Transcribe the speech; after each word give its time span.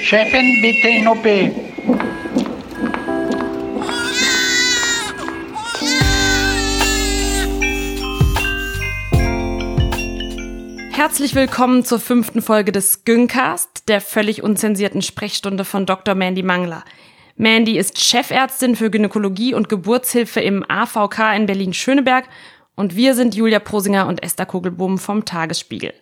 Chefin, 0.00 0.60
bitte 0.62 0.88
in 0.88 1.06
OP. 1.06 1.24
Herzlich 10.90 11.34
willkommen 11.34 11.84
zur 11.84 12.00
fünften 12.00 12.40
Folge 12.40 12.72
des 12.72 13.04
Gyncast, 13.04 13.88
der 13.88 14.00
völlig 14.00 14.42
unzensierten 14.42 15.02
Sprechstunde 15.02 15.64
von 15.66 15.84
Dr. 15.84 16.14
Mandy 16.14 16.42
Mangler. 16.42 16.84
Mandy 17.40 17.78
ist 17.78 17.98
Chefärztin 17.98 18.76
für 18.76 18.90
Gynäkologie 18.90 19.54
und 19.54 19.70
Geburtshilfe 19.70 20.40
im 20.40 20.62
AVK 20.68 21.34
in 21.34 21.46
Berlin-Schöneberg 21.46 22.26
und 22.76 22.96
wir 22.96 23.14
sind 23.14 23.34
Julia 23.34 23.60
Prosinger 23.60 24.08
und 24.08 24.22
Esther 24.22 24.44
Kugelbohm 24.44 24.98
vom 24.98 25.24
Tagesspiegel. 25.24 25.94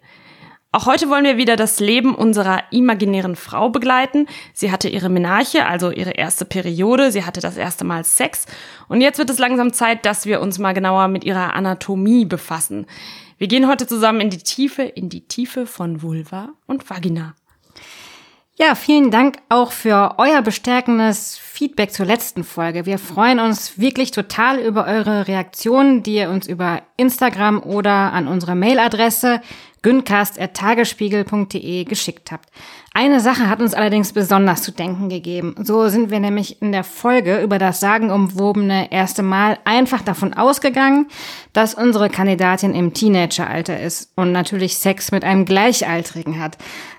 Auch 0.73 0.87
heute 0.87 1.09
wollen 1.09 1.23
wir 1.23 1.37
wieder 1.37 1.55
das 1.55 1.79
Leben 1.79 2.17
unserer 2.17 2.65
imaginären 2.73 3.37
Frau 3.37 3.69
begleiten. 3.69 4.27
Sie 4.53 4.73
hatte 4.73 4.89
ihre 4.89 5.11
Menarche, 5.11 5.65
also 5.65 5.93
ihre 5.93 6.11
erste 6.11 6.45
Periode. 6.45 7.13
Sie 7.13 7.25
hatte 7.25 7.41
das 7.41 7.57
erste 7.57 7.85
Mal 7.85 8.03
Sex. 8.03 8.47
Und 8.89 9.01
jetzt 9.01 9.19
wird 9.21 9.31
es 9.31 9.39
langsam 9.39 9.73
Zeit, 9.73 10.07
dass 10.07 10.27
wir 10.27 10.41
uns 10.41 10.59
mal 10.59 10.75
genauer 10.75 11.07
mit 11.07 11.23
ihrer 11.23 11.55
Anatomie 11.55 12.25
befassen. 12.25 12.87
Wir 13.39 13.47
gehen 13.47 13.69
heute 13.69 13.87
zusammen 13.87 14.23
in 14.23 14.31
die 14.31 14.39
Tiefe, 14.39 14.83
in 14.83 15.09
die 15.09 15.29
Tiefe 15.29 15.67
von 15.67 16.03
Vulva 16.03 16.49
und 16.67 16.91
Vagina. 16.91 17.37
Ja, 18.61 18.75
vielen 18.75 19.13
Dank 19.13 19.37
auch 19.49 19.71
für 19.71 20.17
euer 20.19 20.43
bestärkendes 20.43 21.39
Feedback 21.39 21.93
zur 21.93 22.07
letzten 22.07 22.43
Folge. 22.43 22.87
Wir 22.87 22.99
freuen 22.99 23.39
uns 23.39 23.79
wirklich 23.79 24.11
total 24.11 24.59
über 24.59 24.85
eure 24.85 25.29
Reaktionen, 25.29 26.03
die 26.03 26.17
ihr 26.17 26.29
uns 26.29 26.49
über 26.49 26.83
Instagram 26.97 27.63
oder 27.63 28.13
an 28.13 28.27
unsere 28.27 28.57
Mailadresse 28.57 29.43
güncast.tagesspiegel.de 29.83 31.85
geschickt 31.85 32.33
habt. 32.33 32.49
Eine 32.93 33.21
Sache 33.21 33.49
hat 33.49 33.61
uns 33.61 33.75
allerdings 33.75 34.13
besonders 34.13 34.63
zu 34.63 34.73
denken 34.73 35.09
gegeben. 35.09 35.55
So 35.63 35.89
sind 35.89 36.11
wir 36.11 36.19
nämlich 36.19 36.61
in 36.61 36.73
der 36.73 36.83
Folge 36.83 37.41
über 37.41 37.61
das 37.61 37.79
sagenumwobene 37.79 38.91
erste 38.91 39.23
Mal 39.23 39.61
einfach 39.65 40.03
davon 40.03 40.35
ausgegangen, 40.35 41.07
dass 41.53 41.75
unsere 41.75 42.11
Kandidatin 42.11 42.75
im 42.75 42.93
Teenageralter 42.93 43.81
ist 43.81 44.11
und 44.17 44.33
natürlich 44.33 44.79
Sex 44.79 45.13
mit 45.13 45.23
einem 45.23 45.45
Gleichaltrigen 45.45 46.41
hat. 46.41 46.59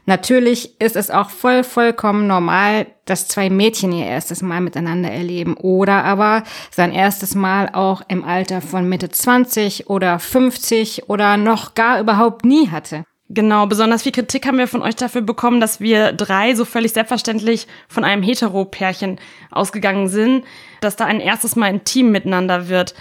Natürlich 0.10 0.82
ist 0.82 0.96
es 0.96 1.12
auch 1.12 1.30
voll, 1.30 1.64
vollkommen 1.64 2.26
normal, 2.26 2.88
dass 3.06 3.28
zwei 3.28 3.52
Mädchen 3.52 3.92
ihr 3.92 4.08
erstes 4.08 4.42
Mal 4.42 4.60
miteinander 4.60 5.12
erleben 5.12 5.54
oder 5.54 6.04
aber 6.04 6.42
sein 6.72 6.92
erstes 6.92 7.36
Mal 7.36 7.70
auch 7.74 8.02
im 8.08 8.24
Alter 8.24 8.62
von 8.62 8.90
Mitte 8.90 9.10
20 9.10 9.88
oder 9.88 10.18
50 10.18 11.10
oder 11.10 11.38
noch 11.38 11.76
gar 11.76 12.00
überhaupt 12.00 12.44
nie 12.44 12.70
hatte. 12.70 13.04
Genau, 13.28 13.68
besonders 13.68 14.02
viel 14.02 14.12
Kritik 14.12 14.48
haben 14.48 14.58
wir 14.58 14.68
von 14.68 14.82
euch 14.82 14.96
dafür 14.96 15.22
bekommen, 15.22 15.62
dass 15.62 15.80
wir 15.80 16.12
drei 16.12 16.56
so 16.56 16.66
völlig 16.66 16.94
selbstverständlich 16.94 17.68
von 17.88 18.04
einem 18.04 18.24
Hetero-Pärchen 18.24 19.20
ausgegangen 19.52 20.08
sind, 20.08 20.44
dass 20.82 20.96
da 20.96 21.06
ein 21.06 21.20
erstes 21.20 21.56
Mal 21.56 21.68
intim 21.68 22.10
miteinander 22.10 22.68
wird. 22.68 22.96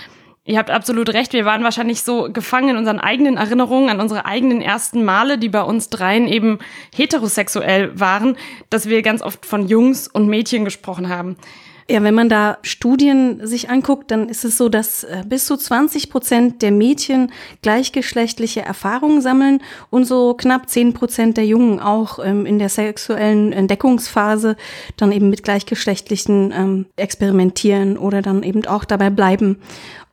Ihr 0.49 0.57
habt 0.57 0.71
absolut 0.71 1.13
recht, 1.13 1.35
wir 1.35 1.45
waren 1.45 1.63
wahrscheinlich 1.63 2.03
so 2.03 2.31
gefangen 2.33 2.71
in 2.71 2.77
unseren 2.79 2.99
eigenen 2.99 3.37
Erinnerungen 3.37 3.91
an 3.91 4.01
unsere 4.01 4.25
eigenen 4.25 4.63
ersten 4.63 5.05
Male, 5.05 5.37
die 5.37 5.51
bei 5.51 5.61
uns 5.61 5.91
dreien 5.91 6.27
eben 6.27 6.59
heterosexuell 6.95 8.01
waren, 8.01 8.35
dass 8.71 8.89
wir 8.89 9.03
ganz 9.03 9.21
oft 9.21 9.45
von 9.45 9.69
Jungs 9.69 10.09
und 10.09 10.27
Mädchen 10.27 10.65
gesprochen 10.65 11.11
haben. 11.11 11.37
Ja, 11.91 12.03
wenn 12.03 12.15
man 12.15 12.31
da 12.31 12.57
Studien 12.63 13.47
sich 13.47 13.69
anguckt, 13.69 14.11
dann 14.11 14.31
ist 14.31 14.45
es 14.47 14.57
so, 14.57 14.71
dass 14.71 15.05
äh, 15.05 15.23
bis 15.27 15.45
zu 15.45 15.57
20 15.57 16.09
Prozent 16.09 16.63
der 16.63 16.71
Mädchen 16.71 17.31
gleichgeschlechtliche 17.61 18.63
Erfahrungen 18.63 19.21
sammeln 19.21 19.63
und 19.91 20.07
so 20.07 20.33
knapp 20.33 20.71
10 20.71 20.95
Prozent 20.95 21.37
der 21.37 21.45
Jungen 21.47 21.79
auch 21.79 22.19
ähm, 22.25 22.47
in 22.47 22.59
der 22.59 22.71
sexuellen 22.71 23.53
Entdeckungsphase 23.53 24.57
dann 24.97 25.13
eben 25.13 25.29
mit 25.29 25.43
gleichgeschlechtlichen 25.43 26.53
ähm, 26.57 26.87
experimentieren 26.97 27.99
oder 27.99 28.23
dann 28.23 28.43
eben 28.43 28.67
auch 28.67 28.87
dabei 28.87 29.11
bleiben. 29.11 29.59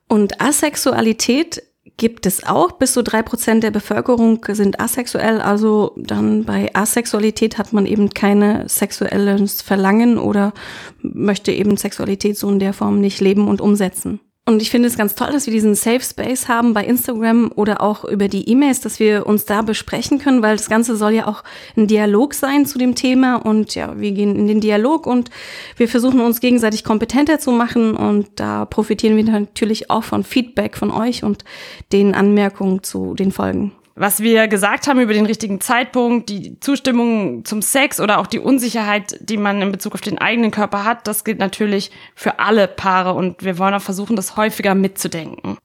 Und 0.08 0.42
Asexualität 0.42 1.64
gibt 1.98 2.26
es 2.26 2.46
auch. 2.46 2.74
Bis 2.74 2.94
zu 2.94 3.04
drei 3.04 3.22
Prozent 3.22 3.64
der 3.64 3.72
Bevölkerung 3.72 4.46
sind 4.50 4.80
asexuell. 4.80 5.42
Also 5.42 5.94
dann 5.98 6.44
bei 6.44 6.74
Asexualität 6.74 7.58
hat 7.58 7.74
man 7.74 7.86
eben 7.86 8.10
keine 8.10 8.68
sexuelles 8.68 9.62
Verlangen 9.62 10.18
oder 10.18 10.54
möchte 11.02 11.52
eben 11.52 11.78
Sexualität 11.78 12.38
so 12.38 12.50
in 12.50 12.60
der 12.60 12.74
Form 12.74 13.00
nicht 13.00 13.22
leben 13.22 13.48
und 13.48 13.62
umsetzen. 13.62 14.20
Und 14.48 14.62
ich 14.62 14.70
finde 14.70 14.88
es 14.88 14.96
ganz 14.96 15.16
toll, 15.16 15.32
dass 15.32 15.48
wir 15.48 15.54
diesen 15.54 15.74
Safe 15.74 16.02
Space 16.02 16.48
haben 16.48 16.76
bei 16.76 16.86
Instagram 16.86 17.52
oder 17.56 17.82
auch 17.82 18.06
über 18.06 18.28
die 18.28 18.48
E-Mails, 18.48 18.80
dass 18.80 19.00
wir 19.00 19.26
uns 19.26 19.46
da 19.46 19.64
besprechen 19.64 20.20
können, 20.20 20.44
weil 20.44 20.56
das 20.56 20.70
Ganze 20.70 20.96
soll 20.96 21.14
ja 21.14 21.26
auch 21.26 21.44
ein 21.76 21.88
Dialog 21.88 22.36
sein 22.36 22.68
zu 22.68 22.78
dem 22.78 22.94
Thema. 22.94 23.38
Und 23.38 23.74
ja, 23.74 24.00
wir 24.00 24.12
gehen 24.12 24.36
in 24.36 24.46
den 24.46 24.62
Dialog 24.62 25.08
und 25.08 25.32
wir 25.78 25.88
versuchen 25.88 26.22
uns 26.22 26.42
gegenseitig 26.42 26.84
kompetenter 26.84 27.40
zu 27.40 27.50
machen. 27.52 27.96
Und 27.96 28.28
da 28.36 28.66
profitieren 28.66 29.18
wir 29.18 29.24
natürlich 29.24 29.90
auch 29.90 30.04
von 30.04 30.24
Feedback 30.24 30.78
von 30.78 30.92
euch 30.92 31.24
und 31.24 31.44
den 31.92 32.14
Anmerkungen 32.14 32.84
zu 32.84 33.16
den 33.16 33.32
Folgen 33.32 33.72
was 33.96 34.20
wir 34.20 34.50
gesagt 34.50 34.88
haben 34.88 35.00
über 35.00 35.14
den 35.14 35.26
richtigen 35.26 35.62
Zeitpunkt, 35.62 36.30
die 36.30 36.60
Zustimmung 36.60 37.46
zum 37.46 37.62
Sex 37.62 38.02
oder 38.02 38.20
auch 38.20 38.28
die 38.28 38.40
Unsicherheit, 38.40 39.18
die 39.22 39.38
man 39.38 39.62
in 39.62 39.72
Bezug 39.72 39.94
auf 39.94 40.02
den 40.02 40.18
eigenen 40.18 40.52
Körper 40.52 40.84
hat, 40.84 41.08
das 41.08 41.24
gilt 41.24 41.40
natürlich 41.40 41.92
für 42.14 42.40
alle 42.40 42.68
Paare 42.68 43.14
und 43.14 43.44
wir 43.44 43.58
wollen 43.58 43.74
auch 43.74 43.82
versuchen, 43.82 44.18
das 44.18 44.36
häufiger 44.36 44.76
mitzudenken. 44.76 45.58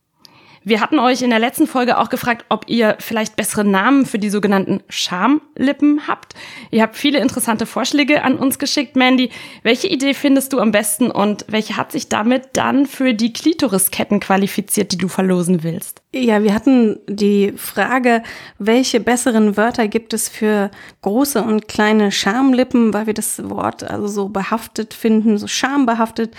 Wir 0.62 0.82
hatten 0.82 0.98
euch 0.98 1.22
in 1.22 1.30
der 1.30 1.38
letzten 1.38 1.66
Folge 1.66 1.96
auch 1.96 2.10
gefragt, 2.10 2.44
ob 2.50 2.68
ihr 2.68 2.96
vielleicht 3.00 3.34
bessere 3.34 3.64
Namen 3.64 4.04
für 4.04 4.18
die 4.18 4.28
sogenannten 4.28 4.82
Schamlippen 4.91 6.06
habt. 6.06 6.34
Ihr 6.70 6.82
habt 6.82 6.97
viele 6.97 7.18
interessante 7.18 7.64
Vorschläge 7.64 8.22
an 8.22 8.36
uns 8.36 8.58
geschickt, 8.58 8.94
Mandy. 8.94 9.30
Welche 9.62 9.88
Idee 9.88 10.12
findest 10.12 10.52
du 10.52 10.60
am 10.60 10.70
besten 10.70 11.10
und 11.10 11.47
welche 11.48 11.78
hat 11.78 11.92
sich 11.92 12.10
damit 12.10 12.50
dann 12.52 12.84
für 12.84 13.14
die 13.14 13.32
Klitorisketten 13.32 14.20
qualifiziert, 14.20 14.92
die 14.92 14.98
du 14.98 15.08
verlosen 15.08 15.62
willst? 15.62 16.02
Ja, 16.12 16.43
wir 16.43 16.54
hatten 16.54 16.98
die 17.06 17.53
Frage, 17.54 18.25
welche 18.59 18.98
besseren 18.98 19.56
Wörter 19.56 19.87
gibt 19.87 20.12
es 20.12 20.28
für 20.28 20.72
große 21.03 21.41
und 21.41 21.69
kleine 21.69 22.10
Schamlippen, 22.10 22.93
weil 22.93 23.06
wir 23.06 23.15
das 23.15 23.48
Wort 23.48 23.84
also 23.84 24.09
so 24.09 24.28
behaftet 24.28 24.93
finden, 24.93 25.38
so 25.38 25.47
schambehaftet. 25.47 26.34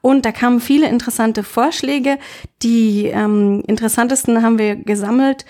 Und 0.00 0.24
da 0.24 0.32
kamen 0.32 0.58
viele 0.58 0.88
interessante 0.88 1.44
Vorschläge. 1.44 2.18
Die 2.64 3.06
ähm, 3.06 3.62
interessantesten 3.68 4.42
haben 4.42 4.58
wir 4.58 4.74
gesammelt. 4.74 5.44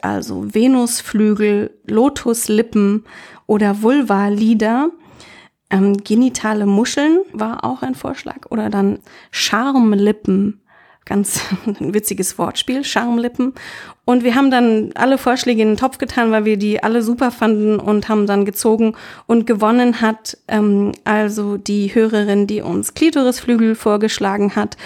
Also 0.00 0.52
Venusflügel, 0.52 1.78
Lotuslippen 1.86 3.04
oder 3.46 3.82
Vulva-Lieder. 3.82 4.90
Ähm, 5.70 5.96
genitale 5.98 6.66
Muscheln 6.66 7.20
war 7.32 7.64
auch 7.64 7.82
ein 7.82 7.94
Vorschlag. 7.94 8.50
Oder 8.50 8.68
dann 8.68 8.98
Charmlippen 9.30 10.61
ganz 11.04 11.40
ein 11.66 11.94
witziges 11.94 12.38
Wortspiel, 12.38 12.84
Charmlippen. 12.84 13.54
Und 14.04 14.24
wir 14.24 14.34
haben 14.34 14.50
dann 14.50 14.90
alle 14.94 15.16
Vorschläge 15.18 15.62
in 15.62 15.68
den 15.68 15.76
Topf 15.76 15.98
getan, 15.98 16.32
weil 16.32 16.44
wir 16.44 16.56
die 16.56 16.82
alle 16.82 17.02
super 17.02 17.30
fanden 17.30 17.78
und 17.78 18.08
haben 18.08 18.26
dann 18.26 18.44
gezogen 18.44 18.96
und 19.26 19.46
gewonnen 19.46 20.00
hat 20.00 20.36
ähm, 20.48 20.92
also 21.04 21.56
die 21.56 21.94
Hörerin, 21.94 22.46
die 22.46 22.62
uns 22.62 22.94
Klitorisflügel 22.94 23.74
vorgeschlagen 23.74 24.56
hat. 24.56 24.76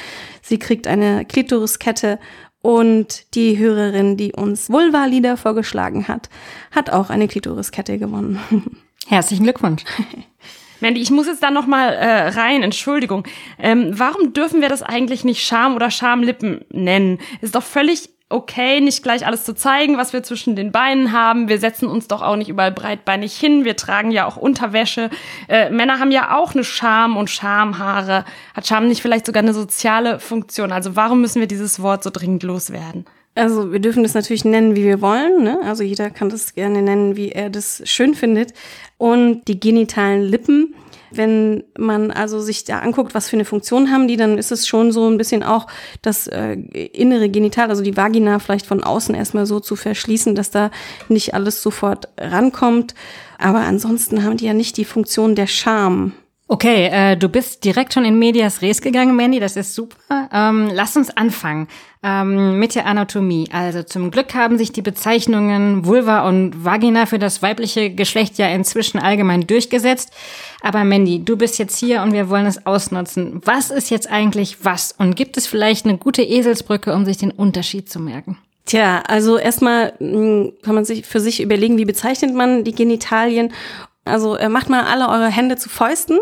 Sie 0.43 0.59
kriegt 0.59 0.87
eine 0.87 1.25
Klitoriskette 1.25 2.19
und 2.61 3.35
die 3.35 3.59
Hörerin, 3.59 4.17
die 4.17 4.33
uns 4.33 4.71
Vulva-Lieder 4.71 5.37
vorgeschlagen 5.37 6.09
hat, 6.09 6.29
hat 6.73 6.91
auch 6.91 7.11
eine 7.11 7.29
Klitoriskette 7.29 7.97
gewonnen. 7.99 8.41
Herzlichen 9.07 9.45
Glückwunsch. 9.45 9.85
Mandy, 10.81 11.01
ich 11.01 11.11
muss 11.11 11.27
jetzt 11.27 11.43
da 11.43 11.51
noch 11.51 11.67
mal 11.67 11.93
äh, 11.93 12.29
rein, 12.29 12.63
Entschuldigung. 12.63 13.27
Ähm, 13.59 13.91
warum 13.93 14.33
dürfen 14.33 14.61
wir 14.61 14.69
das 14.69 14.83
eigentlich 14.83 15.25
nicht 15.25 15.45
Scham 15.45 15.75
oder 15.75 15.91
Schamlippen 15.91 16.65
nennen? 16.71 17.19
Ist 17.41 17.55
doch 17.55 17.63
völlig 17.63 18.11
okay, 18.29 18.81
nicht 18.81 19.03
gleich 19.03 19.25
alles 19.25 19.45
zu 19.45 19.55
zeigen, 19.55 19.99
was 19.99 20.13
wir 20.13 20.23
zwischen 20.23 20.57
den 20.57 20.73
Beinen 20.73 21.13
haben. 21.13 21.49
Wir 21.49 21.59
setzen 21.59 21.87
uns 21.87 22.09
doch 22.09 22.23
auch 22.23 22.37
nicht 22.37 22.49
überall 22.49 22.73
breitbeinig 22.73 23.37
hin. 23.37 23.65
Wir 23.65 23.77
tragen 23.77 24.11
ja 24.11 24.27
auch 24.27 24.37
Unterwäsche. 24.37 25.11
Äh, 25.49 25.71
Männer 25.71 26.01
haben 26.01 26.11
ja 26.11 26.37
auch 26.37 26.53
eine 26.53 26.65
Scham 26.65 27.17
und 27.17 27.31
Schamhaare. 27.31 28.25
Hat 28.55 28.67
Scham 28.67 28.89
nicht 28.89 29.01
vielleicht 29.01 29.27
sogar 29.27 29.43
eine 29.43 29.55
soziale 29.55 30.19
Funktion? 30.19 30.73
Also 30.73 30.97
warum 30.97 31.21
müssen 31.21 31.41
wir 31.41 31.47
dieses 31.47 31.81
Wort 31.81 32.03
so 32.03 32.11
dringend 32.11 32.43
loswerden? 32.43 33.07
Also 33.37 33.71
wir 33.71 33.81
dürfen 33.81 34.03
das 34.03 34.15
natürlich 34.15 34.47
nennen, 34.47 34.77
wie 34.77 34.85
wir 34.85 35.03
wollen. 35.03 35.45
Ne? 35.45 35.61
Also 35.63 35.83
jeder 35.83 36.09
kann 36.09 36.31
das 36.31 36.55
gerne 36.55 36.81
nennen, 36.81 37.17
wie 37.17 37.33
er 37.33 37.51
das 37.51 37.83
schön 37.85 38.15
findet. 38.15 38.55
Und 38.97 39.47
die 39.47 39.61
genitalen 39.61 40.23
Lippen, 40.23 40.75
wenn 41.11 41.63
man 41.79 42.11
also 42.11 42.41
sich 42.41 42.65
da 42.65 42.79
anguckt, 42.79 43.15
was 43.15 43.29
für 43.29 43.37
eine 43.37 43.45
Funktion 43.45 43.91
haben 43.93 44.09
die, 44.09 44.17
dann 44.17 44.39
ist 44.39 44.53
es 44.53 44.67
schon 44.67 44.91
so 44.91 45.07
ein 45.09 45.19
bisschen 45.19 45.43
auch 45.43 45.67
das 46.01 46.27
äh, 46.29 46.55
innere 46.55 47.29
Genital, 47.29 47.69
also 47.69 47.83
die 47.83 47.97
Vagina 47.97 48.39
vielleicht 48.39 48.67
von 48.67 48.83
außen 48.83 49.15
erstmal 49.15 49.45
so 49.45 49.61
zu 49.61 49.77
verschließen, 49.77 50.35
dass 50.35 50.51
da 50.51 50.71
nicht 51.11 51.35
alles 51.35 51.63
sofort 51.63 52.09
rankommt. 52.19 52.95
Aber 53.39 53.61
ansonsten 53.61 54.25
haben 54.25 54.39
die 54.39 54.47
ja 54.47 54.55
nicht 54.55 54.79
die 54.79 54.87
Funktion 54.87 55.35
der 55.35 55.47
Scham. 55.47 56.13
Okay, 56.49 56.87
äh, 56.87 57.17
du 57.17 57.29
bist 57.29 57.65
direkt 57.65 57.93
schon 57.93 58.05
in 58.05 58.21
Medias 58.21 58.63
Res 58.63 58.81
gegangen, 58.81 59.17
Mandy, 59.17 59.41
das 59.41 59.57
ist 59.57 59.75
super. 59.75 59.97
Ähm, 60.33 60.71
lass 60.73 60.97
uns 60.97 61.11
anfangen 61.17 61.67
ähm, 62.05 62.61
mit 62.61 62.77
der 62.77 62.87
Anatomie. 62.87 63.49
Also 63.53 63.83
zum 63.83 64.13
Glück 64.13 64.33
haben 64.35 64.57
sich 64.57 64.71
die 64.71 64.83
Bezeichnungen 64.83 65.87
Vulva 65.87 66.29
und 66.29 66.65
Vagina 66.65 67.07
für 67.07 67.19
das 67.19 67.43
weibliche 67.43 67.91
Geschlecht 67.91 68.39
ja 68.39 68.47
inzwischen 68.47 68.99
allgemein 69.01 69.49
durchgesetzt. 69.49 70.13
Aber 70.63 70.85
Mandy, 70.85 71.25
du 71.25 71.37
bist 71.37 71.59
jetzt 71.59 71.77
hier 71.79 72.03
und 72.03 72.13
wir 72.13 72.29
wollen 72.29 72.47
es 72.47 72.65
ausnutzen. 72.65 73.41
Was 73.45 73.73
ist 73.73 73.91
jetzt 73.91 74.09
eigentlich 74.09 74.65
was? 74.65 74.95
Und 74.97 75.17
gibt 75.17 75.37
es 75.37 75.49
vielleicht 75.49 75.85
eine 75.85 75.99
gute 75.99 76.23
Eselsbrücke, 76.23 76.95
um 76.95 77.05
sich 77.05 77.17
den 77.17 77.33
Unterschied 77.33 77.91
zu 77.91 77.99
merken? 77.99 78.39
Tja, 78.67 79.03
also 79.09 79.37
erstmal 79.37 79.95
hm, 79.99 80.53
kann 80.63 80.77
man 80.77 80.85
sich 80.85 81.05
für 81.07 81.21
sich 81.21 81.43
überlegen, 81.43 81.77
wie 81.77 81.85
bezeichnet 81.85 82.35
man 82.35 82.63
die 82.63 82.75
Genitalien 82.75 83.53
also 84.07 84.37
äh, 84.37 84.49
macht 84.49 84.69
mal 84.69 84.85
alle 84.85 85.09
eure 85.09 85.29
Hände 85.29 85.57
zu 85.57 85.69
Fäusten, 85.69 86.19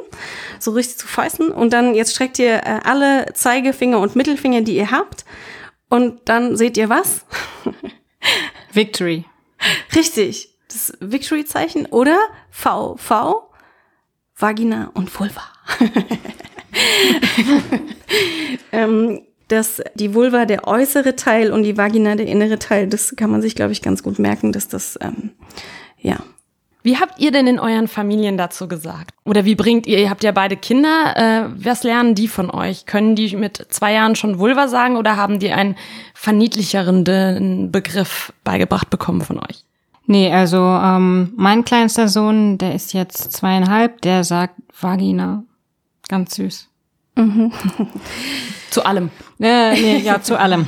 so 0.59 0.73
richtig 0.73 0.99
zu 0.99 1.07
Fäusten. 1.07 1.51
Und 1.51 1.73
dann 1.73 1.95
jetzt 1.95 2.15
streckt 2.15 2.39
ihr 2.39 2.57
äh, 2.57 2.81
alle 2.85 3.33
Zeigefinger 3.35 3.99
und 3.99 4.17
Mittelfinger, 4.17 4.63
die 4.63 4.77
ihr 4.77 4.91
habt. 4.91 5.25
Und 5.89 6.21
dann 6.25 6.57
seht 6.57 6.77
ihr 6.77 6.89
was? 6.89 7.25
Victory. 8.73 9.25
Richtig. 9.95 10.51
Das 10.69 10.93
Victory-Zeichen 11.01 11.87
oder 11.87 12.19
V, 12.51 12.97
V, 12.97 13.51
Vagina 14.37 14.91
und 14.95 15.19
Vulva. 15.19 15.43
ähm, 18.73 19.23
dass 19.49 19.83
die 19.95 20.15
Vulva 20.15 20.47
der 20.47 20.67
äußere 20.67 21.17
Teil 21.17 21.53
und 21.53 21.63
die 21.63 21.77
Vagina 21.77 22.17
der 22.17 22.27
innere 22.27 22.59
Teil, 22.59 22.89
das 22.89 23.15
kann 23.15 23.31
man 23.31 23.43
sich, 23.43 23.55
glaube 23.55 23.73
ich, 23.73 23.83
ganz 23.83 24.03
gut 24.03 24.19
merken, 24.19 24.53
dass 24.53 24.69
das, 24.69 24.99
ähm, 25.01 25.33
ja, 25.99 26.17
wie 26.85 26.99
habt 26.99 27.19
ihr 27.19 27.33
denn 27.33 27.47
in 27.47 27.59
euren 27.59 27.89
Familien 27.89 28.37
dazu 28.37 28.69
gesagt? 28.69 29.15
Oder 29.25 29.47
wie 29.47 29.55
bringt 29.55 29.87
ihr, 29.87 29.99
ihr 29.99 30.11
habt 30.11 30.23
ja 30.23 30.33
beide 30.33 30.55
Kinder, 30.55 31.15
äh, 31.17 31.49
was 31.57 31.83
lernen 31.83 32.15
die 32.15 32.29
von 32.29 32.51
euch? 32.51 32.85
Können 32.85 33.17
die 33.17 33.35
mit 33.37 33.67
zwei 33.71 33.95
Jahren 33.95 34.17
schon 34.17 34.39
Vulva 34.39 34.69
sagen 34.69 34.97
oder 34.97 35.17
haben 35.17 35.39
die 35.39 35.51
einen 35.51 35.77
verniedlicherenden 36.13 37.73
Begriff 37.73 38.35
beigebracht 38.45 38.91
bekommen 38.91 39.23
von 39.23 39.39
euch? 39.39 39.65
Nee, 40.07 40.31
also 40.31 40.59
ähm, 40.59 41.33
mein 41.37 41.65
kleinster 41.65 42.09
Sohn, 42.09 42.59
der 42.59 42.75
ist 42.75 42.93
jetzt 42.93 43.33
zweieinhalb, 43.33 44.03
der 44.03 44.23
sagt 44.23 44.57
Vagina. 44.79 45.43
Ganz 46.09 46.35
süß. 46.35 46.69
Mhm. 47.17 47.53
zu 48.71 48.85
allem. 48.85 49.11
Äh, 49.41 49.73
nee, 49.75 49.99
ja, 49.99 50.21
zu 50.21 50.39
allem. 50.39 50.67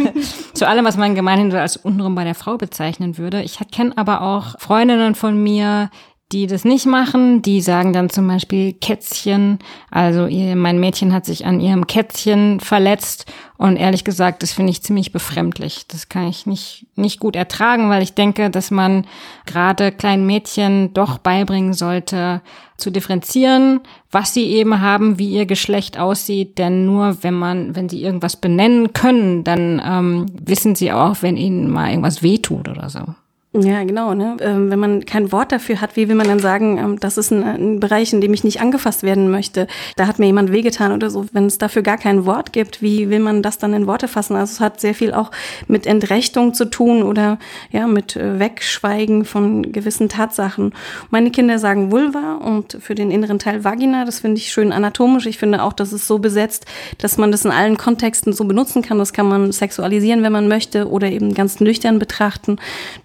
zu 0.54 0.68
allem, 0.68 0.84
was 0.84 0.96
man 0.96 1.14
gemeinhin 1.14 1.50
so 1.50 1.56
als 1.56 1.76
untenrum 1.76 2.14
bei 2.14 2.24
der 2.24 2.34
Frau 2.34 2.56
bezeichnen 2.56 3.18
würde. 3.18 3.42
Ich 3.42 3.58
kenne 3.72 3.96
aber 3.96 4.22
auch 4.22 4.58
Freundinnen 4.58 5.14
von 5.14 5.42
mir, 5.42 5.90
die 6.32 6.48
das 6.48 6.64
nicht 6.64 6.86
machen, 6.86 7.40
die 7.40 7.60
sagen 7.60 7.92
dann 7.92 8.10
zum 8.10 8.26
Beispiel 8.26 8.72
Kätzchen. 8.72 9.60
Also 9.92 10.26
ihr, 10.26 10.56
mein 10.56 10.80
Mädchen 10.80 11.12
hat 11.12 11.24
sich 11.24 11.46
an 11.46 11.60
ihrem 11.60 11.86
Kätzchen 11.86 12.58
verletzt 12.58 13.26
und 13.58 13.76
ehrlich 13.76 14.02
gesagt, 14.02 14.42
das 14.42 14.52
finde 14.52 14.72
ich 14.72 14.82
ziemlich 14.82 15.12
befremdlich. 15.12 15.86
Das 15.86 16.08
kann 16.08 16.26
ich 16.26 16.44
nicht, 16.44 16.88
nicht 16.96 17.20
gut 17.20 17.36
ertragen, 17.36 17.90
weil 17.90 18.02
ich 18.02 18.14
denke, 18.14 18.50
dass 18.50 18.72
man 18.72 19.06
gerade 19.46 19.92
kleinen 19.92 20.26
Mädchen 20.26 20.92
doch 20.94 21.18
beibringen 21.18 21.74
sollte, 21.74 22.42
zu 22.76 22.90
differenzieren, 22.90 23.80
was 24.10 24.34
sie 24.34 24.46
eben 24.46 24.80
haben, 24.80 25.20
wie 25.20 25.30
ihr 25.30 25.46
Geschlecht 25.46 25.96
aussieht. 25.96 26.58
Denn 26.58 26.86
nur 26.86 27.22
wenn 27.22 27.34
man, 27.34 27.76
wenn 27.76 27.88
sie 27.88 28.02
irgendwas 28.02 28.36
benennen 28.36 28.92
können, 28.92 29.44
dann 29.44 29.80
ähm, 29.84 30.26
wissen 30.44 30.74
sie 30.74 30.92
auch, 30.92 31.18
wenn 31.20 31.36
ihnen 31.36 31.70
mal 31.70 31.90
irgendwas 31.90 32.24
wehtut 32.24 32.68
oder 32.68 32.90
so. 32.90 33.14
Ja, 33.60 33.84
genau. 33.84 34.14
Ne? 34.14 34.36
Ähm, 34.40 34.70
wenn 34.70 34.78
man 34.78 35.04
kein 35.06 35.32
Wort 35.32 35.52
dafür 35.52 35.80
hat, 35.80 35.96
wie 35.96 36.08
will 36.08 36.14
man 36.14 36.26
dann 36.26 36.38
sagen, 36.38 36.78
ähm, 36.78 37.00
das 37.00 37.16
ist 37.16 37.30
ein, 37.30 37.42
ein, 37.42 37.80
Bereich, 37.80 38.12
in 38.12 38.20
dem 38.20 38.34
ich 38.34 38.44
nicht 38.44 38.60
angefasst 38.60 39.02
werden 39.02 39.30
möchte? 39.30 39.66
Da 39.96 40.06
hat 40.06 40.18
mir 40.18 40.26
jemand 40.26 40.52
wehgetan 40.52 40.92
oder 40.92 41.10
so. 41.10 41.26
Wenn 41.32 41.46
es 41.46 41.58
dafür 41.58 41.82
gar 41.82 41.96
kein 41.96 42.26
Wort 42.26 42.52
gibt, 42.52 42.82
wie 42.82 43.08
will 43.08 43.20
man 43.20 43.42
das 43.42 43.58
dann 43.58 43.72
in 43.72 43.86
Worte 43.86 44.08
fassen? 44.08 44.36
Also 44.36 44.52
es 44.52 44.60
hat 44.60 44.80
sehr 44.80 44.94
viel 44.94 45.12
auch 45.12 45.30
mit 45.68 45.86
Entrechtung 45.86 46.54
zu 46.54 46.66
tun 46.66 47.02
oder 47.02 47.38
ja 47.70 47.86
mit 47.86 48.16
äh, 48.16 48.38
Wegschweigen 48.38 49.24
von 49.24 49.72
gewissen 49.72 50.08
Tatsachen. 50.08 50.72
Meine 51.10 51.30
Kinder 51.30 51.58
sagen 51.58 51.90
Vulva 51.90 52.34
und 52.36 52.76
für 52.80 52.94
den 52.94 53.10
inneren 53.10 53.38
Teil 53.38 53.64
Vagina. 53.64 54.04
Das 54.04 54.20
finde 54.20 54.38
ich 54.38 54.52
schön 54.52 54.72
anatomisch. 54.72 55.26
Ich 55.26 55.38
finde 55.38 55.62
auch, 55.62 55.72
dass 55.72 55.92
es 55.92 56.06
so 56.06 56.18
besetzt, 56.18 56.66
dass 56.98 57.16
man 57.16 57.30
das 57.30 57.44
in 57.44 57.50
allen 57.50 57.76
Kontexten 57.76 58.32
so 58.32 58.44
benutzen 58.44 58.82
kann. 58.82 58.98
Das 58.98 59.12
kann 59.12 59.28
man 59.28 59.52
sexualisieren, 59.52 60.22
wenn 60.22 60.32
man 60.32 60.48
möchte, 60.48 60.88
oder 60.88 61.10
eben 61.10 61.34
ganz 61.34 61.60
nüchtern 61.60 61.98
betrachten. 61.98 62.58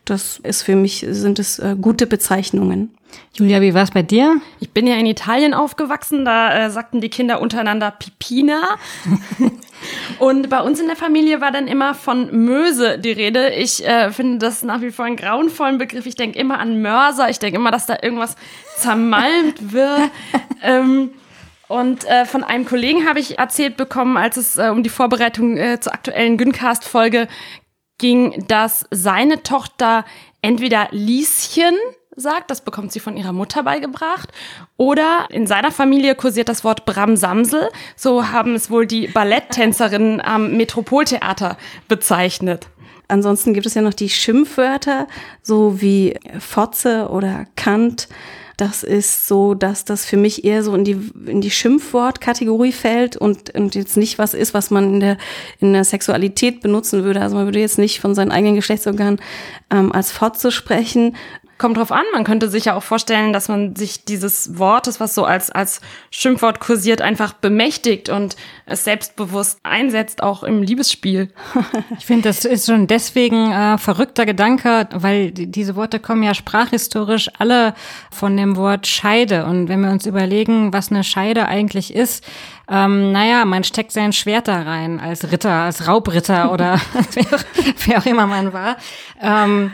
Das 0.05 0.40
ist 0.43 0.63
für 0.63 0.75
mich, 0.75 1.05
sind 1.09 1.39
es 1.39 1.59
äh, 1.59 1.75
gute 1.79 2.07
Bezeichnungen. 2.07 2.95
Julia, 3.33 3.61
wie 3.61 3.73
war 3.73 3.83
es 3.83 3.91
bei 3.91 4.03
dir? 4.03 4.41
Ich 4.59 4.71
bin 4.71 4.87
ja 4.87 4.95
in 4.95 5.05
Italien 5.05 5.53
aufgewachsen, 5.53 6.25
da 6.25 6.65
äh, 6.65 6.69
sagten 6.69 7.01
die 7.01 7.09
Kinder 7.09 7.41
untereinander 7.41 7.91
Pipina. 7.91 8.61
Und 10.19 10.49
bei 10.49 10.61
uns 10.61 10.79
in 10.79 10.87
der 10.87 10.95
Familie 10.95 11.41
war 11.41 11.51
dann 11.51 11.67
immer 11.67 11.95
von 11.95 12.45
Möse 12.45 12.99
die 12.99 13.11
Rede. 13.11 13.49
Ich 13.49 13.85
äh, 13.85 14.11
finde 14.11 14.37
das 14.37 14.63
nach 14.63 14.81
wie 14.81 14.91
vor 14.91 15.05
einen 15.05 15.15
grauenvollen 15.15 15.77
Begriff. 15.77 16.05
Ich 16.05 16.15
denke 16.15 16.37
immer 16.37 16.59
an 16.59 16.81
Mörser, 16.81 17.29
ich 17.29 17.39
denke 17.39 17.57
immer, 17.57 17.71
dass 17.71 17.85
da 17.85 17.97
irgendwas 18.01 18.35
zermalmt 18.77 19.73
wird. 19.73 20.11
ähm, 20.61 21.11
und 21.67 22.03
äh, 22.05 22.25
von 22.25 22.43
einem 22.43 22.65
Kollegen 22.65 23.07
habe 23.07 23.19
ich 23.19 23.39
erzählt 23.39 23.77
bekommen, 23.77 24.17
als 24.17 24.35
es 24.35 24.57
äh, 24.57 24.67
um 24.69 24.83
die 24.83 24.89
Vorbereitung 24.89 25.55
äh, 25.55 25.79
zur 25.79 25.93
aktuellen 25.93 26.37
Güncast-Folge 26.37 27.29
ging, 27.97 28.45
dass 28.47 28.85
seine 28.91 29.41
Tochter 29.43 30.03
entweder 30.41 30.87
Lieschen 30.91 31.75
sagt, 32.15 32.51
das 32.51 32.61
bekommt 32.61 32.91
sie 32.91 32.99
von 32.99 33.15
ihrer 33.15 33.33
Mutter 33.33 33.63
beigebracht, 33.63 34.29
oder 34.77 35.27
in 35.29 35.47
seiner 35.47 35.71
Familie 35.71 36.15
kursiert 36.15 36.49
das 36.49 36.63
Wort 36.63 36.85
Bramsamsel, 36.85 37.69
so 37.95 38.29
haben 38.29 38.55
es 38.55 38.69
wohl 38.69 38.85
die 38.85 39.07
Balletttänzerinnen 39.07 40.19
am 40.19 40.57
Metropoltheater 40.57 41.57
bezeichnet. 41.87 42.67
Ansonsten 43.07 43.53
gibt 43.53 43.65
es 43.65 43.73
ja 43.73 43.81
noch 43.81 43.93
die 43.93 44.09
Schimpfwörter, 44.09 45.07
so 45.41 45.81
wie 45.81 46.17
Fotze 46.39 47.09
oder 47.09 47.45
Kant. 47.55 48.07
Das 48.57 48.83
ist 48.83 49.27
so, 49.27 49.53
dass 49.53 49.85
das 49.85 50.05
für 50.05 50.17
mich 50.17 50.43
eher 50.43 50.63
so 50.63 50.75
in 50.75 50.83
die, 50.83 50.97
in 51.25 51.41
die 51.41 51.51
Schimpfwortkategorie 51.51 52.71
fällt 52.71 53.17
und, 53.17 53.53
und 53.55 53.75
jetzt 53.75 53.97
nicht 53.97 54.17
was 54.17 54.33
ist, 54.33 54.53
was 54.53 54.71
man 54.71 54.95
in 54.95 54.99
der, 54.99 55.17
in 55.59 55.73
der 55.73 55.83
Sexualität 55.83 56.61
benutzen 56.61 57.03
würde. 57.03 57.21
Also 57.21 57.35
man 57.35 57.45
würde 57.45 57.59
jetzt 57.59 57.77
nicht 57.77 57.99
von 57.99 58.15
seinen 58.15 58.31
eigenen 58.31 58.55
Geschlechtsorganen 58.55 59.19
ähm, 59.71 59.91
als 59.91 60.11
Fotze 60.11 60.51
sprechen, 60.51 61.15
Kommt 61.61 61.77
drauf 61.77 61.91
an. 61.91 62.05
Man 62.11 62.23
könnte 62.23 62.49
sich 62.49 62.65
ja 62.65 62.73
auch 62.73 62.81
vorstellen, 62.81 63.33
dass 63.33 63.47
man 63.47 63.75
sich 63.75 64.03
dieses 64.03 64.57
Wortes, 64.57 64.99
was 64.99 65.13
so 65.13 65.25
als, 65.25 65.51
als 65.51 65.79
Schimpfwort 66.09 66.59
kursiert, 66.59 67.03
einfach 67.03 67.33
bemächtigt 67.33 68.09
und 68.09 68.35
es 68.65 68.83
selbstbewusst 68.83 69.59
einsetzt, 69.61 70.23
auch 70.23 70.41
im 70.41 70.63
Liebesspiel. 70.63 71.31
Ich 71.99 72.07
finde, 72.07 72.29
das 72.29 72.45
ist 72.45 72.65
schon 72.65 72.87
deswegen 72.87 73.51
äh, 73.51 73.77
verrückter 73.77 74.25
Gedanke, 74.25 74.89
weil 74.91 75.29
diese 75.29 75.75
Worte 75.75 75.99
kommen 75.99 76.23
ja 76.23 76.33
sprachhistorisch 76.33 77.29
alle 77.37 77.75
von 78.11 78.35
dem 78.37 78.55
Wort 78.55 78.87
Scheide. 78.87 79.45
Und 79.45 79.67
wenn 79.67 79.81
wir 79.81 79.91
uns 79.91 80.07
überlegen, 80.07 80.73
was 80.73 80.89
eine 80.89 81.03
Scheide 81.03 81.45
eigentlich 81.47 81.93
ist, 81.93 82.25
ähm, 82.67 83.11
naja, 83.11 83.45
man 83.45 83.63
steckt 83.63 83.91
sein 83.91 84.13
Schwert 84.13 84.47
da 84.47 84.63
rein 84.63 84.99
als 84.99 85.31
Ritter, 85.31 85.51
als 85.51 85.87
Raubritter 85.87 86.51
oder 86.51 86.81
wer, 87.85 87.99
auch 87.99 88.05
immer 88.07 88.25
man 88.25 88.51
war. 88.51 88.77
Ähm, 89.21 89.71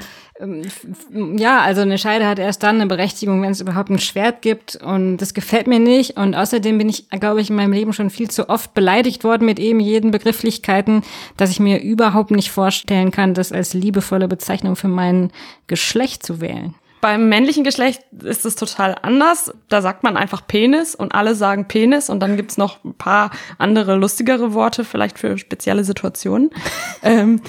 ja, 1.35 1.61
also 1.61 1.81
eine 1.81 1.97
Scheide 1.97 2.27
hat 2.27 2.37
erst 2.37 2.61
dann 2.61 2.75
eine 2.75 2.85
Berechtigung, 2.85 3.41
wenn 3.41 3.51
es 3.51 3.61
überhaupt 3.61 3.89
ein 3.89 3.99
Schwert 3.99 4.41
gibt 4.41 4.75
und 4.75 5.17
das 5.17 5.33
gefällt 5.33 5.67
mir 5.67 5.79
nicht 5.79 6.17
und 6.17 6.35
außerdem 6.35 6.77
bin 6.77 6.89
ich, 6.89 7.09
glaube 7.09 7.41
ich, 7.41 7.49
in 7.49 7.55
meinem 7.55 7.73
Leben 7.73 7.93
schon 7.93 8.09
viel 8.09 8.29
zu 8.29 8.47
oft 8.49 8.73
beleidigt 8.73 9.23
worden 9.23 9.45
mit 9.45 9.59
eben 9.59 9.79
jeden 9.79 10.11
Begrifflichkeiten, 10.11 11.01
dass 11.37 11.49
ich 11.49 11.59
mir 11.59 11.81
überhaupt 11.81 12.31
nicht 12.31 12.51
vorstellen 12.51 13.11
kann, 13.11 13.33
das 13.33 13.51
als 13.51 13.73
liebevolle 13.73 14.27
Bezeichnung 14.27 14.75
für 14.75 14.87
mein 14.87 15.31
Geschlecht 15.65 16.23
zu 16.23 16.39
wählen. 16.39 16.75
Beim 17.07 17.29
männlichen 17.29 17.63
Geschlecht 17.63 18.01
ist 18.21 18.45
es 18.45 18.57
total 18.57 18.93
anders. 19.01 19.53
Da 19.69 19.81
sagt 19.81 20.03
man 20.03 20.17
einfach 20.17 20.45
Penis 20.45 20.93
und 20.93 21.15
alle 21.15 21.35
sagen 21.35 21.69
Penis 21.69 22.09
und 22.09 22.19
dann 22.19 22.35
gibt's 22.35 22.57
noch 22.57 22.83
ein 22.83 22.95
paar 22.95 23.31
andere 23.57 23.95
lustigere 23.95 24.53
Worte, 24.53 24.83
vielleicht 24.83 25.17
für 25.17 25.37
spezielle 25.37 25.85
Situationen. 25.85 26.49
ähm, 27.03 27.39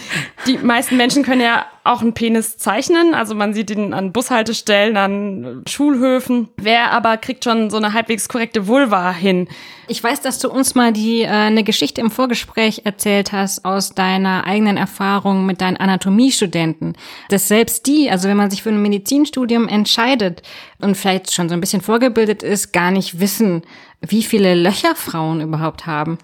die 0.46 0.58
meisten 0.58 0.96
Menschen 0.96 1.24
können 1.24 1.40
ja 1.40 1.66
auch 1.88 2.02
einen 2.02 2.12
Penis 2.12 2.58
zeichnen. 2.58 3.14
Also 3.14 3.34
man 3.34 3.54
sieht 3.54 3.70
ihn 3.70 3.94
an 3.94 4.12
Bushaltestellen, 4.12 4.96
an 4.96 5.62
Schulhöfen. 5.66 6.48
Wer 6.56 6.92
aber 6.92 7.16
kriegt 7.16 7.44
schon 7.44 7.70
so 7.70 7.78
eine 7.78 7.94
halbwegs 7.94 8.28
korrekte 8.28 8.68
Vulva 8.68 9.10
hin? 9.10 9.48
Ich 9.90 10.04
weiß, 10.04 10.20
dass 10.20 10.38
du 10.38 10.50
uns 10.50 10.74
mal 10.74 10.92
die 10.92 11.22
äh, 11.22 11.28
eine 11.28 11.64
Geschichte 11.64 12.02
im 12.02 12.10
Vorgespräch 12.10 12.82
erzählt 12.84 13.32
hast 13.32 13.64
aus 13.64 13.94
deiner 13.94 14.44
eigenen 14.46 14.76
Erfahrung 14.76 15.46
mit 15.46 15.62
deinen 15.62 15.78
Anatomiestudenten. 15.78 16.94
Dass 17.30 17.48
selbst 17.48 17.86
die, 17.86 18.10
also 18.10 18.28
wenn 18.28 18.36
man 18.36 18.50
sich 18.50 18.62
für 18.62 18.68
ein 18.68 18.82
Medizinstudium 18.82 19.47
entscheidet 19.54 20.42
und 20.80 20.96
vielleicht 20.96 21.32
schon 21.32 21.48
so 21.48 21.54
ein 21.54 21.60
bisschen 21.60 21.80
vorgebildet 21.80 22.42
ist, 22.42 22.72
gar 22.72 22.90
nicht 22.90 23.20
wissen, 23.20 23.62
wie 24.00 24.22
viele 24.22 24.54
Löcher 24.54 24.94
Frauen 24.94 25.40
überhaupt 25.40 25.86
haben. 25.86 26.18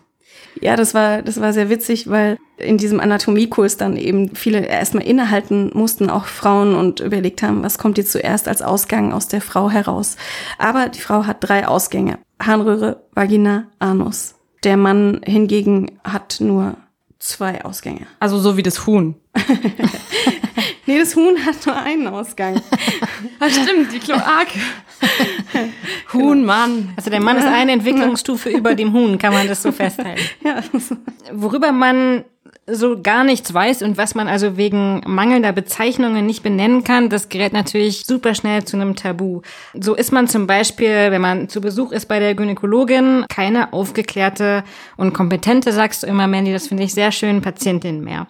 Ja, 0.61 0.77
das 0.77 0.95
war, 0.95 1.23
das 1.23 1.41
war 1.41 1.53
sehr 1.53 1.69
witzig, 1.69 2.09
weil 2.09 2.39
in 2.57 2.79
diesem 2.79 3.01
Anatomiekurs 3.01 3.77
dann 3.77 3.97
eben 3.97 4.35
viele 4.37 4.65
erstmal 4.65 5.05
innehalten 5.05 5.71
mussten, 5.75 6.11
auch 6.11 6.27
Frauen, 6.27 6.75
und 6.75 7.01
überlegt 7.01 7.43
haben, 7.43 7.63
was 7.63 7.79
kommt 7.79 7.99
jetzt 7.99 8.13
zuerst 8.13 8.47
als 8.47 8.63
Ausgang 8.63 9.13
aus 9.13 9.29
der 9.29 9.41
Frau 9.41 9.71
heraus. 9.71 10.17
Aber 10.59 10.89
die 10.89 11.01
Frau 11.01 11.27
hat 11.27 11.39
drei 11.41 11.67
Ausgänge. 11.67 12.19
Harnröhre, 12.41 13.05
Vagina, 13.13 13.69
Anus. 13.79 14.37
Der 14.63 14.77
Mann 14.77 15.21
hingegen 15.25 15.99
hat 16.05 16.39
nur 16.41 16.77
zwei 17.19 17.65
Ausgänge. 17.65 18.07
Also 18.21 18.39
so 18.39 18.57
wie 18.57 18.63
das 18.63 18.87
Huhn. 18.87 19.17
Nee, 20.87 20.99
das 20.99 21.17
Huhn 21.17 21.37
hat 21.45 21.65
nur 21.67 21.77
einen 21.77 22.07
Ausgang. 22.07 22.61
Ah, 23.41 23.49
stimmt, 23.49 23.93
die 23.93 23.99
Kloake. 23.99 24.59
Huhn, 26.13 26.45
Mann. 26.45 26.93
Also 26.97 27.11
der 27.11 27.21
Mann 27.21 27.39
ist 27.39 27.47
eine 27.47 27.73
Entwicklungsstufe 27.73 28.51
über 28.51 28.75
dem 28.75 28.93
Huhn, 28.93 29.19
kann 29.19 29.33
man 29.33 29.49
das 29.49 29.63
so 29.63 29.73
festhalten. 29.73 30.23
Ja, 30.45 30.63
Worüber 31.33 31.73
man 31.73 32.25
so 32.67 33.01
gar 33.01 33.25
nichts 33.25 33.53
weiß 33.53 33.83
und 33.83 33.99
was 33.99 34.15
man 34.15 34.29
also 34.29 34.57
wegen 34.57 35.03
mangelnder 35.07 35.53
Bezeichnungen 35.53 36.25
nicht 36.25 36.43
benennen 36.43 36.85
kann, 36.85 37.11
das 37.11 37.29
gerät 37.29 37.53
natürlich 37.53 38.07
super 38.07 38.35
schnell 38.35 38.65
zu 38.65 38.77
einem 38.77 38.97
Tabu. 38.97 39.43
So 39.79 39.95
ist 39.95 40.13
man 40.13 40.29
zum 40.29 40.47
Beispiel, 40.47 41.11
wenn 41.11 41.21
man 41.21 41.49
zu 41.49 41.61
Besuch 41.61 41.93
ist 41.93 42.07
bei 42.07 42.21
der 42.21 42.35
Gynäkologin, 42.35 43.27
keine 43.29 43.73
aufgeklärte 43.73 44.65
und 44.97 45.13
kompetente, 45.13 45.73
sagst 45.73 46.03
du 46.03 46.07
immer, 46.07 46.27
Mandy, 46.27 46.53
das 46.53 46.69
finde 46.69 46.85
ich 46.85 46.95
sehr 46.95 47.13
schön, 47.13 47.43
Patientin 47.43 48.03
mehr. 48.03 48.27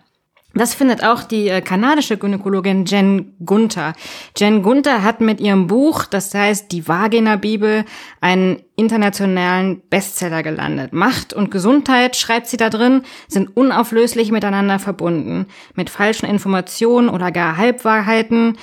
Das 0.54 0.72
findet 0.72 1.02
auch 1.02 1.24
die 1.24 1.48
äh, 1.48 1.60
kanadische 1.60 2.16
Gynäkologin 2.16 2.84
Jen 2.84 3.34
Gunther. 3.44 3.92
Jen 4.36 4.62
Gunther 4.62 5.02
hat 5.02 5.20
mit 5.20 5.40
ihrem 5.40 5.66
Buch, 5.66 6.04
das 6.06 6.32
heißt 6.32 6.70
Die 6.70 6.86
Vagina-Bibel, 6.86 7.84
einen 8.20 8.62
internationalen 8.76 9.82
Bestseller 9.90 10.42
gelandet. 10.44 10.92
Macht 10.92 11.32
und 11.32 11.50
Gesundheit, 11.50 12.14
schreibt 12.16 12.46
sie 12.46 12.56
da 12.56 12.70
drin, 12.70 13.02
sind 13.26 13.56
unauflöslich 13.56 14.30
miteinander 14.30 14.78
verbunden. 14.78 15.46
Mit 15.74 15.90
falschen 15.90 16.26
Informationen 16.26 17.08
oder 17.08 17.32
gar 17.32 17.56
Halbwahrheiten 17.56 18.56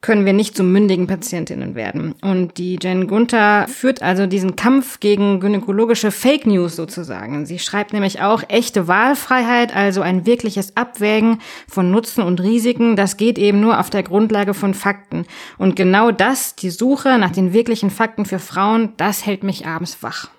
können 0.00 0.24
wir 0.24 0.32
nicht 0.32 0.56
zu 0.56 0.62
mündigen 0.62 1.06
Patientinnen 1.06 1.74
werden. 1.74 2.14
Und 2.22 2.56
die 2.56 2.78
Jen 2.80 3.06
Gunther 3.06 3.66
führt 3.68 4.00
also 4.00 4.26
diesen 4.26 4.56
Kampf 4.56 4.98
gegen 5.00 5.40
gynäkologische 5.40 6.10
Fake 6.10 6.46
News 6.46 6.74
sozusagen. 6.74 7.44
Sie 7.44 7.58
schreibt 7.58 7.92
nämlich 7.92 8.22
auch 8.22 8.42
echte 8.48 8.88
Wahlfreiheit, 8.88 9.76
also 9.76 10.00
ein 10.00 10.24
wirkliches 10.24 10.76
Abwägen 10.76 11.40
von 11.68 11.90
Nutzen 11.90 12.22
und 12.22 12.40
Risiken. 12.40 12.96
Das 12.96 13.18
geht 13.18 13.38
eben 13.38 13.60
nur 13.60 13.78
auf 13.78 13.90
der 13.90 14.02
Grundlage 14.02 14.54
von 14.54 14.72
Fakten. 14.72 15.26
Und 15.58 15.76
genau 15.76 16.10
das, 16.10 16.56
die 16.56 16.70
Suche 16.70 17.18
nach 17.18 17.32
den 17.32 17.52
wirklichen 17.52 17.90
Fakten 17.90 18.24
für 18.24 18.38
Frauen, 18.38 18.94
das 18.96 19.26
hält 19.26 19.42
mich 19.42 19.66
abends 19.66 20.02
wach. 20.02 20.30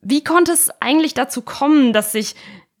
Wie 0.00 0.22
konnte 0.22 0.52
es 0.52 0.70
eigentlich 0.80 1.14
dazu 1.14 1.42
kommen, 1.42 1.92
dass 1.92 2.12
sich 2.12 2.36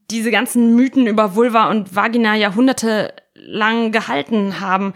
diese 0.08 0.30
ganzen 0.30 0.76
Mythen 0.76 1.08
über 1.08 1.34
Vulva 1.34 1.68
und 1.68 1.96
Vagina 1.96 2.36
jahrhundertelang 2.36 3.90
gehalten 3.90 4.60
haben? 4.60 4.94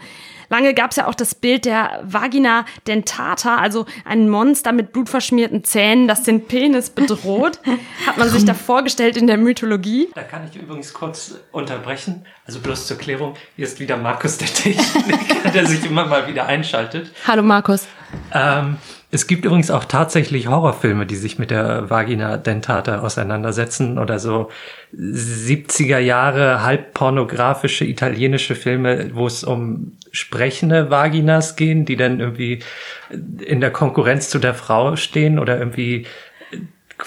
Lange 0.53 0.75
gab 0.75 0.91
es 0.91 0.97
ja 0.97 1.07
auch 1.07 1.15
das 1.15 1.33
Bild 1.33 1.65
der 1.65 1.99
Vagina 2.03 2.65
dentata, 2.85 3.55
also 3.55 3.87
ein 4.05 4.29
Monster 4.29 4.71
mit 4.71 4.93
blutverschmierten 4.93 5.63
Zähnen, 5.63 6.07
das 6.07 6.21
den 6.21 6.45
Penis 6.45 6.91
bedroht. 6.91 7.59
Hat 8.05 8.19
man 8.19 8.29
sich 8.29 8.45
da 8.45 8.53
vorgestellt 8.53 9.17
in 9.17 9.25
der 9.25 9.37
Mythologie. 9.39 10.09
Da 10.13 10.21
kann 10.21 10.47
ich 10.47 10.61
übrigens 10.61 10.93
kurz 10.93 11.39
unterbrechen. 11.51 12.27
Also 12.45 12.59
bloß 12.59 12.85
zur 12.85 12.99
Klärung, 12.99 13.33
hier 13.55 13.65
ist 13.65 13.79
wieder 13.79 13.97
Markus 13.97 14.37
der 14.37 14.47
Techniker, 14.47 15.49
der 15.55 15.65
sich 15.65 15.83
immer 15.87 16.05
mal 16.05 16.27
wieder 16.27 16.45
einschaltet. 16.45 17.11
Hallo 17.25 17.41
Markus. 17.41 17.87
Ähm, 18.31 18.77
es 19.13 19.27
gibt 19.27 19.45
übrigens 19.45 19.69
auch 19.69 19.85
tatsächlich 19.85 20.47
Horrorfilme, 20.47 21.05
die 21.05 21.15
sich 21.15 21.37
mit 21.37 21.51
der 21.51 21.87
Vagina 21.87 22.37
dentata 22.37 23.01
auseinandersetzen 23.01 23.99
oder 23.99 24.17
so 24.17 24.49
70er 24.91 25.99
Jahre 25.99 26.63
halb 26.63 26.95
pornografische 26.95 27.85
italienische 27.85 28.55
Filme, 28.55 29.11
wo 29.13 29.27
es 29.27 29.43
um 29.43 29.97
sprechende 30.11 30.89
Vaginas 30.89 31.55
gehen, 31.55 31.85
die 31.85 31.95
dann 31.95 32.19
irgendwie 32.19 32.63
in 33.11 33.61
der 33.61 33.69
Konkurrenz 33.69 34.31
zu 34.31 34.39
der 34.39 34.55
Frau 34.55 34.95
stehen 34.95 35.37
oder 35.37 35.59
irgendwie 35.59 36.07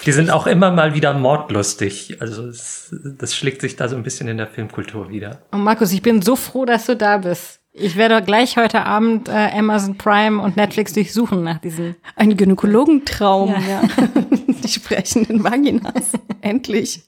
die 0.05 0.11
sind 0.11 0.29
auch 0.29 0.47
immer 0.47 0.71
mal 0.71 0.93
wieder 0.93 1.13
mordlustig. 1.13 2.21
Also 2.21 2.47
es, 2.47 2.95
das 3.03 3.35
schlägt 3.35 3.61
sich 3.61 3.75
da 3.75 3.87
so 3.89 3.95
ein 3.95 4.03
bisschen 4.03 4.27
in 4.27 4.37
der 4.37 4.47
Filmkultur 4.47 5.09
wieder. 5.09 5.41
Und 5.51 5.63
Markus, 5.63 5.91
ich 5.91 6.01
bin 6.01 6.21
so 6.21 6.35
froh, 6.35 6.65
dass 6.65 6.85
du 6.85 6.95
da 6.95 7.17
bist. 7.17 7.59
Ich 7.79 7.95
werde 7.95 8.23
gleich 8.23 8.57
heute 8.57 8.85
Abend 8.85 9.29
äh, 9.29 9.31
Amazon 9.31 9.97
Prime 9.97 10.41
und 10.41 10.57
Netflix 10.57 10.93
durchsuchen 10.93 11.43
nach 11.43 11.59
diesen. 11.59 11.95
ein 12.15 12.35
Gynäkologentraum, 12.35 13.49
ja. 13.51 13.81
Die 14.63 14.67
sprechenden 14.67 15.43
Vaginas. 15.43 16.13
Endlich. 16.41 17.03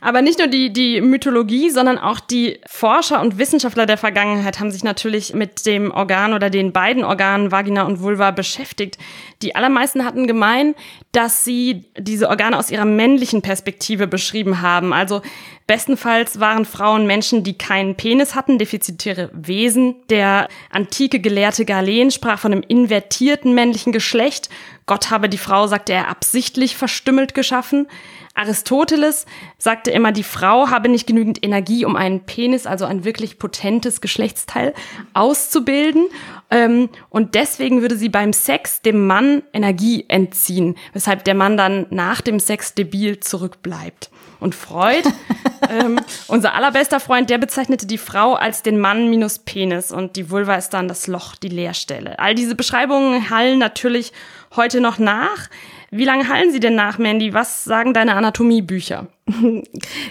Aber 0.00 0.22
nicht 0.22 0.38
nur 0.38 0.46
die, 0.46 0.72
die 0.72 1.00
Mythologie, 1.00 1.70
sondern 1.70 1.98
auch 1.98 2.20
die 2.20 2.60
Forscher 2.66 3.20
und 3.20 3.38
Wissenschaftler 3.38 3.84
der 3.84 3.98
Vergangenheit 3.98 4.60
haben 4.60 4.70
sich 4.70 4.84
natürlich 4.84 5.34
mit 5.34 5.66
dem 5.66 5.90
Organ 5.90 6.34
oder 6.34 6.50
den 6.50 6.72
beiden 6.72 7.04
Organen 7.04 7.50
Vagina 7.50 7.82
und 7.82 8.00
Vulva 8.00 8.30
beschäftigt. 8.30 8.96
Die 9.42 9.56
allermeisten 9.56 10.04
hatten 10.04 10.26
gemein, 10.28 10.74
dass 11.10 11.44
sie 11.44 11.84
diese 11.98 12.28
Organe 12.28 12.56
aus 12.56 12.70
ihrer 12.70 12.84
männlichen 12.84 13.42
Perspektive 13.42 14.06
beschrieben 14.06 14.62
haben. 14.62 14.92
Also 14.92 15.20
bestenfalls 15.66 16.38
waren 16.38 16.64
Frauen 16.64 17.06
Menschen, 17.06 17.42
die 17.42 17.58
keinen 17.58 17.96
Penis 17.96 18.36
hatten, 18.36 18.58
defizitäre 18.58 19.30
Wesen. 19.32 19.96
Der 20.10 20.48
antike 20.70 21.18
Gelehrte 21.18 21.64
Galen 21.64 22.12
sprach 22.12 22.38
von 22.38 22.52
einem 22.52 22.64
invertierten 22.66 23.54
männlichen 23.54 23.92
Geschlecht. 23.92 24.48
Gott 24.88 25.10
habe 25.10 25.28
die 25.28 25.38
Frau, 25.38 25.68
sagte 25.68 25.92
er, 25.92 26.08
absichtlich 26.08 26.76
verstümmelt 26.76 27.34
geschaffen. 27.34 27.86
Aristoteles 28.34 29.26
sagte 29.58 29.90
immer, 29.90 30.12
die 30.12 30.22
Frau 30.22 30.68
habe 30.70 30.88
nicht 30.88 31.06
genügend 31.06 31.44
Energie, 31.44 31.84
um 31.84 31.94
einen 31.94 32.24
Penis, 32.24 32.66
also 32.66 32.84
ein 32.84 33.04
wirklich 33.04 33.38
potentes 33.38 34.00
Geschlechtsteil, 34.00 34.74
auszubilden. 35.12 36.06
Ähm, 36.50 36.88
und 37.10 37.34
deswegen 37.34 37.82
würde 37.82 37.96
sie 37.96 38.08
beim 38.08 38.32
Sex 38.32 38.80
dem 38.80 39.06
Mann 39.06 39.42
Energie 39.52 40.06
entziehen, 40.08 40.76
weshalb 40.92 41.24
der 41.24 41.34
Mann 41.34 41.56
dann 41.56 41.86
nach 41.90 42.20
dem 42.20 42.40
Sex 42.40 42.74
debil 42.74 43.20
zurückbleibt. 43.20 44.10
Und 44.40 44.54
Freud, 44.54 45.02
ähm, 45.68 46.00
unser 46.28 46.54
allerbester 46.54 47.00
Freund, 47.00 47.28
der 47.28 47.38
bezeichnete 47.38 47.86
die 47.86 47.98
Frau 47.98 48.34
als 48.34 48.62
den 48.62 48.78
Mann 48.78 49.10
minus 49.10 49.40
Penis 49.40 49.90
und 49.92 50.16
die 50.16 50.30
Vulva 50.30 50.54
ist 50.54 50.70
dann 50.70 50.88
das 50.88 51.06
Loch, 51.06 51.34
die 51.34 51.48
Leerstelle. 51.48 52.18
All 52.18 52.34
diese 52.34 52.54
Beschreibungen 52.54 53.30
hallen 53.30 53.58
natürlich 53.58 54.12
heute 54.54 54.80
noch 54.80 54.98
nach. 54.98 55.48
Wie 55.90 56.04
lange 56.04 56.28
hallen 56.28 56.52
sie 56.52 56.60
denn 56.60 56.74
nach, 56.74 56.98
Mandy? 56.98 57.32
Was 57.32 57.64
sagen 57.64 57.94
deine 57.94 58.14
Anatomiebücher? 58.14 59.06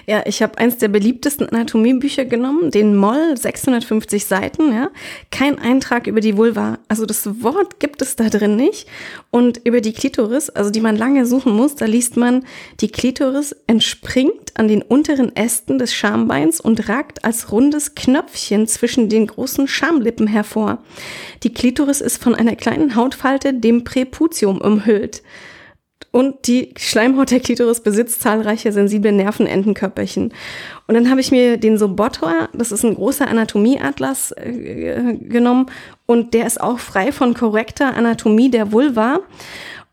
Ja, 0.05 0.23
ich 0.25 0.41
habe 0.41 0.57
eins 0.57 0.77
der 0.77 0.87
beliebtesten 0.87 1.49
Anatomiebücher 1.49 2.23
genommen, 2.23 2.71
den 2.71 2.95
Moll, 2.95 3.35
650 3.35 4.23
Seiten, 4.25 4.73
ja. 4.73 4.89
Kein 5.31 5.59
Eintrag 5.59 6.07
über 6.07 6.21
die 6.21 6.37
Vulva. 6.37 6.79
Also 6.87 7.05
das 7.05 7.43
Wort 7.43 7.81
gibt 7.81 8.01
es 8.01 8.15
da 8.15 8.29
drin 8.29 8.55
nicht. 8.55 8.87
Und 9.29 9.59
über 9.65 9.81
die 9.81 9.91
Klitoris, 9.91 10.49
also 10.49 10.69
die 10.69 10.79
man 10.79 10.95
lange 10.95 11.25
suchen 11.25 11.51
muss, 11.53 11.75
da 11.75 11.85
liest 11.85 12.15
man, 12.15 12.45
die 12.79 12.87
Klitoris 12.87 13.53
entspringt 13.67 14.57
an 14.57 14.69
den 14.69 14.81
unteren 14.81 15.35
Ästen 15.35 15.77
des 15.77 15.93
Schambeins 15.93 16.61
und 16.61 16.87
ragt 16.87 17.25
als 17.25 17.51
rundes 17.51 17.95
Knöpfchen 17.95 18.65
zwischen 18.67 19.09
den 19.09 19.27
großen 19.27 19.67
Schamlippen 19.67 20.27
hervor. 20.27 20.77
Die 21.43 21.53
Klitoris 21.53 21.99
ist 21.99 22.23
von 22.23 22.33
einer 22.33 22.55
kleinen 22.55 22.95
Hautfalte, 22.95 23.53
dem 23.53 23.83
Präputium, 23.83 24.61
umhüllt. 24.61 25.21
Und 26.11 26.47
die 26.47 26.73
Schleimhaut 26.77 27.31
der 27.31 27.39
Klitoris 27.39 27.81
besitzt 27.81 28.21
zahlreiche 28.21 28.71
sensible 28.71 29.11
Nervenendenkörperchen. 29.11 30.33
Und 30.87 30.95
dann 30.95 31.09
habe 31.09 31.21
ich 31.21 31.31
mir 31.31 31.57
den 31.57 31.77
Sobotor, 31.77 32.49
das 32.53 32.71
ist 32.71 32.83
ein 32.83 32.95
großer 32.95 33.27
Anatomieatlas, 33.27 34.31
äh, 34.31 35.15
genommen. 35.21 35.67
Und 36.05 36.33
der 36.33 36.47
ist 36.47 36.61
auch 36.61 36.79
frei 36.79 37.11
von 37.11 37.33
korrekter 37.33 37.95
Anatomie 37.95 38.49
der 38.49 38.71
Vulva. 38.71 39.19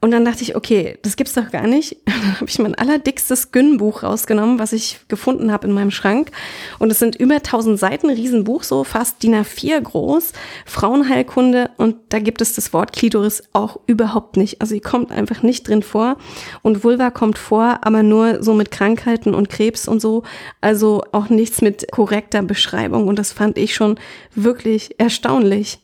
Und 0.05 0.11
dann 0.11 0.27
dachte 0.27 0.43
ich, 0.43 0.55
okay, 0.55 0.99
das 1.01 1.17
gibt's 1.17 1.33
doch 1.33 1.51
gar 1.51 1.67
nicht. 1.67 1.97
Dann 2.05 2.39
habe 2.39 2.47
ich 2.47 2.59
mein 2.59 2.75
allerdickstes 2.75 3.53
Gyn-Buch 3.53 4.03
rausgenommen, 4.03 4.59
was 4.59 4.75
ich 4.75 5.01
gefunden 5.09 5.51
habe 5.51 5.67
in 5.67 5.73
meinem 5.73 5.91
Schrank. 5.91 6.31
Und 6.79 6.93
es 6.93 6.99
sind 6.99 7.17
über 7.17 7.37
1000 7.37 7.79
Seiten, 7.79 8.11
Riesenbuch, 8.11 8.65
so 8.65 8.85
fast 8.85 9.23
DIN 9.23 9.35
A4 9.35 9.81
groß, 9.81 10.35
Frauenheilkunde. 10.67 11.71
Und 11.79 11.97
da 12.11 12.19
gibt 12.19 12.43
es 12.43 12.55
das 12.55 12.75
Wort 12.75 12.93
Klitoris 12.93 13.45
auch 13.55 13.81
überhaupt 13.87 14.37
nicht. 14.37 14.61
Also 14.61 14.75
sie 14.75 14.81
kommt 14.81 15.11
einfach 15.11 15.43
nicht 15.43 15.67
drin 15.67 15.83
vor. 15.83 16.19
Und 16.61 16.85
Vulva 16.85 17.11
kommt 17.11 17.39
vor, 17.39 17.79
aber 17.81 18.03
nur 18.03 18.43
so 18.43 18.53
mit 18.53 18.71
Krankheiten 18.71 19.35
und 19.35 19.49
Krebs 19.49 19.89
und 19.89 20.03
so. 20.03 20.23
Also 20.61 21.03
auch 21.13 21.31
nichts 21.31 21.63
mit 21.63 21.91
korrekter 21.91 22.43
Beschreibung. 22.43 23.09
Und 23.09 23.19
das 23.19 23.33
fand 23.33 23.57
ich 23.57 23.75
schon 23.75 23.99
wirklich 24.35 25.01
erstaunlich. 25.01 25.79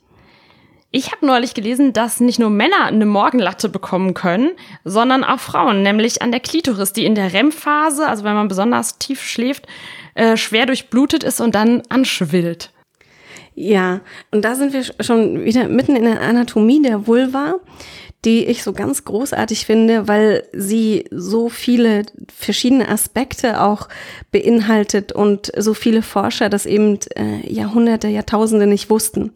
Ich 0.92 1.12
habe 1.12 1.24
neulich 1.24 1.54
gelesen, 1.54 1.92
dass 1.92 2.18
nicht 2.18 2.40
nur 2.40 2.50
Männer 2.50 2.86
eine 2.86 3.06
Morgenlatte 3.06 3.68
bekommen 3.68 4.12
können, 4.12 4.50
sondern 4.84 5.22
auch 5.22 5.38
Frauen, 5.38 5.82
nämlich 5.82 6.20
an 6.20 6.32
der 6.32 6.40
Klitoris, 6.40 6.92
die 6.92 7.04
in 7.04 7.14
der 7.14 7.32
REM-Phase, 7.32 8.08
also 8.08 8.24
wenn 8.24 8.34
man 8.34 8.48
besonders 8.48 8.98
tief 8.98 9.22
schläft, 9.22 9.66
äh, 10.14 10.36
schwer 10.36 10.66
durchblutet 10.66 11.22
ist 11.22 11.40
und 11.40 11.54
dann 11.54 11.82
anschwillt. 11.88 12.72
Ja, 13.54 14.00
und 14.32 14.44
da 14.44 14.56
sind 14.56 14.72
wir 14.72 14.82
schon 15.00 15.44
wieder 15.44 15.68
mitten 15.68 15.94
in 15.94 16.04
der 16.04 16.20
Anatomie 16.20 16.82
der 16.82 17.06
Vulva, 17.06 17.56
die 18.24 18.46
ich 18.46 18.62
so 18.62 18.72
ganz 18.72 19.04
großartig 19.04 19.66
finde, 19.66 20.08
weil 20.08 20.44
sie 20.52 21.04
so 21.10 21.48
viele 21.48 22.04
verschiedene 22.34 22.88
Aspekte 22.88 23.62
auch 23.62 23.88
beinhaltet 24.30 25.12
und 25.12 25.52
so 25.56 25.72
viele 25.72 26.02
Forscher 26.02 26.48
das 26.48 26.66
eben 26.66 26.98
äh, 27.16 27.50
Jahrhunderte, 27.50 28.08
Jahrtausende 28.08 28.66
nicht 28.66 28.90
wussten. 28.90 29.32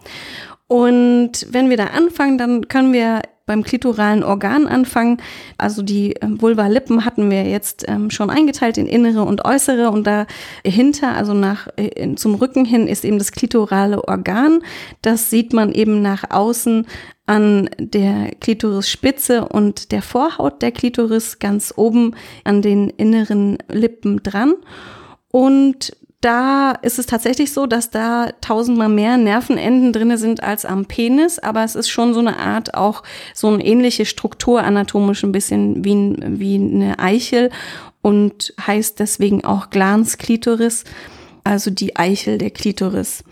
Und 0.66 1.46
wenn 1.50 1.70
wir 1.70 1.76
da 1.76 1.86
anfangen, 1.86 2.38
dann 2.38 2.68
können 2.68 2.92
wir 2.92 3.22
beim 3.46 3.62
klitoralen 3.62 4.22
Organ 4.22 4.66
anfangen. 4.66 5.18
Also 5.58 5.82
die 5.82 6.14
ähm, 6.14 6.40
Vulva-Lippen 6.40 7.04
hatten 7.04 7.30
wir 7.30 7.44
jetzt 7.44 7.84
ähm, 7.86 8.10
schon 8.10 8.30
eingeteilt 8.30 8.78
in 8.78 8.86
innere 8.86 9.22
und 9.22 9.44
äußere 9.44 9.90
und 9.90 10.06
dahinter, 10.06 11.14
also 11.14 11.34
nach 11.34 11.68
äh, 11.76 12.14
zum 12.14 12.36
Rücken 12.36 12.64
hin, 12.64 12.86
ist 12.86 13.04
eben 13.04 13.18
das 13.18 13.32
klitorale 13.32 14.08
Organ. 14.08 14.60
Das 15.02 15.28
sieht 15.28 15.52
man 15.52 15.72
eben 15.72 16.00
nach 16.00 16.30
außen 16.30 16.86
an 17.26 17.68
der 17.78 18.30
Klitorisspitze 18.40 19.46
und 19.46 19.92
der 19.92 20.02
Vorhaut 20.02 20.62
der 20.62 20.72
Klitoris 20.72 21.38
ganz 21.38 21.72
oben 21.76 22.14
an 22.44 22.62
den 22.62 22.88
inneren 22.90 23.58
Lippen 23.70 24.22
dran. 24.22 24.54
Und 25.30 25.96
da 26.24 26.72
ist 26.72 26.98
es 26.98 27.04
tatsächlich 27.04 27.52
so, 27.52 27.66
dass 27.66 27.90
da 27.90 28.30
tausendmal 28.40 28.88
mehr 28.88 29.18
Nervenenden 29.18 29.92
drinne 29.92 30.16
sind 30.16 30.42
als 30.42 30.64
am 30.64 30.86
Penis, 30.86 31.38
aber 31.38 31.64
es 31.64 31.74
ist 31.74 31.90
schon 31.90 32.14
so 32.14 32.20
eine 32.20 32.38
Art 32.38 32.74
auch 32.74 33.02
so 33.34 33.48
eine 33.48 33.64
ähnliche 33.64 34.06
Struktur 34.06 34.62
anatomisch 34.62 35.22
ein 35.22 35.32
bisschen 35.32 35.84
wie, 35.84 36.16
wie 36.18 36.54
eine 36.54 36.98
Eichel 36.98 37.50
und 38.00 38.54
heißt 38.66 39.00
deswegen 39.00 39.44
auch 39.44 39.68
Glanzklitoris, 39.68 40.84
also 41.44 41.70
die 41.70 41.94
Eichel 41.96 42.38
der 42.38 42.50
Klitoris. 42.50 43.22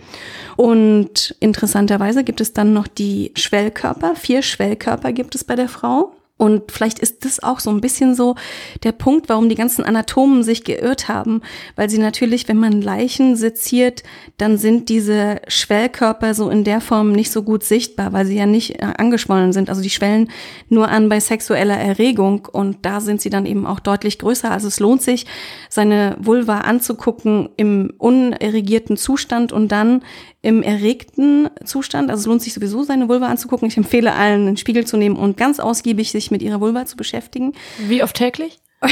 Und 0.56 1.34
interessanterweise 1.40 2.24
gibt 2.24 2.42
es 2.42 2.52
dann 2.52 2.74
noch 2.74 2.88
die 2.88 3.32
Schwellkörper. 3.36 4.16
Vier 4.16 4.42
Schwellkörper 4.42 5.12
gibt 5.12 5.34
es 5.34 5.44
bei 5.44 5.56
der 5.56 5.68
Frau. 5.68 6.14
Und 6.42 6.72
vielleicht 6.72 6.98
ist 6.98 7.24
das 7.24 7.40
auch 7.40 7.60
so 7.60 7.70
ein 7.70 7.80
bisschen 7.80 8.16
so 8.16 8.34
der 8.82 8.90
Punkt, 8.90 9.28
warum 9.28 9.48
die 9.48 9.54
ganzen 9.54 9.84
Anatomen 9.84 10.42
sich 10.42 10.64
geirrt 10.64 11.06
haben, 11.06 11.40
weil 11.76 11.88
sie 11.88 11.98
natürlich, 11.98 12.48
wenn 12.48 12.56
man 12.56 12.82
Leichen 12.82 13.36
seziert, 13.36 14.02
dann 14.38 14.58
sind 14.58 14.88
diese 14.88 15.40
Schwellkörper 15.46 16.34
so 16.34 16.50
in 16.50 16.64
der 16.64 16.80
Form 16.80 17.12
nicht 17.12 17.30
so 17.30 17.44
gut 17.44 17.62
sichtbar, 17.62 18.12
weil 18.12 18.26
sie 18.26 18.36
ja 18.36 18.46
nicht 18.46 18.82
äh, 18.82 18.88
angeschwollen 18.98 19.52
sind. 19.52 19.70
Also 19.70 19.82
die 19.82 19.90
schwellen 19.90 20.30
nur 20.68 20.88
an 20.88 21.08
bei 21.08 21.20
sexueller 21.20 21.78
Erregung 21.78 22.48
und 22.50 22.78
da 22.84 23.00
sind 23.00 23.20
sie 23.20 23.30
dann 23.30 23.46
eben 23.46 23.64
auch 23.64 23.78
deutlich 23.78 24.18
größer. 24.18 24.50
Also 24.50 24.66
es 24.66 24.80
lohnt 24.80 25.02
sich, 25.02 25.26
seine 25.68 26.16
Vulva 26.18 26.62
anzugucken 26.62 27.50
im 27.56 27.92
unerregierten 27.98 28.96
Zustand 28.96 29.52
und 29.52 29.70
dann 29.70 30.02
im 30.42 30.64
erregten 30.64 31.48
Zustand. 31.64 32.10
Also 32.10 32.22
es 32.22 32.26
lohnt 32.26 32.42
sich 32.42 32.52
sowieso, 32.52 32.82
seine 32.82 33.08
Vulva 33.08 33.26
anzugucken. 33.26 33.68
Ich 33.68 33.76
empfehle 33.76 34.12
allen, 34.12 34.48
einen 34.48 34.56
Spiegel 34.56 34.84
zu 34.84 34.96
nehmen 34.96 35.14
und 35.14 35.36
ganz 35.36 35.60
ausgiebig 35.60 36.10
sich 36.10 36.31
mit 36.32 36.42
ihrer 36.42 36.60
Vulva 36.60 36.84
zu 36.86 36.96
beschäftigen. 36.96 37.52
Wie 37.78 38.02
oft 38.02 38.16
täglich? 38.16 38.58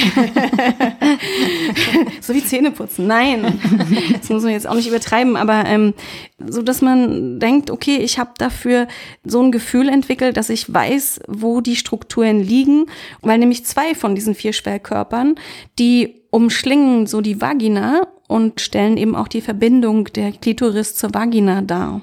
so 2.20 2.32
wie 2.32 2.44
Zähne 2.44 2.70
putzen. 2.70 3.09
Nein, 3.09 3.61
das 4.20 4.28
muss 4.28 4.44
man 4.44 4.52
jetzt 4.52 4.68
auch 4.68 4.76
nicht 4.76 4.87
übertreiben, 4.87 5.35
aber 5.37 5.64
ähm, 5.66 5.94
so, 6.38 6.62
dass 6.62 6.80
man 6.80 7.40
denkt, 7.40 7.73
okay, 7.73 7.97
ich 7.97 8.20
habe 8.20 8.30
dafür 8.38 8.87
so 9.25 9.42
ein 9.42 9.50
Gefühl 9.50 9.88
entwickelt, 9.88 10.37
dass 10.37 10.49
ich 10.49 10.73
weiß, 10.73 11.23
wo 11.26 11.61
die 11.61 11.75
Strukturen 11.75 12.38
liegen, 12.38 12.87
weil 13.20 13.38
nämlich 13.38 13.66
zwei 13.66 13.97
von 13.97 14.14
diesen 14.14 14.37
vier 14.37 14.52
Schwellkörpern, 14.52 15.35
die 15.78 16.23
umschlingen 16.30 17.09
so 17.09 17.20
die 17.20 17.40
Vagina 17.40 18.06
und 18.28 18.61
stellen 18.61 18.97
eben 18.97 19.16
auch 19.16 19.26
die 19.26 19.40
Verbindung 19.40 20.04
der 20.04 20.30
Klitoris 20.30 20.94
zur 20.94 21.12
Vagina 21.12 21.62
dar. 21.62 22.02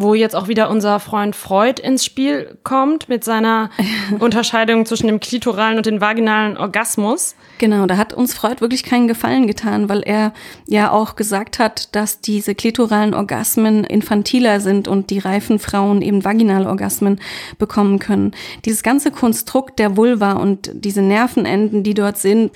Wo 0.00 0.14
jetzt 0.14 0.34
auch 0.34 0.48
wieder 0.48 0.70
unser 0.70 0.98
Freund 0.98 1.36
Freud 1.36 1.82
ins 1.82 2.04
Spiel 2.04 2.56
kommt 2.62 3.08
mit 3.10 3.22
seiner 3.22 3.70
Unterscheidung 4.18 4.86
zwischen 4.86 5.08
dem 5.08 5.20
klitoralen 5.20 5.76
und 5.76 5.84
dem 5.84 6.00
vaginalen 6.00 6.56
Orgasmus. 6.56 7.34
Genau, 7.58 7.84
da 7.84 7.98
hat 7.98 8.14
uns 8.14 8.32
Freud 8.32 8.62
wirklich 8.62 8.82
keinen 8.82 9.08
Gefallen 9.08 9.46
getan, 9.46 9.90
weil 9.90 10.00
er 10.00 10.32
ja 10.66 10.90
auch 10.90 11.16
gesagt 11.16 11.58
hat, 11.58 11.94
dass 11.94 12.22
diese 12.22 12.54
klitoralen 12.54 13.12
Orgasmen 13.12 13.84
infantiler 13.84 14.60
sind 14.60 14.88
und 14.88 15.10
die 15.10 15.18
reifen 15.18 15.58
Frauen 15.58 16.00
eben 16.00 16.24
vaginale 16.24 16.66
Orgasmen 16.66 17.20
bekommen 17.58 17.98
können. 17.98 18.32
Dieses 18.64 18.82
ganze 18.82 19.10
Konstrukt 19.10 19.78
der 19.78 19.98
Vulva 19.98 20.32
und 20.32 20.70
diese 20.72 21.02
Nervenenden, 21.02 21.82
die 21.82 21.92
dort 21.92 22.16
sind, 22.16 22.52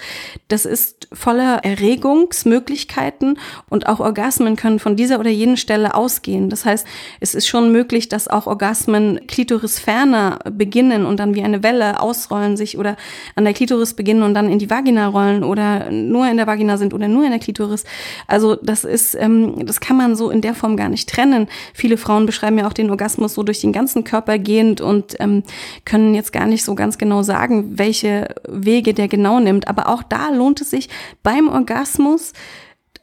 das 0.49 0.65
ist 0.65 1.09
voller 1.13 1.65
Erregungsmöglichkeiten 1.65 3.39
und 3.69 3.87
auch 3.87 4.01
Orgasmen 4.01 4.57
können 4.57 4.79
von 4.79 4.97
dieser 4.97 5.21
oder 5.21 5.31
jenen 5.31 5.59
Stelle 5.59 5.95
ausgehen. 5.95 6.49
Das 6.49 6.65
heißt, 6.65 6.87
es 7.21 7.34
ist 7.35 7.47
schon 7.47 7.73
möglich, 7.73 8.09
dass 8.09 8.29
auch 8.29 8.47
Orgasmen 8.47 9.21
klitorisferner 9.27 10.39
beginnen 10.51 11.05
und 11.05 11.21
dann 11.21 11.35
wie 11.35 11.43
eine 11.43 11.63
Welle 11.63 12.01
ausrollen 12.01 12.57
sich 12.57 12.79
oder 12.79 12.97
an 13.35 13.45
der 13.45 13.55
Klitoris 13.55 13.95
beginnen 13.95 14.23
und 14.23 14.35
dann 14.35 14.51
in 14.51 14.59
die 14.59 14.71
Vagina 14.71 14.85
Vagina 14.85 15.09
rollen 15.09 15.45
oder 15.45 15.91
nur 15.91 16.29
in 16.29 16.37
der 16.37 16.47
Vagina 16.47 16.77
sind 16.77 16.95
oder 16.95 17.09
nur 17.09 17.25
in 17.25 17.31
der 17.31 17.41
Klitoris. 17.41 17.85
Also 18.27 18.57
das 18.57 18.85
ist, 18.85 19.15
ähm, 19.15 19.67
das 19.67 19.81
kann 19.81 19.97
man 19.97 20.15
so 20.15 20.31
in 20.31 20.41
der 20.41 20.55
Form 20.55 20.77
gar 20.77 20.89
nicht 20.89 21.09
trennen. 21.09 21.49
Viele 21.73 21.97
Frauen 21.97 22.27
beschreiben 22.27 22.59
ja 22.59 22.67
auch 22.67 22.73
den 22.73 22.91
Orgasmus 22.91 23.35
so 23.35 23.43
durch 23.43 23.61
den 23.61 23.73
ganzen 23.73 24.05
Körper 24.05 24.39
gehend 24.39 24.81
und 24.81 25.17
ähm, 25.21 25.43
können 25.85 26.15
jetzt 26.15 26.33
gar 26.33 26.47
nicht 26.47 26.65
so 26.65 26.75
ganz 26.75 26.99
genau 26.99 27.23
sagen, 27.23 27.79
welche 27.79 28.35
Wege 28.47 28.95
der 28.95 29.09
genau 29.09 29.41
nimmt. 29.41 29.69
Aber 29.69 29.89
auch 29.89 30.03
da 30.03 30.31
lohnt 30.31 30.61
es 30.61 30.71
sich 30.71 30.89
beim 31.23 31.49
Orgasmus 31.49 32.33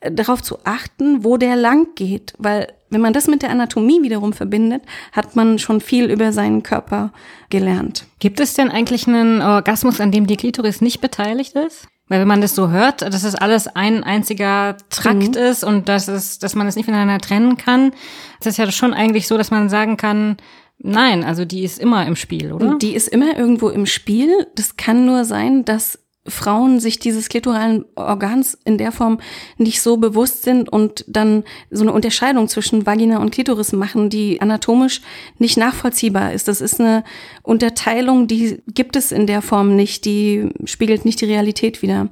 äh, 0.02 0.12
darauf 0.12 0.42
zu 0.42 0.60
achten, 0.64 1.24
wo 1.24 1.38
der 1.38 1.56
lang 1.56 1.88
geht, 1.96 2.34
weil 2.38 2.68
wenn 2.92 3.02
man 3.02 3.14
das 3.14 3.28
mit 3.28 3.42
der 3.42 3.50
Anatomie 3.50 4.04
wiederum 4.04 4.34
verbindet, 4.34 4.84
hat 5.12 5.36
man 5.36 5.58
schon 5.58 5.82
viel 5.82 6.12
über 6.12 6.32
seinen 6.32 6.62
Körper 6.62 7.12
gelernt. 7.50 8.06
Gibt 8.20 8.40
es 8.40 8.54
denn 8.54 8.70
eigentlich 8.70 9.08
einen 9.08 9.42
Orgasmus, 9.42 10.00
an 10.00 10.12
dem 10.12 10.28
die 10.28 10.38
Klitoris 10.38 10.82
nicht 10.82 11.02
beteiligt 11.02 11.56
ist? 11.56 11.88
Weil 12.10 12.20
wenn 12.20 12.28
man 12.28 12.42
das 12.42 12.56
so 12.56 12.70
hört, 12.70 13.02
dass 13.02 13.24
es 13.24 13.36
alles 13.36 13.68
ein 13.68 14.04
einziger 14.04 14.76
Trakt 14.90 15.36
mhm. 15.36 15.42
ist 15.42 15.64
und 15.64 15.88
dass 15.88 16.10
es, 16.10 16.40
dass 16.40 16.56
man 16.56 16.68
es 16.68 16.76
nicht 16.76 16.86
voneinander 16.86 17.20
trennen 17.20 17.56
kann, 17.56 17.94
ist 18.40 18.48
es 18.48 18.58
ja 18.58 18.70
schon 18.70 18.94
eigentlich 18.94 19.28
so, 19.28 19.38
dass 19.38 19.50
man 19.50 19.70
sagen 19.70 19.96
kann, 19.96 20.36
nein, 20.78 21.24
also 21.24 21.46
die 21.46 21.64
ist 21.64 21.80
immer 21.80 22.06
im 22.06 22.18
Spiel, 22.18 22.52
oder? 22.52 22.78
Die 22.78 22.96
ist 22.96 23.08
immer 23.08 23.38
irgendwo 23.38 23.70
im 23.70 23.86
Spiel. 23.86 24.46
Das 24.56 24.76
kann 24.76 25.06
nur 25.06 25.24
sein, 25.24 25.64
dass 25.64 26.00
Frauen 26.28 26.80
sich 26.80 27.00
dieses 27.00 27.30
klitoralen 27.30 27.84
Organs 27.96 28.58
in 28.64 28.78
der 28.78 28.92
Form 28.92 29.20
nicht 29.58 29.82
so 29.82 29.98
bewusst 29.98 30.44
sind 30.44 30.72
und 30.72 31.04
dann 31.08 31.44
so 31.72 31.82
eine 31.82 31.94
Unterscheidung 31.94 32.48
zwischen 32.48 32.86
Vagina 32.86 33.18
und 33.18 33.32
Klitoris 33.32 33.74
machen, 33.74 34.10
die 34.10 34.40
anatomisch 34.40 35.02
nicht 35.40 35.58
nachvollziehbar 35.58 36.34
ist. 36.34 36.48
Das 36.48 36.62
ist 36.62 36.80
eine 36.80 37.04
Unterteilung, 37.42 38.28
die 38.28 38.62
gibt 38.68 38.96
es 38.96 39.12
in 39.12 39.26
der 39.26 39.42
Form 39.42 39.76
nicht, 39.76 40.06
die 40.06 40.50
spiegelt 40.66 41.06
nicht 41.06 41.22
die 41.22 41.26
Realität 41.26 41.82
wider. 41.82 42.10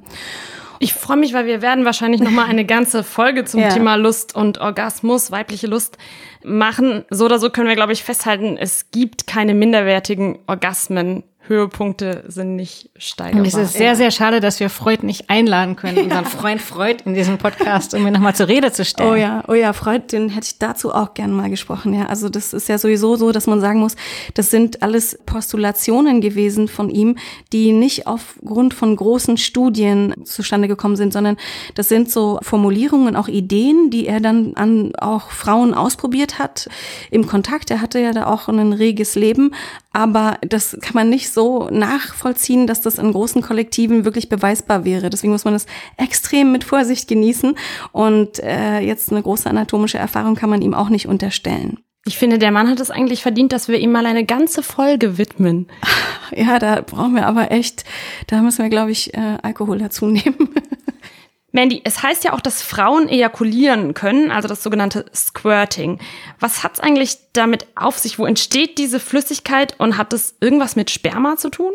Ich 0.82 0.94
freue 0.94 1.18
mich, 1.18 1.34
weil 1.34 1.46
wir 1.46 1.62
werden 1.62 1.84
wahrscheinlich 1.84 2.22
noch 2.22 2.30
mal 2.30 2.46
eine 2.46 2.64
ganze 2.64 3.04
Folge 3.04 3.44
zum 3.44 3.60
ja. 3.60 3.68
Thema 3.68 3.94
Lust 3.94 4.34
und 4.34 4.58
Orgasmus, 4.58 5.30
weibliche 5.30 5.68
Lust 5.68 5.98
machen. 6.42 7.04
So 7.10 7.26
oder 7.26 7.38
so 7.38 7.50
können 7.50 7.68
wir, 7.68 7.76
glaube 7.76 7.92
ich, 7.92 8.02
festhalten, 8.02 8.56
es 8.56 8.90
gibt 8.90 9.26
keine 9.26 9.54
minderwertigen 9.54 10.38
Orgasmen 10.46 11.22
Höhepunkte 11.46 12.24
sind 12.28 12.54
nicht 12.54 12.90
steigerbar. 12.96 13.40
Und 13.40 13.46
es 13.46 13.54
ist 13.54 13.72
sehr, 13.72 13.96
sehr 13.96 14.10
schade, 14.10 14.40
dass 14.40 14.60
wir 14.60 14.70
Freud 14.70 15.04
nicht 15.04 15.30
einladen 15.30 15.74
können, 15.74 15.96
ja. 15.96 16.02
unseren 16.04 16.24
Freund 16.26 16.60
Freud 16.60 16.98
in 17.04 17.14
diesem 17.14 17.38
Podcast, 17.38 17.94
um 17.94 18.06
ihn 18.06 18.12
nochmal 18.12 18.34
zur 18.34 18.46
Rede 18.46 18.70
zu 18.72 18.84
stellen. 18.84 19.10
Oh 19.10 19.14
ja, 19.14 19.42
oh 19.48 19.54
ja, 19.54 19.72
Freud, 19.72 20.12
den 20.12 20.28
hätte 20.28 20.46
ich 20.46 20.58
dazu 20.58 20.94
auch 20.94 21.14
gern 21.14 21.32
mal 21.32 21.50
gesprochen. 21.50 21.94
Ja, 21.94 22.06
also 22.06 22.28
das 22.28 22.52
ist 22.52 22.68
ja 22.68 22.78
sowieso 22.78 23.16
so, 23.16 23.32
dass 23.32 23.46
man 23.46 23.60
sagen 23.60 23.80
muss, 23.80 23.96
das 24.34 24.50
sind 24.50 24.82
alles 24.82 25.18
Postulationen 25.26 26.20
gewesen 26.20 26.68
von 26.68 26.90
ihm, 26.90 27.16
die 27.52 27.72
nicht 27.72 28.06
aufgrund 28.06 28.74
von 28.74 28.94
großen 28.94 29.36
Studien 29.36 30.14
zustande 30.24 30.68
gekommen 30.68 30.96
sind, 30.96 31.12
sondern 31.12 31.36
das 31.74 31.88
sind 31.88 32.10
so 32.10 32.38
Formulierungen, 32.42 33.16
auch 33.16 33.28
Ideen, 33.28 33.90
die 33.90 34.06
er 34.06 34.20
dann 34.20 34.54
an 34.54 34.92
auch 34.96 35.30
Frauen 35.30 35.74
ausprobiert 35.74 36.38
hat 36.38 36.68
im 37.10 37.26
Kontakt. 37.26 37.70
Er 37.70 37.80
hatte 37.80 37.98
ja 37.98 38.12
da 38.12 38.26
auch 38.26 38.48
ein 38.48 38.72
reges 38.72 39.14
Leben, 39.14 39.52
aber 39.92 40.38
das 40.42 40.76
kann 40.80 40.94
man 40.94 41.08
nicht 41.08 41.29
so 41.34 41.68
nachvollziehen, 41.70 42.66
dass 42.66 42.80
das 42.80 42.98
in 42.98 43.12
großen 43.12 43.42
Kollektiven 43.42 44.04
wirklich 44.04 44.28
beweisbar 44.28 44.84
wäre. 44.84 45.10
Deswegen 45.10 45.32
muss 45.32 45.44
man 45.44 45.54
das 45.54 45.66
extrem 45.96 46.52
mit 46.52 46.64
Vorsicht 46.64 47.08
genießen. 47.08 47.56
Und 47.92 48.38
äh, 48.40 48.80
jetzt 48.80 49.10
eine 49.10 49.22
große 49.22 49.48
anatomische 49.48 49.98
Erfahrung 49.98 50.34
kann 50.34 50.50
man 50.50 50.62
ihm 50.62 50.74
auch 50.74 50.88
nicht 50.88 51.06
unterstellen. 51.06 51.78
Ich 52.06 52.16
finde, 52.16 52.38
der 52.38 52.50
Mann 52.50 52.68
hat 52.68 52.80
es 52.80 52.90
eigentlich 52.90 53.22
verdient, 53.22 53.52
dass 53.52 53.68
wir 53.68 53.78
ihm 53.78 53.92
mal 53.92 54.06
eine 54.06 54.24
ganze 54.24 54.62
Folge 54.62 55.18
widmen. 55.18 55.66
Ja, 56.32 56.60
da 56.60 56.80
brauchen 56.80 57.16
wir 57.16 57.26
aber 57.26 57.50
echt, 57.50 57.82
da 58.28 58.40
müssen 58.40 58.62
wir, 58.62 58.70
glaube 58.70 58.92
ich, 58.92 59.14
äh, 59.14 59.38
Alkohol 59.42 59.78
dazu 59.78 60.06
nehmen. 60.06 60.50
Mandy, 61.52 61.80
es 61.84 62.02
heißt 62.02 62.24
ja 62.24 62.32
auch, 62.32 62.40
dass 62.40 62.62
Frauen 62.62 63.08
ejakulieren 63.08 63.94
können, 63.94 64.30
also 64.30 64.46
das 64.46 64.62
sogenannte 64.62 65.06
Squirting. 65.14 65.98
Was 66.38 66.62
hat's 66.62 66.80
eigentlich 66.80 67.18
damit 67.32 67.66
auf 67.74 67.98
sich? 67.98 68.18
Wo 68.18 68.26
entsteht 68.26 68.78
diese 68.78 69.00
Flüssigkeit 69.00 69.74
und 69.78 69.98
hat 69.98 70.12
das 70.12 70.34
irgendwas 70.40 70.76
mit 70.76 70.90
Sperma 70.90 71.36
zu 71.36 71.50
tun? 71.50 71.72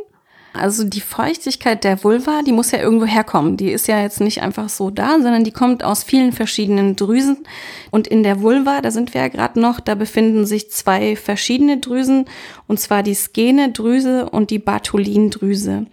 Also 0.56 0.86
die 0.86 1.02
Feuchtigkeit 1.02 1.84
der 1.84 2.02
Vulva, 2.04 2.42
die 2.42 2.54
muss 2.54 2.72
ja 2.72 2.80
irgendwo 2.80 3.06
herkommen. 3.06 3.58
Die 3.58 3.72
ist 3.72 3.88
ja 3.88 4.02
jetzt 4.02 4.22
nicht 4.22 4.42
einfach 4.42 4.70
so 4.70 4.90
da, 4.90 5.20
sondern 5.20 5.44
die 5.44 5.52
kommt 5.52 5.84
aus 5.84 6.04
vielen 6.04 6.32
verschiedenen 6.32 6.96
Drüsen. 6.96 7.46
Und 7.92 8.08
in 8.08 8.24
der 8.24 8.42
Vulva, 8.42 8.80
da 8.80 8.90
sind 8.92 9.14
wir 9.14 9.22
ja 9.22 9.28
gerade 9.28 9.60
noch, 9.60 9.82
da 9.82 9.96
befinden 9.96 10.46
sich 10.46 10.72
zwei 10.72 11.18
verschiedene 11.18 11.80
Drüsen, 11.80 12.26
und 12.68 12.80
zwar 12.80 13.04
die 13.04 13.16
Skene-Drüse 13.16 14.30
und 14.30 14.50
die 14.50 14.60
Bartholin-Drüse. 14.60 15.88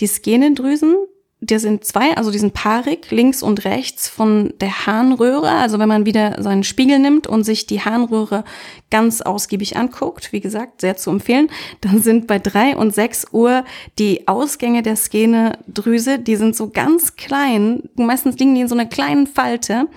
Die 0.00 0.06
Skene-Drüsen, 0.06 0.96
der 1.50 1.60
sind 1.60 1.84
zwei, 1.84 2.16
also 2.16 2.30
die 2.30 2.38
sind 2.38 2.54
paarig, 2.54 3.10
links 3.10 3.42
und 3.42 3.64
rechts 3.64 4.08
von 4.08 4.54
der 4.60 4.86
Harnröhre. 4.86 5.50
Also 5.50 5.78
wenn 5.78 5.88
man 5.88 6.06
wieder 6.06 6.42
seinen 6.42 6.64
Spiegel 6.64 6.98
nimmt 6.98 7.26
und 7.26 7.44
sich 7.44 7.66
die 7.66 7.82
Harnröhre 7.82 8.44
ganz 8.90 9.20
ausgiebig 9.20 9.76
anguckt, 9.76 10.32
wie 10.32 10.40
gesagt, 10.40 10.80
sehr 10.80 10.96
zu 10.96 11.10
empfehlen, 11.10 11.50
dann 11.82 12.00
sind 12.00 12.26
bei 12.26 12.38
drei 12.38 12.76
und 12.76 12.94
sechs 12.94 13.26
Uhr 13.30 13.64
die 13.98 14.26
Ausgänge 14.26 14.82
der 14.82 14.96
Skenedrüse, 14.96 16.18
die 16.18 16.36
sind 16.36 16.56
so 16.56 16.70
ganz 16.70 17.16
klein. 17.16 17.82
Meistens 17.96 18.38
liegen 18.38 18.54
die 18.54 18.62
in 18.62 18.68
so 18.68 18.74
einer 18.74 18.86
kleinen 18.86 19.26
Falte. 19.26 19.88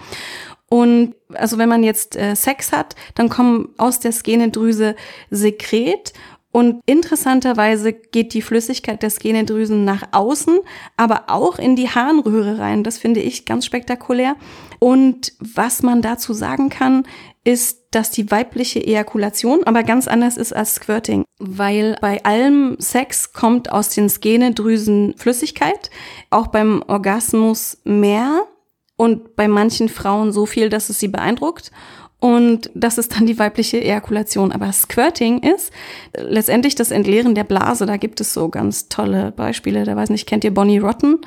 Und 0.70 1.16
also 1.34 1.58
wenn 1.58 1.70
man 1.70 1.84
jetzt 1.84 2.18
äh, 2.18 2.36
Sex 2.36 2.74
hat, 2.74 2.96
dann 3.16 3.30
kommen 3.30 3.70
aus 3.78 4.02
der 4.02 4.12
Skenedrüse 4.12 4.96
Sekret 5.30 6.12
und 6.58 6.82
interessanterweise 6.88 7.94
geht 7.94 8.34
die 8.34 8.42
Flüssigkeit 8.42 9.04
der 9.04 9.12
Skenedrüsen 9.12 9.86
nach 9.86 10.02
außen, 10.12 10.58
aber 10.96 11.26
auch 11.28 11.60
in 11.60 11.76
die 11.76 11.88
Harnröhre 11.88 12.58
rein. 12.58 12.84
Das 12.84 12.98
finde 12.98 13.20
ich 13.20 13.46
ganz 13.46 13.64
spektakulär. 13.64 14.36
Und 14.80 15.34
was 15.40 15.84
man 15.84 16.02
dazu 16.02 16.34
sagen 16.34 16.70
kann, 16.70 17.04
ist, 17.44 17.84
dass 17.92 18.10
die 18.10 18.32
weibliche 18.32 18.84
Ejakulation 18.84 19.66
aber 19.66 19.84
ganz 19.84 20.08
anders 20.08 20.36
ist 20.36 20.52
als 20.52 20.74
Squirting, 20.74 21.26
weil 21.38 21.96
bei 22.02 22.26
allem 22.26 22.78
Sex 22.80 23.34
kommt 23.34 23.72
aus 23.72 23.90
den 23.90 24.10
Skenedrüsen 24.10 25.14
Flüssigkeit, 25.16 25.92
auch 26.32 26.48
beim 26.48 26.84
Orgasmus 26.88 27.78
mehr 27.84 28.48
und 28.96 29.36
bei 29.36 29.48
manchen 29.48 29.90
Frauen 29.90 30.32
so 30.32 30.48
viel, 30.48 30.70
dass 30.70 30.90
es 30.90 31.00
sie 31.00 31.08
beeindruckt. 31.08 31.72
Und 32.20 32.72
das 32.74 32.98
ist 32.98 33.16
dann 33.16 33.28
die 33.28 33.38
weibliche 33.38 33.80
Ejakulation. 33.84 34.52
Aber 34.52 34.72
Squirting 34.72 35.40
ist 35.44 35.72
letztendlich 36.18 36.76
das 36.76 36.92
Entleeren 36.92 37.36
der 37.36 37.44
Blase. 37.44 37.86
Da 37.86 37.98
gibt 37.98 38.22
es 38.22 38.34
so 38.34 38.50
ganz 38.50 38.90
tolle 38.90 39.32
Beispiele. 39.32 39.84
Da 39.84 39.96
weiß 39.96 40.10
nicht, 40.10 40.28
kennt 40.28 40.44
ihr 40.44 40.54
Bonnie 40.54 40.80
Rotten? 40.80 41.20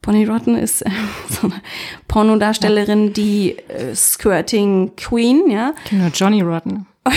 Bonnie 0.00 0.24
Rotten 0.24 0.56
ist 0.56 0.82
äh, 0.82 0.90
so 1.28 1.48
eine 1.48 1.60
Pornodarstellerin, 2.08 3.12
die 3.12 3.56
äh, 3.68 3.94
Squirting 3.94 4.92
Queen, 4.96 5.50
ja. 5.50 5.74
Nur 5.90 6.08
Johnny 6.08 6.42
Rotten. 6.42 6.86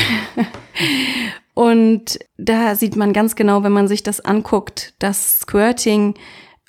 Und 1.53 2.19
da 2.37 2.75
sieht 2.75 2.95
man 2.95 3.13
ganz 3.13 3.35
genau, 3.35 3.63
wenn 3.63 3.71
man 3.71 3.87
sich 3.87 4.03
das 4.03 4.19
anguckt, 4.19 4.93
dass 4.99 5.41
Squirting 5.41 6.13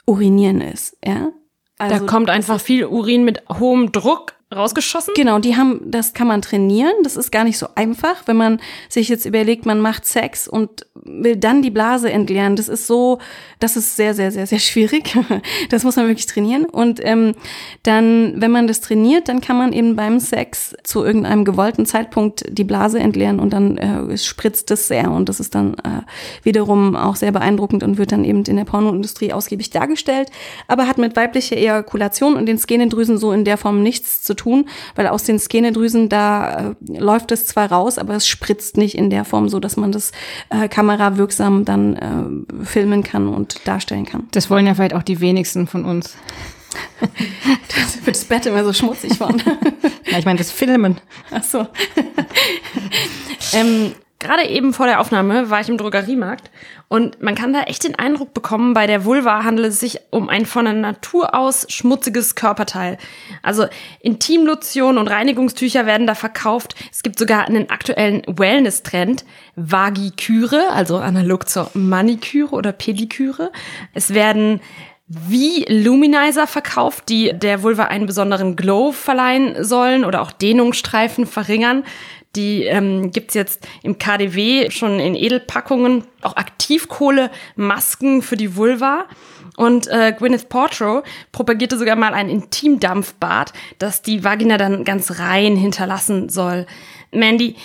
Urinieren 0.07 0.63
ist, 0.63 0.97
ja. 1.05 1.31
Also, 1.77 1.99
da 1.99 2.11
kommt 2.11 2.31
einfach 2.31 2.61
viel 2.61 2.87
Urin 2.87 3.25
mit 3.25 3.43
hohem 3.51 3.93
Druck 3.93 4.38
rausgeschossen? 4.55 5.13
Genau, 5.15 5.39
die 5.39 5.57
haben, 5.57 5.81
das 5.85 6.15
kann 6.15 6.27
man 6.27 6.41
trainieren. 6.41 6.93
Das 7.03 7.17
ist 7.17 7.31
gar 7.31 7.45
nicht 7.45 7.59
so 7.59 7.69
einfach, 7.75 8.23
wenn 8.27 8.37
man 8.37 8.61
sich 8.89 9.09
jetzt 9.09 9.27
überlegt, 9.27 9.67
man 9.67 9.81
macht 9.81 10.07
Sex 10.07 10.49
und 10.49 10.87
will 10.95 11.37
dann 11.37 11.63
die 11.63 11.71
Blase 11.71 12.11
entleeren. 12.11 12.57
Das 12.57 12.69
ist 12.69 12.87
so, 12.87 13.19
das 13.61 13.77
ist 13.77 13.97
sehr, 13.97 14.15
sehr, 14.15 14.31
sehr, 14.31 14.47
sehr 14.47 14.59
schwierig. 14.59 15.15
Das 15.71 15.85
muss 15.85 15.97
man 15.97 16.07
wirklich 16.07 16.27
trainieren. 16.27 16.65
Und 16.65 17.01
ähm, 17.03 17.35
dann, 17.83 18.41
wenn 18.41 18.51
man 18.51 18.67
das 18.67 18.81
trainiert, 18.81 19.29
dann 19.29 19.41
kann 19.41 19.59
man 19.59 19.73
eben 19.73 19.97
beim 19.97 20.19
Sex 20.19 20.75
zu 20.83 21.05
irgendeinem 21.05 21.45
gewollten 21.45 21.85
Zeitpunkt 21.85 22.45
die 22.49 22.65
Blase 22.65 22.99
entleeren 22.99 23.41
und 23.41 23.53
dann 23.53 23.77
äh, 23.77 24.17
spritzt 24.17 24.71
es 24.71 24.89
sehr. 24.89 25.11
Und 25.11 25.29
das 25.29 25.41
ist 25.41 25.55
dann 25.55 25.75
äh, 25.75 26.03
wiederum 26.43 26.97
auch 26.97 27.17
sehr 27.17 27.33
beeindruckend 27.33 27.83
und 27.83 27.99
wird 27.99 28.13
dann 28.13 28.25
eben 28.25 28.45
in 28.45 28.57
der 28.57 28.65
Pornoindustrie 28.65 29.33
ausgiebig 29.33 29.71
dargestellt, 29.71 30.31
aber 30.69 30.87
hat 30.87 30.99
mit 30.99 31.17
weiblicher 31.17 31.57
Ejakulation 31.57 32.35
und 32.35 32.47
den 32.47 32.59
Skenedrüsen 32.59 33.19
so 33.19 33.33
in 33.33 33.45
der 33.45 33.59
Form 33.59 33.83
nichts 33.83 34.23
zu 34.23 34.35
tun, 34.39 34.69
weil 34.95 35.07
aus 35.07 35.25
den 35.25 35.39
Skenedrüsen 35.39 36.09
da 36.09 36.71
äh, 36.71 36.99
läuft 36.99 37.33
es 37.33 37.45
zwar 37.45 37.71
raus, 37.71 37.99
aber 37.99 38.15
es 38.15 38.27
spritzt 38.27 38.77
nicht 38.77 38.97
in 38.97 39.11
der 39.11 39.25
Form 39.25 39.49
so, 39.49 39.61
dass 39.61 39.77
man 39.77 39.93
das 39.93 40.13
äh, 40.49 40.69
kamerawirksam 40.69 41.65
dann 41.65 41.97
äh, 41.97 42.65
filmen 42.65 43.03
kann 43.03 43.29
und 43.29 43.67
darstellen 43.67 44.07
kann. 44.07 44.29
Das 44.31 44.49
wollen 44.49 44.67
ja 44.67 44.75
vielleicht 44.75 44.95
auch 44.95 45.03
die 45.03 45.21
wenigsten 45.21 45.67
von 45.67 45.85
uns. 45.85 46.17
das 47.01 48.07
wird 48.07 48.17
das 48.17 48.25
Bett 48.25 48.47
immer 48.47 48.65
so 48.65 48.73
schmutzig 48.73 49.19
von. 49.19 49.39
ja, 50.07 50.19
ich 50.19 50.25
meine 50.25 50.39
das 50.39 50.51
Filmen. 50.51 51.01
Ach 51.31 51.43
so. 51.43 51.67
ähm, 53.53 53.93
Gerade 54.21 54.49
eben 54.49 54.73
vor 54.73 54.87
der 54.87 54.99
Aufnahme 55.01 55.49
war 55.49 55.61
ich 55.61 55.69
im 55.69 55.79
Drogeriemarkt 55.79 56.51
und 56.89 57.23
man 57.23 57.37
kann 57.37 57.53
da 57.53 57.63
echt 57.63 57.85
den 57.85 57.95
Eindruck 57.95 58.35
bekommen, 58.35 58.75
bei 58.75 58.89
der 58.89 59.05
Vulva 59.05 59.45
handelt 59.45 59.69
es 59.69 59.79
sich 59.79 60.01
um 60.11 60.29
ein 60.29 60.45
von 60.45 60.65
der 60.65 60.75
Natur 60.75 61.37
aus 61.37 61.67
schmutziges 61.69 62.35
Körperteil. 62.35 62.99
Also 63.43 63.67
Intimlotion 64.01 64.99
und 64.99 65.07
Reinigungstücher 65.07 65.87
werden 65.87 66.09
da 66.09 66.17
verkauft. 66.17 66.75
Es 66.91 67.05
gibt 67.05 67.17
sogar 67.17 67.47
einen 67.47 67.71
aktuellen 67.71 68.23
Wellness-Trend, 68.27 69.25
Vagiküre, 69.55 70.71
also 70.73 70.97
analog 70.97 71.49
zur 71.49 71.71
Maniküre 71.75 72.57
oder 72.57 72.73
Pediküre. 72.73 73.53
Es 73.95 74.15
werden 74.15 74.61
wie 75.09 75.65
Luminizer 75.69 76.47
verkauft, 76.47 77.09
die 77.09 77.33
der 77.33 77.63
Vulva 77.63 77.85
einen 77.85 78.07
besonderen 78.07 78.57
Glow 78.57 78.93
verleihen 78.93 79.65
sollen 79.65 80.05
oder 80.05 80.21
auch 80.21 80.33
Dehnungsstreifen 80.33 81.25
verringern. 81.25 81.85
Die 82.39 82.63
ähm, 82.63 83.11
gibt 83.11 83.35
jetzt 83.35 83.67
im 83.83 83.99
KDW 83.99 84.71
schon 84.71 85.01
in 85.01 85.17
Edelpackungen. 85.17 86.05
Auch 86.23 86.37
Aktivkohle-Masken 86.37 88.23
für 88.23 88.37
die 88.37 88.55
Vulva. 88.55 89.07
Und 89.57 89.89
äh, 89.89 90.15
Gwyneth 90.17 90.49
Paltrow 90.49 91.03
propagierte 91.33 91.77
sogar 91.77 91.97
mal 91.97 92.15
ein 92.15 92.29
Intimdampfbad, 92.29 93.53
das 93.81 94.03
die 94.03 94.23
Vagina 94.23 94.57
dann 94.57 94.85
ganz 94.85 95.19
rein 95.19 95.57
hinterlassen 95.57 96.29
soll. 96.29 96.67
Mandy, 97.11 97.57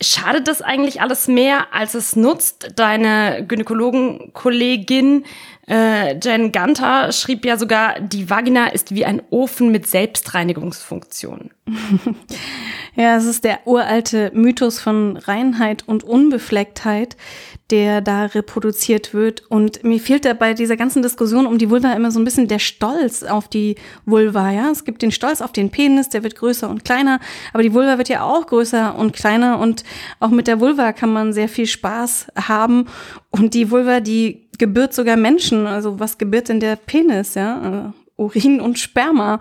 schadet 0.00 0.46
das 0.46 0.62
eigentlich 0.62 1.00
alles 1.00 1.26
mehr, 1.26 1.74
als 1.74 1.94
es 1.94 2.14
nutzt? 2.14 2.68
Deine 2.76 3.44
Gynäkologenkollegin 3.48 5.24
äh, 5.70 6.18
Jen 6.18 6.50
Gunter 6.50 7.12
schrieb 7.12 7.44
ja 7.44 7.56
sogar, 7.56 8.00
die 8.00 8.28
Vagina 8.28 8.66
ist 8.66 8.92
wie 8.92 9.04
ein 9.04 9.22
Ofen 9.30 9.70
mit 9.70 9.86
Selbstreinigungsfunktion. 9.86 11.50
ja, 12.96 13.16
es 13.16 13.24
ist 13.24 13.44
der 13.44 13.60
uralte 13.66 14.32
Mythos 14.34 14.80
von 14.80 15.16
Reinheit 15.16 15.84
und 15.86 16.02
Unbeflecktheit, 16.02 17.16
der 17.70 18.00
da 18.00 18.24
reproduziert 18.24 19.14
wird. 19.14 19.48
Und 19.48 19.84
mir 19.84 20.00
fehlt 20.00 20.24
da 20.24 20.34
bei 20.34 20.54
dieser 20.54 20.76
ganzen 20.76 21.02
Diskussion 21.02 21.46
um 21.46 21.56
die 21.56 21.70
Vulva 21.70 21.92
immer 21.92 22.10
so 22.10 22.18
ein 22.18 22.24
bisschen 22.24 22.48
der 22.48 22.58
Stolz 22.58 23.22
auf 23.22 23.46
die 23.46 23.76
Vulva. 24.06 24.50
Ja, 24.50 24.70
es 24.72 24.84
gibt 24.84 25.02
den 25.02 25.12
Stolz 25.12 25.40
auf 25.40 25.52
den 25.52 25.70
Penis, 25.70 26.08
der 26.08 26.24
wird 26.24 26.34
größer 26.34 26.68
und 26.68 26.84
kleiner, 26.84 27.20
aber 27.52 27.62
die 27.62 27.72
Vulva 27.72 27.96
wird 27.96 28.08
ja 28.08 28.24
auch 28.24 28.48
größer 28.48 28.96
und 28.96 29.12
kleiner 29.12 29.60
und 29.60 29.84
auch 30.18 30.30
mit 30.30 30.48
der 30.48 30.58
Vulva 30.58 30.92
kann 30.92 31.12
man 31.12 31.32
sehr 31.32 31.48
viel 31.48 31.66
Spaß 31.66 32.26
haben. 32.48 32.86
Und 33.30 33.54
die 33.54 33.70
Vulva, 33.70 34.00
die 34.00 34.49
gebührt 34.60 34.94
sogar 34.94 35.16
Menschen. 35.16 35.66
Also 35.66 35.98
was 35.98 36.18
gebührt 36.18 36.48
denn 36.48 36.60
der 36.60 36.76
Penis, 36.76 37.34
ja? 37.34 37.88
Äh, 37.88 37.92
Urin 38.20 38.60
und 38.60 38.78
Sperma. 38.78 39.40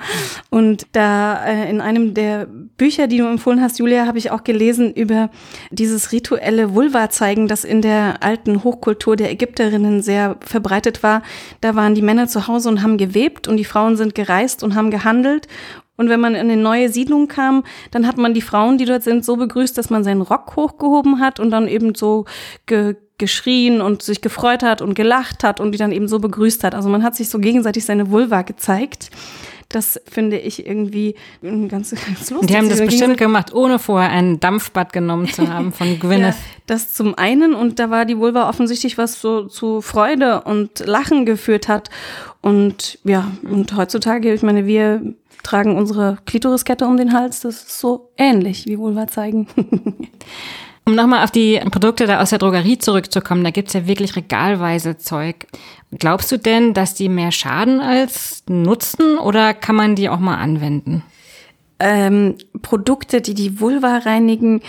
Und 0.50 0.88
da 0.94 1.46
äh, 1.46 1.70
in 1.70 1.82
einem 1.82 2.14
der 2.14 2.48
Bücher, 2.78 3.08
die 3.08 3.18
du 3.18 3.26
empfohlen 3.26 3.62
hast, 3.62 3.78
Julia, 3.78 4.08
habe 4.08 4.18
ich 4.18 4.32
auch 4.32 4.46
gelesen 4.46 4.94
über 4.94 5.30
dieses 5.70 6.14
rituelle 6.14 6.74
Vulva-Zeigen, 6.74 7.50
das 7.50 7.66
in 7.66 7.82
der 7.82 8.24
alten 8.24 8.64
Hochkultur 8.64 9.18
der 9.18 9.32
Ägypterinnen 9.32 10.02
sehr 10.02 10.38
verbreitet 10.40 11.04
war. 11.04 11.22
Da 11.60 11.76
waren 11.76 11.94
die 11.94 12.02
Männer 12.02 12.28
zu 12.28 12.48
Hause 12.48 12.70
und 12.70 12.82
haben 12.82 12.98
gewebt 12.98 13.50
und 13.50 13.58
die 13.58 13.66
Frauen 13.66 13.98
sind 13.98 14.16
gereist 14.16 14.64
und 14.64 14.76
haben 14.76 14.92
gehandelt. 14.92 15.50
Und 15.98 16.08
wenn 16.08 16.22
man 16.22 16.34
in 16.34 16.50
eine 16.50 16.56
neue 16.56 16.88
Siedlung 16.88 17.28
kam, 17.28 17.66
dann 17.92 18.08
hat 18.08 18.18
man 18.18 18.34
die 18.34 18.42
Frauen, 18.42 18.78
die 18.78 18.86
dort 18.86 19.04
sind, 19.04 19.26
so 19.26 19.36
begrüßt, 19.36 19.78
dass 19.78 19.90
man 19.90 20.06
seinen 20.06 20.22
Rock 20.22 20.56
hochgehoben 20.56 21.20
hat 21.20 21.42
und 21.42 21.52
dann 21.52 21.68
eben 21.68 21.94
so 21.94 22.24
ge 22.66 22.96
geschrien 23.20 23.82
und 23.82 24.02
sich 24.02 24.22
gefreut 24.22 24.64
hat 24.64 24.82
und 24.82 24.96
gelacht 24.96 25.44
hat 25.44 25.60
und 25.60 25.72
die 25.72 25.78
dann 25.78 25.92
eben 25.92 26.08
so 26.08 26.20
begrüßt 26.20 26.64
hat. 26.64 26.74
Also 26.74 26.90
man 26.90 27.04
hat 27.04 27.16
sich 27.16 27.30
so 27.30 27.38
gegenseitig 27.38 27.86
seine 27.86 28.10
Vulva 28.10 28.42
gezeigt. 28.42 29.12
Das 29.70 30.02
finde 30.10 30.40
ich 30.40 30.66
irgendwie 30.66 31.16
ganz, 31.42 31.92
ganz 32.06 32.32
lustig. 32.32 32.48
Die 32.48 32.58
haben 32.58 32.70
das 32.70 32.80
bestimmt 32.80 33.18
gemacht, 33.18 33.54
ohne 33.54 33.78
vorher 33.78 34.10
ein 34.10 34.40
Dampfbad 34.40 34.92
genommen 34.92 35.28
zu 35.28 35.48
haben 35.54 35.72
von 35.72 36.00
Gwyneth. 36.00 36.34
ja, 36.34 36.42
das 36.66 36.94
zum 36.94 37.16
einen 37.16 37.54
und 37.54 37.78
da 37.78 37.92
war 37.92 38.06
die 38.06 38.18
Vulva 38.18 38.50
offensichtlich 38.50 38.98
was 38.98 39.22
so 39.22 39.44
zu 39.46 39.82
Freude 39.82 40.42
und 40.42 40.80
Lachen 40.80 41.26
geführt 41.26 41.68
hat. 41.68 41.92
Und 42.42 42.98
ja, 43.04 43.32
und 43.44 43.76
heutzutage, 43.76 44.34
ich 44.34 44.42
meine, 44.42 44.66
wir 44.66 45.14
tragen 45.44 45.78
unsere 45.78 46.18
Klitoriskette 46.26 46.86
um 46.86 46.98
den 46.98 47.14
Hals. 47.14 47.42
Das 47.42 47.58
ist 47.58 47.80
so 47.80 48.12
ähnlich 48.18 48.66
wie 48.66 48.78
Vulva 48.78 49.08
zeigen. 49.08 49.48
Um 50.90 50.96
nochmal 50.96 51.24
auf 51.24 51.30
die 51.30 51.62
Produkte 51.70 52.08
da 52.08 52.20
aus 52.20 52.32
der 52.32 52.40
Drogerie 52.40 52.80
zurückzukommen, 52.80 53.44
da 53.44 53.52
gibt's 53.52 53.74
ja 53.74 53.86
wirklich 53.86 54.16
regalweise 54.16 54.98
Zeug. 54.98 55.46
Glaubst 55.92 56.32
du 56.32 56.38
denn, 56.38 56.74
dass 56.74 56.96
die 56.96 57.10
mehr 57.10 57.32
schaden 57.32 57.80
als 57.80 58.44
nutzen 58.50 59.20
oder 59.20 59.54
kann 59.54 59.76
man 59.76 59.94
die 59.94 60.10
auch 60.10 60.18
mal 60.18 60.38
anwenden? 60.38 61.04
Ähm, 61.80 62.36
Produkte, 62.62 63.22
die 63.22 63.34
die 63.34 63.60
Vulva 63.60 64.00
reinigen, 64.00 64.62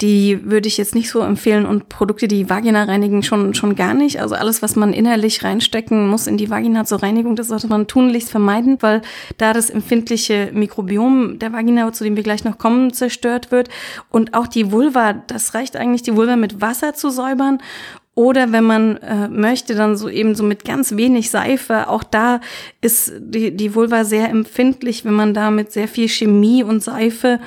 die 0.00 0.38
würde 0.44 0.68
ich 0.68 0.76
jetzt 0.76 0.94
nicht 0.94 1.10
so 1.10 1.20
empfehlen 1.20 1.66
und 1.66 1.88
Produkte, 1.88 2.28
die 2.28 2.48
Vagina 2.48 2.84
reinigen, 2.84 3.22
schon, 3.22 3.54
schon 3.54 3.74
gar 3.74 3.94
nicht. 3.94 4.20
Also 4.20 4.34
alles, 4.34 4.62
was 4.62 4.76
man 4.76 4.92
innerlich 4.92 5.42
reinstecken 5.42 6.08
muss 6.08 6.26
in 6.26 6.36
die 6.36 6.50
Vagina 6.50 6.84
zur 6.84 7.02
Reinigung, 7.02 7.36
das 7.36 7.48
sollte 7.48 7.68
man 7.68 7.86
tunlichst 7.86 8.30
vermeiden, 8.30 8.78
weil 8.80 9.02
da 9.38 9.52
das 9.52 9.70
empfindliche 9.70 10.50
Mikrobiom 10.52 11.38
der 11.38 11.52
Vagina, 11.52 11.92
zu 11.92 12.04
dem 12.04 12.16
wir 12.16 12.22
gleich 12.22 12.44
noch 12.44 12.58
kommen, 12.58 12.92
zerstört 12.92 13.50
wird. 13.50 13.68
Und 14.10 14.34
auch 14.34 14.46
die 14.46 14.70
Vulva, 14.70 15.14
das 15.14 15.54
reicht 15.54 15.76
eigentlich, 15.76 16.02
die 16.02 16.14
Vulva 16.14 16.36
mit 16.36 16.60
Wasser 16.60 16.94
zu 16.94 17.10
säubern 17.10 17.60
Oder 18.18 18.50
wenn 18.50 18.64
man 18.64 18.96
äh, 18.96 19.28
möchte, 19.28 19.76
dann 19.76 19.96
so 19.96 20.08
eben 20.08 20.34
so 20.34 20.42
mit 20.42 20.64
ganz 20.64 20.96
wenig 20.96 21.30
Seife. 21.30 21.88
Auch 21.88 22.02
da 22.02 22.40
ist 22.80 23.12
die, 23.16 23.56
die 23.56 23.76
Vulva 23.76 24.02
sehr 24.02 24.28
empfindlich. 24.28 25.04
Wenn 25.04 25.14
man 25.14 25.34
da 25.34 25.52
mit 25.52 25.70
sehr 25.70 25.86
viel 25.86 26.08
Chemie 26.08 26.64
und 26.64 26.82
Seife 26.82 27.38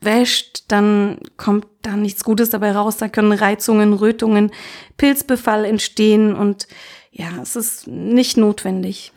wäscht, 0.00 0.66
dann 0.68 1.18
kommt 1.36 1.66
da 1.82 1.96
nichts 1.96 2.22
Gutes 2.22 2.50
dabei 2.50 2.70
raus. 2.70 2.96
Da 2.96 3.08
können 3.08 3.32
Reizungen, 3.32 3.92
Rötungen, 3.92 4.52
Pilzbefall 4.98 5.64
entstehen 5.64 6.36
und 6.36 6.68
ja, 7.10 7.30
es 7.42 7.56
ist 7.56 7.88
nicht 7.88 8.36
notwendig. 8.36 9.10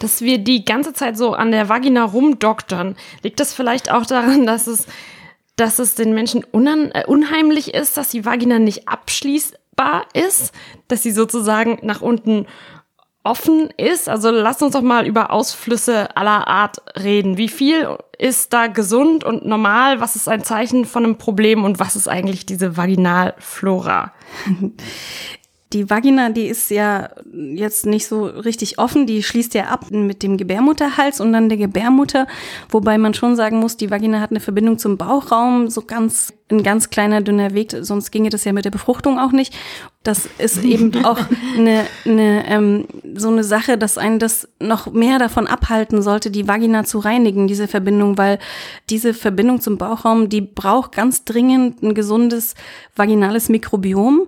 Dass 0.00 0.22
wir 0.22 0.38
die 0.38 0.64
ganze 0.64 0.92
Zeit 0.92 1.16
so 1.16 1.34
an 1.34 1.52
der 1.52 1.68
Vagina 1.68 2.02
rumdoktern, 2.02 2.96
liegt 3.22 3.38
das 3.38 3.54
vielleicht 3.54 3.92
auch 3.92 4.06
daran, 4.06 4.44
dass 4.44 4.66
es, 4.66 4.86
dass 5.54 5.78
es 5.78 5.94
den 5.94 6.14
Menschen 6.14 6.42
äh, 6.42 7.04
unheimlich 7.06 7.74
ist, 7.74 7.96
dass 7.96 8.08
die 8.08 8.24
Vagina 8.24 8.58
nicht 8.58 8.88
abschließbar 9.78 10.06
ist, 10.12 10.52
dass 10.88 11.02
sie 11.02 11.12
sozusagen 11.12 11.78
nach 11.82 12.00
unten 12.00 12.46
offen 13.24 13.70
ist. 13.76 14.08
Also 14.08 14.30
lasst 14.30 14.62
uns 14.62 14.72
doch 14.72 14.82
mal 14.82 15.06
über 15.06 15.30
Ausflüsse 15.30 16.16
aller 16.16 16.48
Art 16.48 16.78
reden. 16.96 17.36
Wie 17.36 17.48
viel 17.48 17.96
ist 18.18 18.52
da 18.52 18.68
gesund 18.68 19.24
und 19.24 19.46
normal? 19.46 20.00
Was 20.00 20.16
ist 20.16 20.28
ein 20.28 20.44
Zeichen 20.44 20.84
von 20.84 21.04
einem 21.04 21.18
Problem 21.18 21.64
und 21.64 21.78
was 21.78 21.96
ist 21.96 22.08
eigentlich 22.08 22.46
diese 22.46 22.76
Vaginalflora? 22.76 24.12
Die 25.72 25.90
Vagina, 25.90 26.30
die 26.30 26.46
ist 26.46 26.70
ja 26.70 27.10
jetzt 27.32 27.84
nicht 27.84 28.06
so 28.06 28.24
richtig 28.24 28.78
offen, 28.78 29.06
die 29.06 29.22
schließt 29.22 29.52
ja 29.52 29.64
ab 29.64 29.90
mit 29.90 30.22
dem 30.22 30.38
Gebärmutterhals 30.38 31.20
und 31.20 31.32
dann 31.32 31.50
der 31.50 31.58
Gebärmutter, 31.58 32.26
wobei 32.70 32.96
man 32.96 33.12
schon 33.12 33.36
sagen 33.36 33.58
muss, 33.58 33.76
die 33.76 33.90
Vagina 33.90 34.20
hat 34.20 34.30
eine 34.30 34.40
Verbindung 34.40 34.78
zum 34.78 34.96
Bauchraum, 34.96 35.68
so 35.68 35.82
ganz 35.82 36.32
ein 36.50 36.62
ganz 36.62 36.88
kleiner 36.88 37.20
dünner 37.20 37.52
Weg, 37.52 37.76
sonst 37.80 38.10
ginge 38.10 38.30
das 38.30 38.44
ja 38.44 38.52
mit 38.52 38.64
der 38.64 38.70
Befruchtung 38.70 39.18
auch 39.18 39.32
nicht. 39.32 39.54
Das 40.02 40.28
ist 40.38 40.64
eben 40.64 41.04
auch 41.04 41.18
eine, 41.56 41.84
eine 42.06 42.48
ähm, 42.48 42.86
so 43.14 43.28
eine 43.28 43.44
Sache, 43.44 43.76
dass 43.76 43.98
einen 43.98 44.18
das 44.18 44.48
noch 44.58 44.90
mehr 44.90 45.18
davon 45.18 45.46
abhalten 45.46 46.00
sollte, 46.00 46.30
die 46.30 46.48
Vagina 46.48 46.84
zu 46.84 46.98
reinigen, 46.98 47.46
diese 47.46 47.68
Verbindung, 47.68 48.16
weil 48.16 48.38
diese 48.88 49.12
Verbindung 49.12 49.60
zum 49.60 49.76
Bauchraum, 49.76 50.30
die 50.30 50.40
braucht 50.40 50.92
ganz 50.92 51.24
dringend 51.24 51.82
ein 51.82 51.94
gesundes 51.94 52.54
vaginales 52.96 53.48
Mikrobiom. 53.50 54.26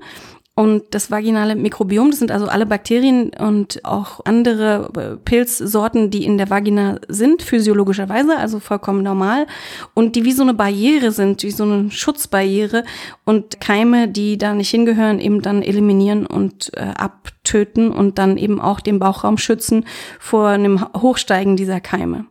Und 0.61 0.83
das 0.91 1.11
vaginale 1.11 1.57
Mikrobiom, 1.57 2.11
das 2.11 2.19
sind 2.19 2.31
also 2.31 2.47
alle 2.47 2.67
Bakterien 2.67 3.31
und 3.31 3.83
auch 3.83 4.21
andere 4.27 4.91
äh, 4.95 5.17
Pilzsorten, 5.17 6.11
die 6.11 6.27
in 6.27 6.37
der 6.37 6.51
Vagina 6.51 7.01
sind, 7.09 7.41
physiologischerweise, 7.41 8.37
also 8.37 8.61
vollkommen 8.61 9.03
normal. 9.03 9.47
Und 9.95 10.17
die 10.17 10.25
wie 10.27 10.33
so 10.33 10.43
eine 10.43 10.53
Barriere 10.53 11.13
sind, 11.13 11.43
wie 11.45 11.51
so 11.51 11.65
eine 11.65 11.91
Schutzbarriere 11.91 12.85
und 13.25 13.63
Keime, 13.63 14.07
die 14.07 14.37
da 14.37 14.53
nicht 14.53 14.69
hingehören, 14.69 15.19
eben 15.19 15.41
dann 15.41 15.63
eliminieren 15.63 16.27
und 16.27 16.73
äh, 16.75 16.93
abtöten 16.95 17.91
und 17.91 18.19
dann 18.19 18.37
eben 18.37 18.61
auch 18.61 18.81
den 18.81 18.99
Bauchraum 18.99 19.39
schützen 19.39 19.87
vor 20.19 20.49
einem 20.49 20.85
Hochsteigen 20.95 21.57
dieser 21.57 21.81
Keime. 21.81 22.27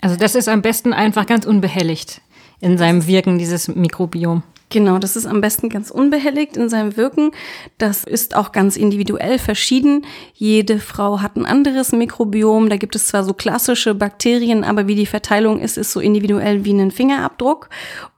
Also 0.00 0.14
das 0.14 0.36
ist 0.36 0.46
am 0.46 0.62
besten 0.62 0.92
einfach 0.92 1.26
ganz 1.26 1.46
unbehelligt 1.46 2.20
in 2.60 2.78
seinem 2.78 3.08
Wirken, 3.08 3.38
dieses 3.38 3.66
Mikrobiom. 3.66 4.44
Genau, 4.72 4.98
das 4.98 5.16
ist 5.16 5.26
am 5.26 5.42
besten 5.42 5.68
ganz 5.68 5.90
unbehelligt 5.90 6.56
in 6.56 6.70
seinem 6.70 6.96
Wirken. 6.96 7.32
Das 7.76 8.04
ist 8.04 8.34
auch 8.34 8.52
ganz 8.52 8.78
individuell 8.78 9.38
verschieden. 9.38 10.06
Jede 10.32 10.78
Frau 10.78 11.20
hat 11.20 11.36
ein 11.36 11.44
anderes 11.44 11.92
Mikrobiom. 11.92 12.70
Da 12.70 12.78
gibt 12.78 12.96
es 12.96 13.08
zwar 13.08 13.22
so 13.22 13.34
klassische 13.34 13.94
Bakterien, 13.94 14.64
aber 14.64 14.86
wie 14.86 14.94
die 14.94 15.04
Verteilung 15.04 15.60
ist, 15.60 15.76
ist 15.76 15.92
so 15.92 16.00
individuell 16.00 16.64
wie 16.64 16.72
ein 16.72 16.90
Fingerabdruck. 16.90 17.68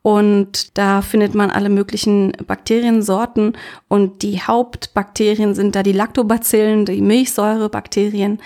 Und 0.03 0.79
da 0.79 1.03
findet 1.03 1.35
man 1.35 1.51
alle 1.51 1.71
möglichen 1.71 2.31
Bakteriensorten. 2.47 3.55
Und 3.89 4.23
die 4.23 4.41
Hauptbakterien 4.41 5.57
sind 5.57 5.75
da 5.75 5.83
die 5.83 5.91
Lactobacillen, 5.91 6.85
die 6.85 7.03
Milchsäurebakterien, 7.03 8.39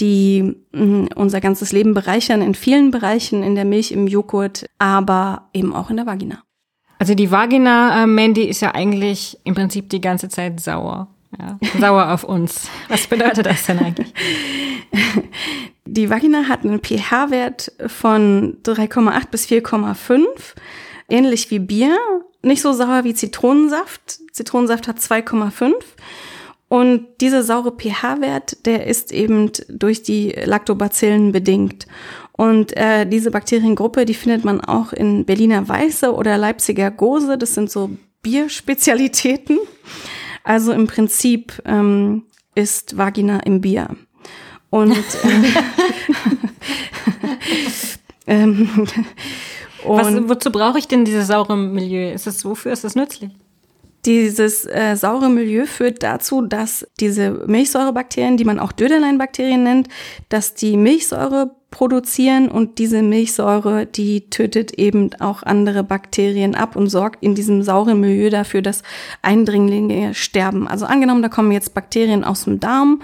die 0.00 0.56
mh, 0.72 1.08
unser 1.14 1.42
ganzes 1.42 1.72
Leben 1.72 1.92
bereichern 1.92 2.40
in 2.40 2.54
vielen 2.54 2.90
Bereichen, 2.90 3.42
in 3.42 3.54
der 3.54 3.66
Milch, 3.66 3.92
im 3.92 4.06
Joghurt, 4.06 4.64
aber 4.78 5.50
eben 5.52 5.74
auch 5.74 5.90
in 5.90 5.96
der 5.96 6.06
Vagina. 6.06 6.42
Also 7.00 7.14
die 7.14 7.30
Vagina, 7.30 8.02
äh, 8.02 8.06
Mandy, 8.06 8.44
ist 8.44 8.60
ja 8.60 8.74
eigentlich 8.74 9.38
im 9.44 9.54
Prinzip 9.54 9.88
die 9.88 10.02
ganze 10.02 10.28
Zeit 10.28 10.60
sauer. 10.60 11.08
Ja, 11.38 11.58
sauer 11.78 12.12
auf 12.12 12.24
uns. 12.24 12.68
Was 12.88 13.06
bedeutet 13.06 13.46
das 13.46 13.64
denn 13.64 13.78
eigentlich? 13.78 14.12
Die 15.86 16.10
Vagina 16.10 16.44
hat 16.46 16.62
einen 16.62 16.80
pH-Wert 16.80 17.72
von 17.86 18.58
3,8 18.64 19.28
bis 19.30 19.46
4,5, 19.46 20.18
ähnlich 21.08 21.50
wie 21.50 21.58
Bier. 21.58 21.96
Nicht 22.42 22.60
so 22.60 22.72
sauer 22.72 23.02
wie 23.04 23.14
Zitronensaft. 23.14 24.18
Zitronensaft 24.32 24.86
hat 24.86 24.98
2,5. 24.98 25.72
Und 26.68 27.06
dieser 27.20 27.42
saure 27.42 27.72
pH-Wert, 27.72 28.66
der 28.66 28.86
ist 28.86 29.10
eben 29.10 29.50
durch 29.68 30.02
die 30.02 30.30
Lactobacillen 30.30 31.32
bedingt. 31.32 31.86
Und 32.40 32.74
äh, 32.74 33.04
diese 33.04 33.30
Bakteriengruppe, 33.30 34.06
die 34.06 34.14
findet 34.14 34.46
man 34.46 34.62
auch 34.62 34.94
in 34.94 35.26
Berliner 35.26 35.68
Weiße 35.68 36.10
oder 36.14 36.38
Leipziger 36.38 36.90
Gose. 36.90 37.36
Das 37.36 37.52
sind 37.52 37.70
so 37.70 37.90
Bierspezialitäten. 38.22 39.58
Also 40.42 40.72
im 40.72 40.86
Prinzip 40.86 41.60
ähm, 41.66 42.22
ist 42.54 42.96
Vagina 42.96 43.40
im 43.40 43.60
Bier. 43.60 43.94
Und, 44.70 44.96
äh, 44.96 45.50
ähm, 48.26 48.88
und 49.84 49.98
Was, 49.98 50.28
wozu 50.30 50.50
brauche 50.50 50.78
ich 50.78 50.88
denn 50.88 51.04
dieses 51.04 51.26
saure 51.26 51.58
Milieu? 51.58 52.10
Ist 52.10 52.26
das 52.26 52.42
wofür 52.46 52.72
ist 52.72 52.84
das 52.84 52.94
nützlich? 52.94 53.32
Dieses 54.06 54.64
äh, 54.64 54.96
saure 54.96 55.28
Milieu 55.28 55.66
führt 55.66 56.02
dazu, 56.02 56.42
dass 56.42 56.86
diese 57.00 57.30
Milchsäurebakterien, 57.46 58.38
die 58.38 58.44
man 58.44 58.58
auch 58.58 58.72
Döderleinbakterien 58.72 59.62
nennt, 59.62 59.88
dass 60.30 60.54
die 60.54 60.78
Milchsäure 60.78 61.50
produzieren 61.70 62.48
und 62.50 62.78
diese 62.78 63.02
Milchsäure, 63.02 63.86
die 63.86 64.28
tötet 64.30 64.72
eben 64.72 65.10
auch 65.20 65.42
andere 65.42 65.84
Bakterien 65.84 66.54
ab 66.54 66.76
und 66.76 66.88
sorgt 66.88 67.22
in 67.22 67.34
diesem 67.34 67.62
sauren 67.62 68.00
Milieu 68.00 68.30
dafür, 68.30 68.62
dass 68.62 68.82
Eindringlinge 69.22 70.14
sterben. 70.14 70.66
Also 70.66 70.86
angenommen, 70.86 71.22
da 71.22 71.28
kommen 71.28 71.52
jetzt 71.52 71.74
Bakterien 71.74 72.24
aus 72.24 72.44
dem 72.44 72.58
Darm 72.58 73.02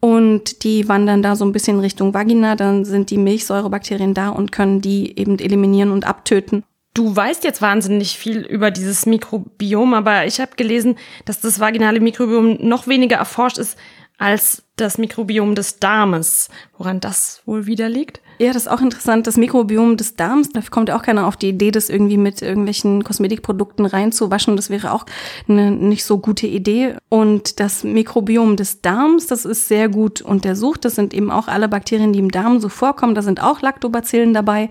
und 0.00 0.62
die 0.62 0.88
wandern 0.88 1.22
da 1.22 1.34
so 1.34 1.44
ein 1.44 1.52
bisschen 1.52 1.80
Richtung 1.80 2.14
Vagina, 2.14 2.54
dann 2.54 2.84
sind 2.84 3.10
die 3.10 3.18
Milchsäurebakterien 3.18 4.14
da 4.14 4.28
und 4.28 4.52
können 4.52 4.80
die 4.80 5.18
eben 5.18 5.38
eliminieren 5.38 5.90
und 5.90 6.06
abtöten. 6.06 6.62
Du 6.94 7.14
weißt 7.14 7.42
jetzt 7.42 7.60
wahnsinnig 7.60 8.16
viel 8.18 8.42
über 8.46 8.70
dieses 8.70 9.04
Mikrobiom, 9.04 9.94
aber 9.94 10.26
ich 10.26 10.40
habe 10.40 10.52
gelesen, 10.56 10.96
dass 11.24 11.40
das 11.40 11.58
vaginale 11.58 11.98
Mikrobiom 11.98 12.58
noch 12.60 12.86
weniger 12.86 13.16
erforscht 13.16 13.58
ist 13.58 13.76
als 14.16 14.62
das 14.76 14.98
Mikrobiom 14.98 15.54
des 15.54 15.78
Darmes. 15.78 16.48
Woran 16.76 17.00
das 17.00 17.42
wohl 17.46 17.66
wieder 17.66 17.88
liegt? 17.88 18.20
Ja, 18.38 18.48
das 18.52 18.62
ist 18.62 18.68
auch 18.68 18.80
interessant. 18.80 19.28
Das 19.28 19.36
Mikrobiom 19.36 19.96
des 19.96 20.16
Darms, 20.16 20.48
da 20.48 20.60
kommt 20.68 20.88
ja 20.88 20.96
auch 20.96 21.02
keiner 21.02 21.26
auf 21.26 21.36
die 21.36 21.50
Idee, 21.50 21.70
das 21.70 21.88
irgendwie 21.88 22.16
mit 22.16 22.42
irgendwelchen 22.42 23.04
Kosmetikprodukten 23.04 23.86
reinzuwaschen. 23.86 24.56
Das 24.56 24.70
wäre 24.70 24.92
auch 24.92 25.06
eine 25.48 25.70
nicht 25.70 26.04
so 26.04 26.18
gute 26.18 26.48
Idee. 26.48 26.96
Und 27.08 27.60
das 27.60 27.84
Mikrobiom 27.84 28.56
des 28.56 28.80
Darms, 28.80 29.28
das 29.28 29.44
ist 29.44 29.68
sehr 29.68 29.88
gut 29.88 30.20
untersucht. 30.20 30.84
Das 30.84 30.96
sind 30.96 31.14
eben 31.14 31.30
auch 31.30 31.46
alle 31.46 31.68
Bakterien, 31.68 32.12
die 32.12 32.18
im 32.18 32.32
Darm 32.32 32.58
so 32.58 32.68
vorkommen. 32.68 33.14
Da 33.14 33.22
sind 33.22 33.40
auch 33.40 33.60
Lactobacillen 33.60 34.34
dabei. 34.34 34.68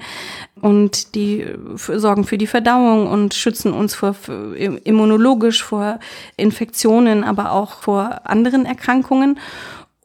Und 0.59 1.15
die 1.15 1.45
sorgen 1.75 2.25
für 2.25 2.37
die 2.37 2.47
Verdauung 2.47 3.07
und 3.07 3.33
schützen 3.33 3.71
uns 3.71 3.95
vor 3.95 4.15
immunologisch 4.83 5.63
vor 5.63 5.99
Infektionen, 6.35 7.23
aber 7.23 7.53
auch 7.53 7.81
vor 7.81 8.21
anderen 8.25 8.65
Erkrankungen. 8.65 9.39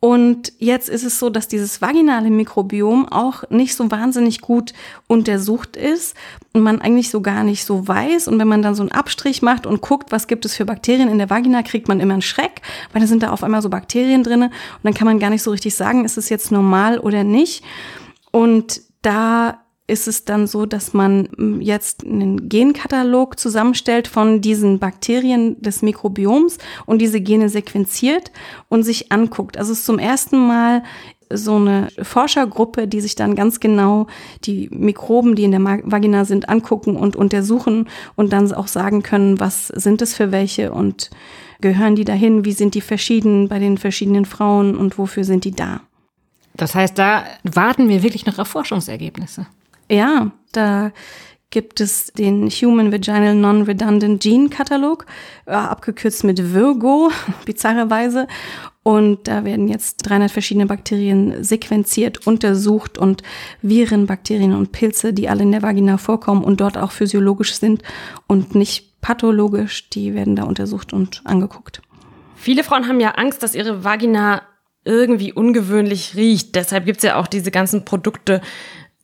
Und 0.01 0.53
jetzt 0.59 0.89
ist 0.89 1.05
es 1.05 1.19
so, 1.19 1.29
dass 1.29 1.49
dieses 1.49 1.83
vaginale 1.83 2.31
Mikrobiom 2.31 3.09
auch 3.09 3.43
nicht 3.51 3.75
so 3.75 3.91
wahnsinnig 3.91 4.41
gut 4.41 4.73
untersucht 5.09 5.77
ist 5.77 6.17
und 6.53 6.63
man 6.63 6.81
eigentlich 6.81 7.11
so 7.11 7.21
gar 7.21 7.43
nicht 7.43 7.65
so 7.65 7.89
weiß. 7.89 8.29
Und 8.29 8.39
wenn 8.39 8.47
man 8.47 8.63
dann 8.63 8.77
so 8.77 8.83
einen 8.83 8.93
Abstrich 8.93 9.43
macht 9.43 9.67
und 9.67 9.81
guckt, 9.81 10.13
was 10.13 10.29
gibt 10.29 10.45
es 10.45 10.55
für 10.55 10.65
Bakterien 10.65 11.09
in 11.09 11.19
der 11.19 11.31
Vagina, 11.31 11.63
kriegt 11.63 11.89
man 11.89 11.99
immer 11.99 12.13
einen 12.13 12.23
Schreck, 12.23 12.63
weil 12.93 13.01
da 13.03 13.09
sind 13.09 13.25
da 13.25 13.31
auf 13.31 13.43
einmal 13.43 13.63
so 13.63 13.71
Bakterien 13.71 14.23
drinne 14.23 14.47
und 14.47 14.85
dann 14.85 14.95
kann 14.95 15.07
man 15.07 15.19
gar 15.19 15.31
nicht 15.31 15.43
so 15.43 15.51
richtig 15.51 15.75
sagen, 15.75 16.05
ist 16.05 16.19
es 16.19 16.29
jetzt 16.29 16.53
normal 16.53 16.99
oder 17.01 17.25
nicht. 17.25 17.65
Und 18.31 18.83
da 19.03 19.65
ist 19.89 20.07
es 20.07 20.25
dann 20.25 20.47
so, 20.47 20.67
dass 20.67 20.93
man 20.95 21.29
hm, 21.37 21.61
jetzt 21.61 22.05
einen 22.05 22.49
Genkatalog 22.49 23.39
zusammenstellt 23.41 24.07
von 24.07 24.41
diesen 24.41 24.79
Bakterien 24.79 25.61
des 25.61 25.83
Mikrobioms 25.83 26.59
und 26.87 27.01
diese 27.01 27.21
Gene 27.21 27.49
sequenziert 27.49 28.31
und 28.69 28.85
sich 28.85 29.11
anguckt. 29.11 29.57
Also 29.57 29.73
es 29.73 29.81
ist 29.81 29.87
zum 29.87 29.99
ersten 29.99 30.47
Mal 30.47 30.85
so 31.31 31.57
eine 31.57 31.89
Forschergruppe, 32.01 32.89
die 32.89 33.01
sich 33.01 33.15
dann 33.15 33.35
ganz 33.35 33.61
genau 33.61 34.07
die 34.45 34.69
Mikroben, 34.71 35.35
die 35.35 35.45
in 35.45 35.51
der 35.51 35.63
Vagina 35.63 36.25
sind, 36.25 36.49
angucken 36.49 36.97
und 36.97 37.17
untersuchen 37.17 37.89
und 38.17 38.33
dann 38.33 38.53
auch 38.53 38.69
sagen 38.69 39.03
können, 39.03 39.41
was 39.41 39.69
sind 39.69 40.01
es 40.01 40.15
für 40.15 40.33
welche 40.33 40.73
und 40.73 41.11
gehören 41.61 41.97
die 41.97 42.05
dahin, 42.05 42.45
wie 42.45 42.53
sind 42.53 42.75
die 42.75 42.81
verschieden 42.81 43.49
bei 43.49 43.59
den 43.59 43.79
verschiedenen 43.79 44.25
Frauen 44.25 44.77
und 44.77 44.97
wofür 44.97 45.25
sind 45.25 45.45
die 45.45 45.51
da. 45.51 45.81
Das 46.55 46.75
heißt, 46.75 46.99
da 46.99 47.25
warten 47.45 47.89
wir 47.89 48.03
wirklich 48.03 48.27
noch 48.27 48.39
auf 48.39 48.49
Forschungsergebnisse. 48.49 49.47
Ja, 49.91 50.33
da 50.53 50.93
gibt 51.51 51.81
es 51.81 52.13
den 52.13 52.51
Human 52.51 52.93
Vaginal 52.93 53.35
Non-Redundant 53.35 54.23
Gene 54.23 54.51
Katalog, 54.51 55.07
äh, 55.47 55.53
abgekürzt 55.53 56.25
mit 56.25 56.53
Virgo, 56.53 57.11
bizarrerweise. 57.47 58.27
Und 58.83 59.29
da 59.29 59.45
werden 59.45 59.69
jetzt 59.69 60.09
300 60.09 60.31
verschiedene 60.31 60.67
Bakterien 60.67 61.43
sequenziert, 61.45 62.27
untersucht 62.27 62.97
und 62.97 63.23
Viren, 63.61 64.07
Bakterien 64.07 64.55
und 64.55 64.73
Pilze, 64.73 65.13
die 65.13 65.29
alle 65.29 65.43
in 65.43 65.53
der 65.53 65.63
Vagina 65.63 65.99
vorkommen 65.99 66.45
und 66.45 66.61
dort 66.61 66.79
auch 66.79 66.93
physiologisch 66.93 67.55
sind 67.55 67.83
und 68.27 68.55
nicht 68.55 69.01
pathologisch, 69.01 69.91
die 69.91 70.15
werden 70.15 70.37
da 70.37 70.45
untersucht 70.45 70.93
und 70.93 71.23
angeguckt. 71.25 71.83
Viele 72.37 72.65
Frauen 72.65 72.89
haben 72.89 73.01
ja 73.01 73.13
Angst, 73.13 73.43
dass 73.43 73.55
ihre 73.55 73.85
Vagina 73.85 74.43
irgendwie 74.85 75.33
ungewöhnlich 75.33 76.15
riecht. 76.17 76.55
Deshalb 76.55 76.87
gibt's 76.87 77.03
ja 77.03 77.17
auch 77.17 77.27
diese 77.27 77.51
ganzen 77.51 77.85
Produkte 77.85 78.41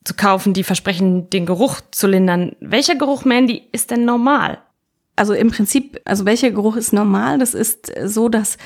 zu 0.04 0.14
kaufen, 0.14 0.52
die 0.52 0.64
versprechen, 0.64 1.30
den 1.30 1.46
Geruch 1.46 1.80
zu 1.90 2.06
lindern. 2.06 2.56
Welcher 2.60 2.94
Geruch, 2.94 3.24
Mandy, 3.24 3.62
ist 3.72 3.90
denn 3.90 4.04
normal? 4.04 4.58
Also 5.16 5.32
im 5.32 5.50
Prinzip, 5.50 6.00
also 6.04 6.24
welcher 6.26 6.50
Geruch 6.50 6.76
ist 6.76 6.92
normal? 6.92 7.38
Das 7.38 7.54
ist 7.54 7.92
so, 8.04 8.28
dass 8.28 8.58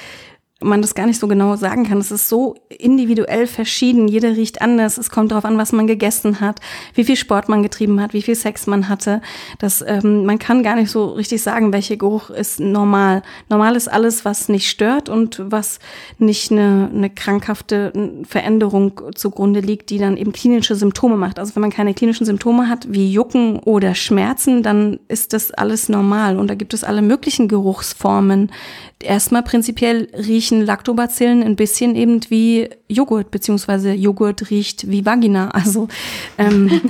man 0.61 0.83
das 0.83 0.97
gar 0.97 1.07
nicht 1.07 1.21
so 1.21 1.29
genau 1.29 1.55
sagen 1.55 1.85
kann. 1.85 1.99
Es 1.99 2.11
ist 2.11 2.29
so 2.29 2.57
individuell 2.69 3.47
verschieden. 3.47 4.09
Jeder 4.09 4.37
riecht 4.37 4.61
anders. 4.61 4.99
Es 4.99 5.09
kommt 5.09 5.31
darauf 5.31 5.45
an, 5.45 5.57
was 5.57 5.71
man 5.71 5.87
gegessen 5.87 6.41
hat, 6.41 6.61
wie 6.95 7.05
viel 7.05 7.15
Sport 7.15 7.49
man 7.49 7.63
getrieben 7.63 8.01
hat, 8.01 8.13
wie 8.13 8.23
viel 8.23 8.35
Sex 8.35 8.67
man 8.67 8.89
hatte. 8.89 9.23
Das, 9.61 9.85
ähm, 9.87 10.25
man 10.25 10.41
kann 10.41 10.65
gar 10.65 10.75
nicht 10.75 10.91
so 10.91 11.07
richtig 11.07 11.43
sagen, 11.43 11.73
welcher 11.73 11.97
Geruch 11.97 12.31
ist 12.31 12.59
normal. 12.59 13.23
Normal 13.49 13.77
ist 13.77 13.87
alles, 13.87 14.25
was 14.25 14.49
nicht 14.49 14.69
stört 14.69 15.09
und 15.09 15.41
was 15.45 15.79
nicht 16.19 16.51
eine, 16.51 16.91
eine 16.93 17.11
krankhafte 17.11 17.93
Veränderung 18.29 19.01
zugrunde 19.15 19.61
liegt, 19.61 19.91
die 19.91 19.99
dann 19.99 20.17
eben 20.17 20.33
klinische 20.33 20.75
Symptome 20.75 21.17
macht. 21.17 21.39
Also 21.39 21.55
wenn 21.55 21.63
man 21.63 21.71
keine 21.71 21.95
klinischen 21.95 22.27
Symptome 22.27 22.69
hat, 22.69 22.93
wie 22.93 23.13
Jucken 23.13 23.61
oder 23.61 23.95
Schmerzen, 23.95 24.65
dann 24.65 24.99
ist 25.07 25.33
das 25.33 25.53
alles 25.53 25.89
normal. 25.89 26.37
Und 26.37 26.49
da 26.49 26.57
gibt 26.57 26.75
es 26.75 26.83
alle 26.83 27.01
möglichen 27.01 27.47
Geruchsformen. 27.47 28.51
Erstmal 29.01 29.45
prinzipiell 29.45 30.09
riecht 30.13 30.48
riechen 30.49 30.65
Lactobacillen 30.65 31.43
ein 31.43 31.57
bisschen 31.57 31.95
eben 31.95 32.21
wie 32.29 32.71
Joghurt, 32.89 33.31
beziehungsweise 33.31 33.93
Joghurt 33.93 34.51
riecht 34.51 34.91
wie 34.91 35.05
Vagina. 35.05 35.51
Also 35.51 35.89
ähm, 36.39 36.81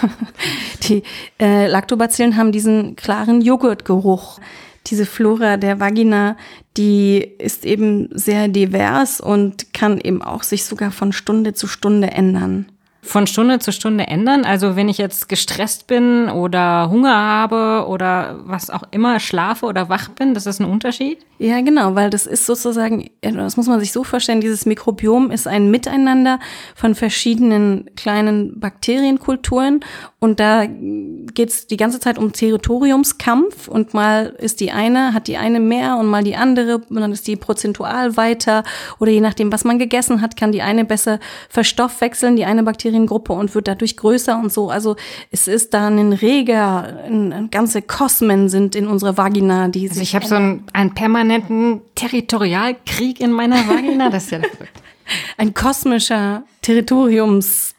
die 0.84 1.02
äh, 1.40 1.66
Lactobacillen 1.66 2.36
haben 2.36 2.52
diesen 2.52 2.96
klaren 2.96 3.40
Joghurtgeruch. 3.40 4.38
Diese 4.86 5.06
Flora 5.06 5.56
der 5.56 5.80
Vagina, 5.80 6.36
die 6.76 7.18
ist 7.38 7.66
eben 7.66 8.08
sehr 8.12 8.48
divers 8.48 9.20
und 9.20 9.74
kann 9.74 10.00
eben 10.00 10.22
auch 10.22 10.42
sich 10.42 10.64
sogar 10.64 10.92
von 10.92 11.12
Stunde 11.12 11.52
zu 11.52 11.66
Stunde 11.66 12.10
ändern 12.10 12.66
von 13.00 13.26
Stunde 13.26 13.58
zu 13.58 13.72
Stunde 13.72 14.06
ändern? 14.06 14.44
Also 14.44 14.76
wenn 14.76 14.88
ich 14.88 14.98
jetzt 14.98 15.28
gestresst 15.28 15.86
bin 15.86 16.28
oder 16.28 16.90
Hunger 16.90 17.16
habe 17.16 17.86
oder 17.88 18.40
was 18.44 18.70
auch 18.70 18.82
immer, 18.90 19.20
schlafe 19.20 19.66
oder 19.66 19.88
wach 19.88 20.08
bin, 20.10 20.34
das 20.34 20.46
ist 20.46 20.60
ein 20.60 20.66
Unterschied? 20.66 21.18
Ja, 21.40 21.60
genau, 21.60 21.94
weil 21.94 22.10
das 22.10 22.26
ist 22.26 22.46
sozusagen, 22.46 23.10
das 23.20 23.56
muss 23.56 23.68
man 23.68 23.78
sich 23.78 23.92
so 23.92 24.02
vorstellen, 24.02 24.40
dieses 24.40 24.66
Mikrobiom 24.66 25.30
ist 25.30 25.46
ein 25.46 25.70
Miteinander 25.70 26.40
von 26.74 26.96
verschiedenen 26.96 27.88
kleinen 27.94 28.58
Bakterienkulturen 28.58 29.84
und 30.18 30.40
da 30.40 30.66
geht's 30.66 31.68
die 31.68 31.76
ganze 31.76 32.00
Zeit 32.00 32.18
um 32.18 32.32
Territoriumskampf 32.32 33.68
und 33.68 33.94
mal 33.94 34.34
ist 34.38 34.58
die 34.58 34.72
eine, 34.72 35.14
hat 35.14 35.28
die 35.28 35.36
eine 35.36 35.60
mehr 35.60 35.96
und 35.96 36.06
mal 36.06 36.24
die 36.24 36.34
andere 36.34 36.78
und 36.78 36.96
dann 36.96 37.12
ist 37.12 37.28
die 37.28 37.36
prozentual 37.36 38.16
weiter 38.16 38.64
oder 38.98 39.12
je 39.12 39.20
nachdem, 39.20 39.52
was 39.52 39.62
man 39.62 39.78
gegessen 39.78 40.20
hat, 40.20 40.36
kann 40.36 40.50
die 40.50 40.62
eine 40.62 40.84
besser 40.84 41.20
verstoffwechseln, 41.48 42.34
die 42.34 42.46
eine 42.46 42.64
Bakteriengruppe 42.88 43.32
und 43.32 43.54
wird 43.54 43.68
dadurch 43.68 43.96
größer 43.96 44.38
und 44.38 44.52
so. 44.52 44.70
Also 44.70 44.96
es 45.30 45.48
ist 45.48 45.74
da 45.74 45.88
ein 45.88 46.12
reger, 46.12 47.04
ein, 47.06 47.48
ganze 47.50 47.82
Kosmen 47.82 48.48
sind 48.48 48.74
in 48.74 48.86
unserer 48.86 49.16
Vagina, 49.16 49.68
die 49.68 49.88
also 49.88 50.00
ich 50.00 50.14
habe 50.14 50.26
so 50.26 50.34
einen, 50.34 50.64
einen 50.72 50.94
permanenten 50.94 51.82
Territorialkrieg 51.94 53.20
in 53.20 53.32
meiner 53.32 53.68
Vagina, 53.68 54.10
das 54.10 54.24
ist 54.24 54.30
ja 54.32 54.40
verrückt. 54.40 54.82
Ein 55.38 55.54
kosmischer 55.54 56.42
Territoriumskampf. 56.60 57.74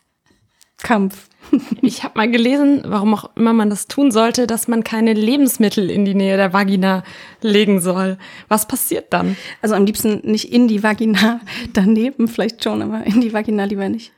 Ich 1.81 2.03
habe 2.03 2.17
mal 2.17 2.29
gelesen, 2.29 2.83
warum 2.85 3.13
auch 3.13 3.29
immer 3.35 3.53
man 3.53 3.69
das 3.69 3.87
tun 3.87 4.11
sollte, 4.11 4.47
dass 4.47 4.67
man 4.67 4.83
keine 4.83 5.13
Lebensmittel 5.13 5.89
in 5.91 6.05
die 6.05 6.15
Nähe 6.15 6.37
der 6.37 6.53
Vagina 6.53 7.03
legen 7.41 7.81
soll. 7.81 8.17
Was 8.47 8.67
passiert 8.67 9.13
dann? 9.13 9.35
Also 9.61 9.75
am 9.75 9.85
liebsten 9.85 10.21
nicht 10.23 10.51
in 10.51 10.67
die 10.67 10.81
Vagina, 10.81 11.41
daneben 11.73 12.27
vielleicht 12.27 12.63
schon, 12.63 12.81
aber 12.81 13.03
in 13.05 13.21
die 13.21 13.33
Vagina 13.33 13.63
lieber 13.65 13.89
nicht. 13.89 14.11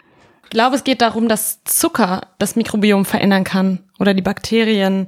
Ich 0.52 0.54
glaube, 0.54 0.76
es 0.76 0.84
geht 0.84 1.02
darum, 1.02 1.30
dass 1.30 1.64
Zucker 1.64 2.24
das 2.38 2.58
Mikrobiom 2.58 3.06
verändern 3.06 3.46
kann 3.46 3.80
oder 4.00 4.14
die 4.14 4.22
Bakterien. 4.22 5.08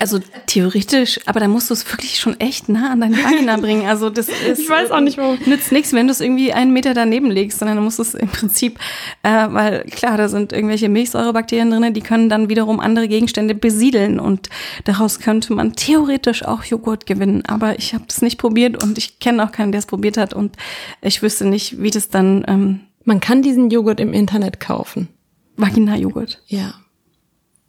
Also 0.00 0.18
theoretisch, 0.46 1.20
aber 1.26 1.38
da 1.38 1.46
musst 1.46 1.70
du 1.70 1.74
es 1.74 1.88
wirklich 1.88 2.18
schon 2.18 2.40
echt 2.40 2.68
nah 2.68 2.90
an 2.90 3.00
deine 3.00 3.16
Vagina 3.16 3.56
bringen. 3.60 3.86
Also 3.86 4.10
das 4.10 4.28
ist. 4.28 4.58
Ich 4.58 4.68
weiß 4.68 4.90
auch 4.90 4.98
nicht, 4.98 5.18
warum. 5.18 5.38
Nützt 5.46 5.70
nichts, 5.70 5.92
wenn 5.92 6.08
du 6.08 6.10
es 6.10 6.20
irgendwie 6.20 6.52
einen 6.52 6.72
Meter 6.72 6.94
daneben 6.94 7.30
legst, 7.30 7.60
sondern 7.60 7.76
du 7.76 7.82
musst 7.84 8.00
es 8.00 8.14
im 8.16 8.26
Prinzip, 8.26 8.80
äh, 9.22 9.46
weil 9.50 9.84
klar, 9.84 10.16
da 10.16 10.26
sind 10.26 10.52
irgendwelche 10.52 10.88
Milchsäurebakterien 10.88 11.70
drin, 11.70 11.94
die 11.94 12.00
können 12.00 12.28
dann 12.28 12.48
wiederum 12.48 12.80
andere 12.80 13.06
Gegenstände 13.06 13.54
besiedeln 13.54 14.18
und 14.18 14.48
daraus 14.82 15.20
könnte 15.20 15.52
man 15.52 15.74
theoretisch 15.74 16.44
auch 16.44 16.64
Joghurt 16.64 17.06
gewinnen. 17.06 17.44
Aber 17.46 17.78
ich 17.78 17.94
habe 17.94 18.02
das 18.08 18.20
nicht 18.20 18.38
probiert 18.38 18.82
und 18.82 18.98
ich 18.98 19.20
kenne 19.20 19.44
auch 19.44 19.52
keinen, 19.52 19.70
der 19.70 19.78
es 19.78 19.86
probiert 19.86 20.16
hat 20.16 20.34
und 20.34 20.56
ich 21.02 21.22
wüsste 21.22 21.44
nicht, 21.44 21.80
wie 21.80 21.92
das 21.92 22.08
dann. 22.08 22.44
Ähm, 22.48 22.80
man 23.06 23.20
kann 23.20 23.40
diesen 23.40 23.70
Joghurt 23.70 24.00
im 24.00 24.12
Internet 24.12 24.60
kaufen. 24.60 25.08
Vagina-Joghurt. 25.56 26.42
Ja. 26.46 26.74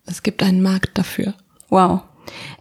Es 0.06 0.23
gibt 0.23 0.43
einen 0.43 0.62
Markt 0.62 0.97
dafür. 0.97 1.34
Wow. 1.69 2.02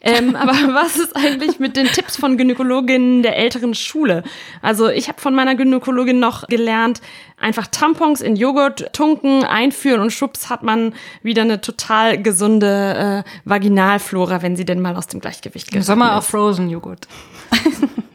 Ähm, 0.00 0.36
aber 0.36 0.52
was 0.74 0.96
ist 0.96 1.16
eigentlich 1.16 1.58
mit 1.58 1.76
den 1.76 1.86
Tipps 1.86 2.16
von 2.16 2.36
Gynäkologinnen 2.36 3.22
der 3.22 3.36
älteren 3.36 3.74
Schule? 3.74 4.22
Also 4.62 4.88
ich 4.88 5.08
habe 5.08 5.20
von 5.20 5.34
meiner 5.34 5.56
Gynäkologin 5.56 6.20
noch 6.20 6.46
gelernt, 6.46 7.00
einfach 7.40 7.66
Tampons 7.66 8.20
in 8.20 8.36
Joghurt 8.36 8.92
tunken, 8.92 9.42
einführen 9.42 10.00
und 10.00 10.12
schubs 10.12 10.50
hat 10.50 10.62
man 10.62 10.94
wieder 11.22 11.42
eine 11.42 11.60
total 11.60 12.22
gesunde 12.22 13.24
äh, 13.24 13.48
Vaginalflora, 13.48 14.42
wenn 14.42 14.54
sie 14.54 14.64
denn 14.64 14.80
mal 14.80 14.96
aus 14.96 15.08
dem 15.08 15.20
Gleichgewicht 15.20 15.68
geht. 15.68 15.76
Im 15.76 15.82
Sommer 15.82 16.16
auch 16.16 16.22
Frozen 16.22 16.68
Joghurt. 16.68 17.08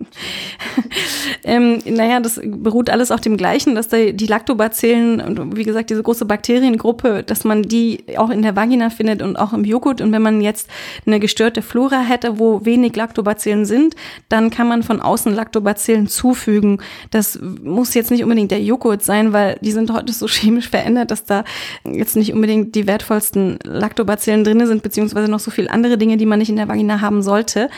ähm, 1.43 1.79
naja, 1.85 2.19
das 2.19 2.39
beruht 2.43 2.89
alles 2.89 3.11
auf 3.11 3.21
dem 3.21 3.37
Gleichen, 3.37 3.75
dass 3.75 3.87
da 3.87 3.97
die 3.97 4.27
Lactobacillen 4.27 5.21
und 5.21 5.57
wie 5.57 5.63
gesagt 5.63 5.89
diese 5.89 6.03
große 6.03 6.25
Bakteriengruppe, 6.25 7.23
dass 7.23 7.43
man 7.43 7.63
die 7.63 8.03
auch 8.17 8.29
in 8.29 8.41
der 8.41 8.55
Vagina 8.55 8.89
findet 8.89 9.21
und 9.21 9.35
auch 9.35 9.53
im 9.53 9.65
Joghurt. 9.65 10.01
Und 10.01 10.11
wenn 10.11 10.21
man 10.21 10.41
jetzt 10.41 10.69
eine 11.05 11.19
gestörte 11.19 11.61
Flora 11.61 12.01
hätte, 12.01 12.39
wo 12.39 12.65
wenig 12.65 12.95
Lactobacillen 12.95 13.65
sind, 13.65 13.95
dann 14.29 14.49
kann 14.49 14.67
man 14.67 14.83
von 14.83 15.01
außen 15.01 15.33
Lactobacillen 15.33 16.07
zufügen. 16.07 16.81
Das 17.11 17.39
muss 17.41 17.93
jetzt 17.93 18.11
nicht 18.11 18.23
unbedingt 18.23 18.51
der 18.51 18.61
Joghurt 18.61 19.03
sein, 19.03 19.33
weil 19.33 19.57
die 19.61 19.71
sind 19.71 19.91
heute 19.91 20.13
so 20.13 20.27
chemisch 20.29 20.69
verändert, 20.69 21.11
dass 21.11 21.25
da 21.25 21.43
jetzt 21.83 22.15
nicht 22.15 22.33
unbedingt 22.33 22.75
die 22.75 22.87
wertvollsten 22.87 23.59
Lactobacillen 23.63 24.43
drin 24.43 24.65
sind, 24.67 24.83
beziehungsweise 24.83 25.29
noch 25.29 25.39
so 25.39 25.51
viel 25.51 25.67
andere 25.67 25.97
Dinge, 25.97 26.17
die 26.17 26.25
man 26.25 26.39
nicht 26.39 26.49
in 26.49 26.55
der 26.55 26.67
Vagina 26.67 27.01
haben 27.01 27.21
sollte. 27.21 27.69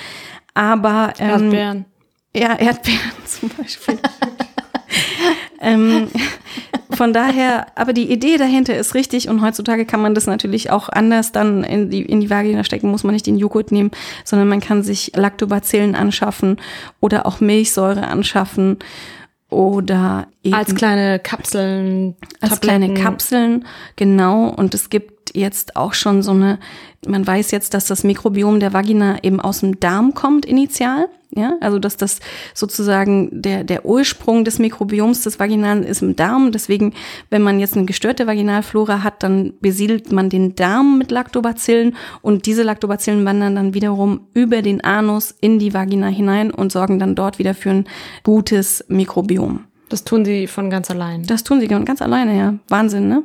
Aber 0.54 1.14
ähm, 1.18 1.30
Erdbeeren. 1.30 1.86
Ja, 2.36 2.56
Erdbeeren 2.56 3.12
zum 3.26 3.50
Beispiel. 3.50 4.00
ähm, 5.62 6.08
von 6.92 7.14
daher, 7.14 7.68
aber 7.76 7.94
die 7.94 8.12
Idee 8.12 8.38
dahinter 8.38 8.76
ist 8.76 8.96
richtig 8.96 9.30
und 9.30 9.42
heutzutage 9.42 9.86
kann 9.86 10.02
man 10.02 10.16
das 10.16 10.26
natürlich 10.26 10.70
auch 10.72 10.90
anders 10.90 11.32
dann 11.32 11.64
in 11.64 11.90
die, 11.90 12.04
in 12.04 12.22
die 12.22 12.30
Vagina 12.30 12.64
stecken, 12.64 12.90
muss 12.90 13.04
man 13.04 13.14
nicht 13.14 13.26
den 13.26 13.38
Joghurt 13.38 13.72
nehmen, 13.72 13.92
sondern 14.24 14.48
man 14.48 14.60
kann 14.60 14.84
sich 14.84 15.12
Lactobacillen 15.16 15.96
anschaffen 15.96 16.58
oder 17.00 17.26
auch 17.26 17.40
Milchsäure 17.40 18.08
anschaffen 18.08 18.78
oder 19.50 20.28
eben 20.44 20.56
als 20.56 20.74
kleine 20.74 21.20
Kapseln. 21.20 22.16
Als 22.42 22.60
kleine 22.60 22.94
Kapseln, 22.96 23.66
genau. 23.96 24.50
Und 24.50 24.74
es 24.74 24.90
gibt 24.90 25.13
jetzt 25.34 25.76
auch 25.76 25.94
schon 25.94 26.22
so 26.22 26.32
eine, 26.32 26.60
man 27.06 27.26
weiß 27.26 27.52
jetzt, 27.52 27.74
dass 27.74 27.86
das 27.86 28.04
Mikrobiom 28.04 28.60
der 28.60 28.74
Vagina 28.74 29.24
eben 29.24 29.40
aus 29.40 29.60
dem 29.60 29.80
Darm 29.80 30.14
kommt 30.14 30.46
initial. 30.46 31.08
Ja, 31.36 31.58
also 31.62 31.80
dass 31.80 31.98
das 31.98 32.20
sozusagen 32.54 33.42
der, 33.42 33.64
der 33.64 33.86
Ursprung 33.86 34.46
des 34.46 34.60
Mikrobioms 34.60 35.24
des 35.24 35.40
Vaginalen 35.40 35.84
ist 35.84 36.04
im 36.04 36.16
Darm. 36.16 36.52
Deswegen, 36.52 36.94
wenn 37.32 37.42
man 37.42 37.60
jetzt 37.60 37.76
eine 37.76 37.88
gestörte 37.88 38.28
Vaginalflora 38.28 39.02
hat, 39.02 39.24
dann 39.24 39.54
besiedelt 39.60 40.12
man 40.12 40.30
den 40.30 40.54
Darm 40.54 41.00
mit 41.00 41.10
Lactobacillen 41.10 41.96
und 42.22 42.46
diese 42.46 42.62
Lactobacillen 42.62 43.26
wandern 43.26 43.56
dann 43.56 43.74
wiederum 43.74 44.28
über 44.36 44.62
den 44.62 44.84
Anus 44.84 45.34
in 45.42 45.58
die 45.58 45.74
Vagina 45.74 46.06
hinein 46.06 46.52
und 46.52 46.72
sorgen 46.72 47.00
dann 47.00 47.16
dort 47.16 47.40
wieder 47.40 47.56
für 47.56 47.72
ein 47.72 47.86
gutes 48.22 48.86
Mikrobiom. 48.88 49.62
Das 49.90 50.04
tun 50.04 50.26
sie 50.26 50.46
von 50.46 50.70
ganz 50.70 50.92
allein. 50.92 51.26
Das 51.26 51.44
tun 51.44 51.60
sie 51.60 51.68
ganz 51.68 52.02
alleine, 52.02 52.38
ja. 52.38 52.54
Wahnsinn, 52.68 53.08
ne? 53.08 53.24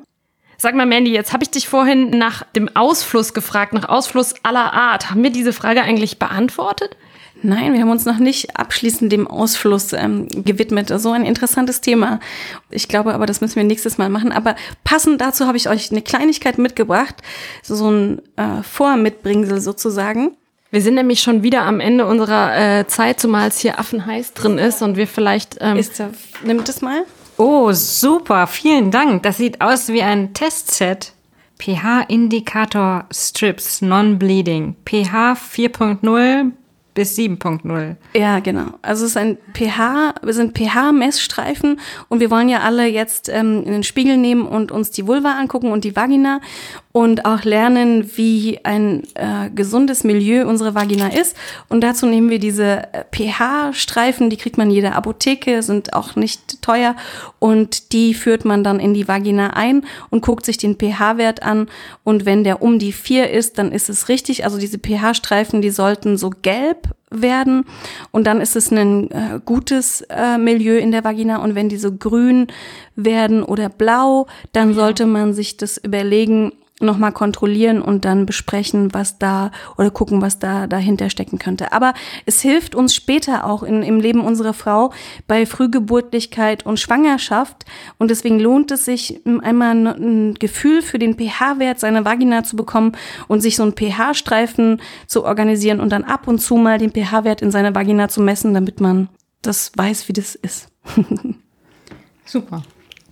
Sag 0.60 0.74
mal, 0.74 0.86
Mandy, 0.86 1.12
jetzt 1.12 1.32
habe 1.32 1.44
ich 1.44 1.50
dich 1.50 1.68
vorhin 1.68 2.10
nach 2.10 2.42
dem 2.42 2.68
Ausfluss 2.74 3.32
gefragt, 3.32 3.72
nach 3.72 3.88
Ausfluss 3.88 4.34
aller 4.42 4.72
Art. 4.72 5.08
Haben 5.08 5.22
wir 5.22 5.30
diese 5.30 5.52
Frage 5.52 5.82
eigentlich 5.82 6.18
beantwortet? 6.18 6.96
Nein, 7.42 7.72
wir 7.72 7.80
haben 7.80 7.90
uns 7.90 8.04
noch 8.04 8.18
nicht 8.18 8.58
abschließend 8.58 9.12
dem 9.12 9.28
Ausfluss 9.28 9.92
ähm, 9.92 10.26
gewidmet. 10.28 10.88
So 10.96 11.12
ein 11.12 11.24
interessantes 11.24 11.80
Thema. 11.80 12.18
Ich 12.70 12.88
glaube 12.88 13.14
aber, 13.14 13.26
das 13.26 13.40
müssen 13.40 13.54
wir 13.54 13.62
nächstes 13.62 13.98
Mal 13.98 14.08
machen. 14.08 14.32
Aber 14.32 14.56
passend 14.82 15.20
dazu 15.20 15.46
habe 15.46 15.56
ich 15.56 15.68
euch 15.68 15.92
eine 15.92 16.02
Kleinigkeit 16.02 16.58
mitgebracht. 16.58 17.14
So 17.62 17.88
ein 17.88 18.22
äh, 18.34 18.64
Vormitbringsel 18.64 19.60
sozusagen. 19.60 20.36
Wir 20.72 20.82
sind 20.82 20.96
nämlich 20.96 21.20
schon 21.20 21.44
wieder 21.44 21.62
am 21.62 21.78
Ende 21.78 22.04
unserer 22.04 22.80
äh, 22.80 22.86
Zeit, 22.88 23.20
zumal 23.20 23.48
es 23.48 23.60
hier 23.60 23.78
affenheiß 23.78 24.34
drin 24.34 24.58
ist 24.58 24.82
und 24.82 24.96
wir 24.96 25.06
vielleicht. 25.06 25.58
Ähm 25.60 25.76
ist 25.76 26.00
da, 26.00 26.10
nimmt 26.42 26.68
es 26.68 26.82
mal. 26.82 27.04
Oh, 27.40 27.70
super, 27.72 28.48
vielen 28.48 28.90
Dank. 28.90 29.22
Das 29.22 29.36
sieht 29.36 29.60
aus 29.60 29.88
wie 29.88 30.02
ein 30.02 30.34
Testset. 30.34 31.12
pH-Indikator 31.60 33.04
Strips 33.12 33.80
Non-Bleeding. 33.80 34.74
pH 34.84 35.34
4.0 35.34 36.50
bis 36.94 37.16
7.0. 37.16 37.94
Ja, 38.14 38.40
genau. 38.40 38.72
Also 38.82 39.04
es 39.04 39.12
ist 39.12 39.16
ein 39.16 39.38
pH, 39.54 40.16
wir 40.20 40.34
sind 40.34 40.58
pH-Messstreifen 40.58 41.78
und 42.08 42.18
wir 42.18 42.28
wollen 42.32 42.48
ja 42.48 42.62
alle 42.62 42.88
jetzt 42.88 43.28
ähm, 43.28 43.62
in 43.64 43.70
den 43.70 43.84
Spiegel 43.84 44.16
nehmen 44.16 44.44
und 44.44 44.72
uns 44.72 44.90
die 44.90 45.06
Vulva 45.06 45.38
angucken 45.38 45.70
und 45.70 45.84
die 45.84 45.94
Vagina 45.94 46.40
und 46.98 47.24
auch 47.26 47.44
lernen, 47.44 48.10
wie 48.16 48.58
ein 48.64 49.04
äh, 49.14 49.50
gesundes 49.54 50.02
Milieu 50.02 50.48
unsere 50.48 50.74
Vagina 50.74 51.06
ist. 51.06 51.36
Und 51.68 51.82
dazu 51.82 52.06
nehmen 52.06 52.28
wir 52.28 52.40
diese 52.40 52.92
äh, 52.92 53.04
pH-Streifen, 53.12 54.30
die 54.30 54.36
kriegt 54.36 54.58
man 54.58 54.66
in 54.68 54.74
jeder 54.74 54.96
Apotheke, 54.96 55.62
sind 55.62 55.92
auch 55.92 56.16
nicht 56.16 56.60
teuer 56.60 56.96
und 57.38 57.92
die 57.92 58.14
führt 58.14 58.44
man 58.44 58.64
dann 58.64 58.80
in 58.80 58.94
die 58.94 59.06
Vagina 59.06 59.50
ein 59.50 59.84
und 60.10 60.22
guckt 60.22 60.44
sich 60.44 60.56
den 60.56 60.74
pH-Wert 60.74 61.44
an. 61.44 61.68
Und 62.02 62.26
wenn 62.26 62.42
der 62.42 62.62
um 62.62 62.80
die 62.80 62.90
4 62.90 63.30
ist, 63.30 63.58
dann 63.58 63.70
ist 63.70 63.88
es 63.88 64.08
richtig. 64.08 64.42
Also 64.42 64.58
diese 64.58 64.80
pH-Streifen, 64.80 65.62
die 65.62 65.70
sollten 65.70 66.16
so 66.16 66.30
gelb 66.30 66.88
werden 67.12 67.64
und 68.10 68.26
dann 68.26 68.40
ist 68.40 68.56
es 68.56 68.72
ein 68.72 69.10
äh, 69.12 69.40
gutes 69.44 70.00
äh, 70.10 70.36
Milieu 70.36 70.76
in 70.76 70.90
der 70.90 71.04
Vagina 71.04 71.36
und 71.36 71.54
wenn 71.54 71.68
die 71.68 71.78
so 71.78 71.92
grün 71.92 72.48
werden 72.96 73.44
oder 73.44 73.68
blau, 73.68 74.26
dann 74.52 74.74
sollte 74.74 75.06
man 75.06 75.32
sich 75.32 75.56
das 75.56 75.78
überlegen, 75.78 76.52
nochmal 76.80 77.12
kontrollieren 77.12 77.82
und 77.82 78.04
dann 78.04 78.26
besprechen, 78.26 78.94
was 78.94 79.18
da 79.18 79.50
oder 79.76 79.90
gucken, 79.90 80.22
was 80.22 80.38
da 80.38 80.66
dahinter 80.66 81.10
stecken 81.10 81.38
könnte. 81.38 81.72
Aber 81.72 81.94
es 82.26 82.40
hilft 82.40 82.74
uns 82.74 82.94
später 82.94 83.46
auch 83.46 83.62
in, 83.62 83.82
im 83.82 84.00
Leben 84.00 84.20
unserer 84.20 84.54
Frau 84.54 84.92
bei 85.26 85.46
Frühgeburtlichkeit 85.46 86.64
und 86.66 86.78
Schwangerschaft. 86.78 87.64
Und 87.98 88.10
deswegen 88.10 88.38
lohnt 88.38 88.70
es 88.70 88.84
sich, 88.84 89.20
einmal 89.42 89.74
ein 89.74 90.34
Gefühl 90.34 90.82
für 90.82 90.98
den 90.98 91.14
pH-Wert 91.16 91.80
seiner 91.80 92.04
Vagina 92.04 92.44
zu 92.44 92.56
bekommen 92.56 92.92
und 93.26 93.40
sich 93.40 93.56
so 93.56 93.62
einen 93.62 93.76
pH-Streifen 93.76 94.80
zu 95.06 95.24
organisieren 95.24 95.80
und 95.80 95.90
dann 95.90 96.04
ab 96.04 96.28
und 96.28 96.38
zu 96.38 96.56
mal 96.56 96.78
den 96.78 96.92
pH-Wert 96.92 97.42
in 97.42 97.50
seiner 97.50 97.74
Vagina 97.74 98.08
zu 98.08 98.20
messen, 98.20 98.54
damit 98.54 98.80
man 98.80 99.08
das 99.42 99.72
weiß, 99.76 100.08
wie 100.08 100.12
das 100.12 100.34
ist. 100.34 100.68
Super. 102.24 102.62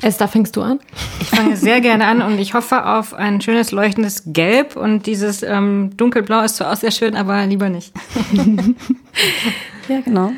Esther, 0.03 0.29
fängst 0.29 0.57
du 0.57 0.63
an? 0.63 0.79
Ich 1.21 1.29
fange 1.29 1.57
sehr 1.57 1.81
gerne 1.81 2.07
an 2.07 2.21
und 2.21 2.39
ich 2.39 2.53
hoffe 2.53 2.85
auf 2.87 3.15
ein 3.15 3.41
schönes 3.41 3.73
leuchtendes 3.73 4.25
Gelb 4.27 4.77
und 4.77 5.07
dieses 5.07 5.43
ähm, 5.43 5.97
dunkelblau 5.97 6.43
ist 6.43 6.57
zwar 6.57 6.73
auch 6.73 6.77
sehr 6.77 6.91
schön, 6.91 7.17
aber 7.17 7.47
lieber 7.47 7.71
nicht. 7.71 7.93
Ja, 9.89 10.01
genau. 10.01 10.33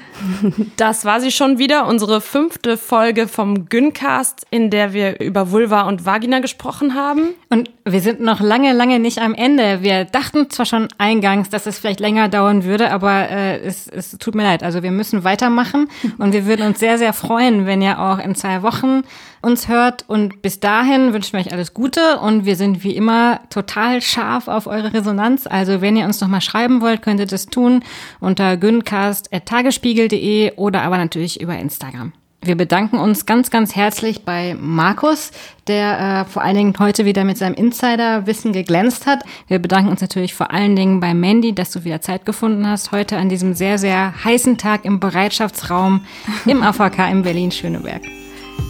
Das 0.76 1.04
war 1.04 1.20
sie 1.20 1.30
schon 1.30 1.58
wieder, 1.58 1.86
unsere 1.86 2.20
fünfte 2.20 2.76
Folge 2.76 3.28
vom 3.28 3.68
Gyncast, 3.68 4.46
in 4.50 4.68
der 4.68 4.92
wir 4.92 5.20
über 5.20 5.50
Vulva 5.50 5.82
und 5.82 6.04
Vagina 6.04 6.40
gesprochen 6.40 6.94
haben. 6.94 7.30
Und 7.48 7.70
wir 7.84 8.00
sind 8.00 8.20
noch 8.20 8.40
lange, 8.40 8.72
lange 8.74 8.98
nicht 8.98 9.20
am 9.20 9.34
Ende. 9.34 9.82
Wir 9.82 10.04
dachten 10.04 10.50
zwar 10.50 10.66
schon 10.66 10.88
eingangs, 10.98 11.48
dass 11.48 11.66
es 11.66 11.78
vielleicht 11.78 12.00
länger 12.00 12.28
dauern 12.28 12.64
würde, 12.64 12.90
aber 12.90 13.30
äh, 13.30 13.60
es, 13.60 13.88
es 13.88 14.18
tut 14.18 14.34
mir 14.34 14.42
leid. 14.42 14.62
Also 14.62 14.82
wir 14.82 14.90
müssen 14.90 15.24
weitermachen 15.24 15.88
und 16.18 16.34
wir 16.34 16.46
würden 16.46 16.66
uns 16.66 16.78
sehr, 16.78 16.98
sehr 16.98 17.14
freuen, 17.14 17.64
wenn 17.64 17.80
ihr 17.80 17.98
auch 18.00 18.18
in 18.18 18.34
zwei 18.34 18.62
Wochen 18.62 19.02
uns 19.42 19.68
hört. 19.68 20.04
Und 20.08 20.42
bis 20.42 20.60
dahin 20.60 21.12
wünschen 21.12 21.32
wir 21.34 21.40
euch 21.40 21.52
alles 21.52 21.74
Gute 21.74 22.18
und 22.18 22.44
wir 22.44 22.56
sind 22.56 22.84
wie 22.84 22.96
immer 22.96 23.40
total 23.50 24.00
scharf 24.02 24.48
auf 24.48 24.66
eure 24.66 24.92
Resonanz. 24.92 25.46
Also 25.46 25.80
wenn 25.80 25.96
ihr 25.96 26.04
uns 26.04 26.20
noch 26.20 26.28
mal 26.28 26.40
schreiben 26.40 26.80
wollt, 26.80 27.02
könnt 27.02 27.20
ihr 27.20 27.26
das 27.26 27.46
tun 27.46 27.82
unter 28.20 28.56
gyncast.tagesspiegel.de 28.56 30.54
oder 30.56 30.82
aber 30.82 30.98
natürlich 30.98 31.40
über 31.40 31.56
Instagram. 31.58 32.12
Wir 32.40 32.56
bedanken 32.56 32.98
uns 32.98 33.26
ganz, 33.26 33.50
ganz 33.50 33.74
herzlich 33.74 34.24
bei 34.24 34.56
Markus, 34.58 35.32
der 35.66 36.24
äh, 36.28 36.30
vor 36.30 36.42
allen 36.42 36.54
Dingen 36.54 36.74
heute 36.78 37.04
wieder 37.04 37.24
mit 37.24 37.36
seinem 37.36 37.54
Insider-Wissen 37.54 38.52
geglänzt 38.52 39.06
hat. 39.06 39.24
Wir 39.48 39.58
bedanken 39.58 39.90
uns 39.90 40.00
natürlich 40.00 40.34
vor 40.34 40.52
allen 40.52 40.76
Dingen 40.76 41.00
bei 41.00 41.14
Mandy, 41.14 41.52
dass 41.52 41.72
du 41.72 41.82
wieder 41.82 42.00
Zeit 42.00 42.24
gefunden 42.24 42.66
hast, 42.68 42.92
heute 42.92 43.16
an 43.16 43.28
diesem 43.28 43.54
sehr, 43.54 43.76
sehr 43.76 44.24
heißen 44.24 44.56
Tag 44.56 44.84
im 44.84 45.00
Bereitschaftsraum 45.00 46.04
im 46.46 46.62
AVK 46.62 47.10
in 47.10 47.22
Berlin-Schöneberg. 47.22 48.02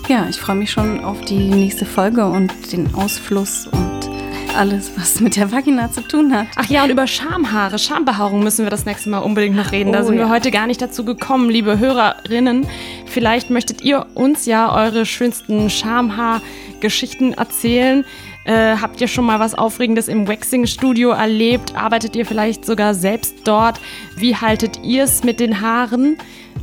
Ja, 0.09 0.27
ich 0.29 0.39
freue 0.39 0.57
mich 0.57 0.71
schon 0.71 1.05
auf 1.05 1.21
die 1.23 1.39
nächste 1.39 1.85
Folge 1.85 2.27
und 2.27 2.73
den 2.73 2.95
Ausfluss 2.95 3.67
und 3.67 4.09
alles, 4.57 4.91
was 4.97 5.21
mit 5.21 5.37
der 5.37 5.53
Vagina 5.53 5.91
zu 5.91 6.01
tun 6.01 6.35
hat. 6.35 6.49
Ach 6.57 6.67
ja, 6.67 6.85
und 6.85 6.91
über 6.91 7.07
Schamhaare, 7.07 7.79
Schambehaarung 7.79 8.43
müssen 8.43 8.65
wir 8.65 8.71
das 8.71 8.87
nächste 8.87 9.09
Mal 9.11 9.19
unbedingt 9.19 9.55
noch 9.55 9.71
reden. 9.71 9.93
Da 9.93 10.01
oh, 10.01 10.05
sind 10.05 10.15
ja. 10.17 10.27
wir 10.27 10.31
heute 10.31 10.51
gar 10.51 10.67
nicht 10.67 10.83
dazu 10.83 11.05
gekommen, 11.05 11.49
liebe 11.51 11.79
Hörerinnen. 11.79 12.67
Vielleicht 13.07 13.51
möchtet 13.51 13.83
ihr 13.83 14.07
uns 14.15 14.47
ja 14.47 14.75
eure 14.75 15.07
schönsten 15.07 15.71
Schamhaargeschichten 15.71 17.35
erzählen. 17.35 18.05
Äh, 18.45 18.77
habt 18.81 19.01
ihr 19.01 19.09
schon 19.09 19.27
mal 19.27 19.41
was 19.41 19.55
Aufregendes 19.55 20.09
im 20.09 20.27
Waxing-Studio 20.27 21.11
erlebt? 21.11 21.77
Arbeitet 21.77 22.17
ihr 22.17 22.25
vielleicht 22.25 22.65
sogar 22.65 22.95
selbst 22.95 23.37
dort? 23.45 23.79
Wie 24.17 24.35
haltet 24.35 24.81
ihr 24.83 25.05
es 25.05 25.23
mit 25.23 25.39
den 25.39 25.61
Haaren, 25.61 26.17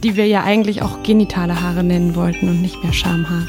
die 0.03 0.15
wir 0.15 0.27
ja 0.27 0.43
eigentlich 0.43 0.81
auch 0.81 1.03
genitale 1.03 1.61
Haare 1.61 1.83
nennen 1.83 2.15
wollten 2.15 2.49
und 2.49 2.61
nicht 2.61 2.81
mehr 2.83 2.93
Schamhaare? 2.93 3.47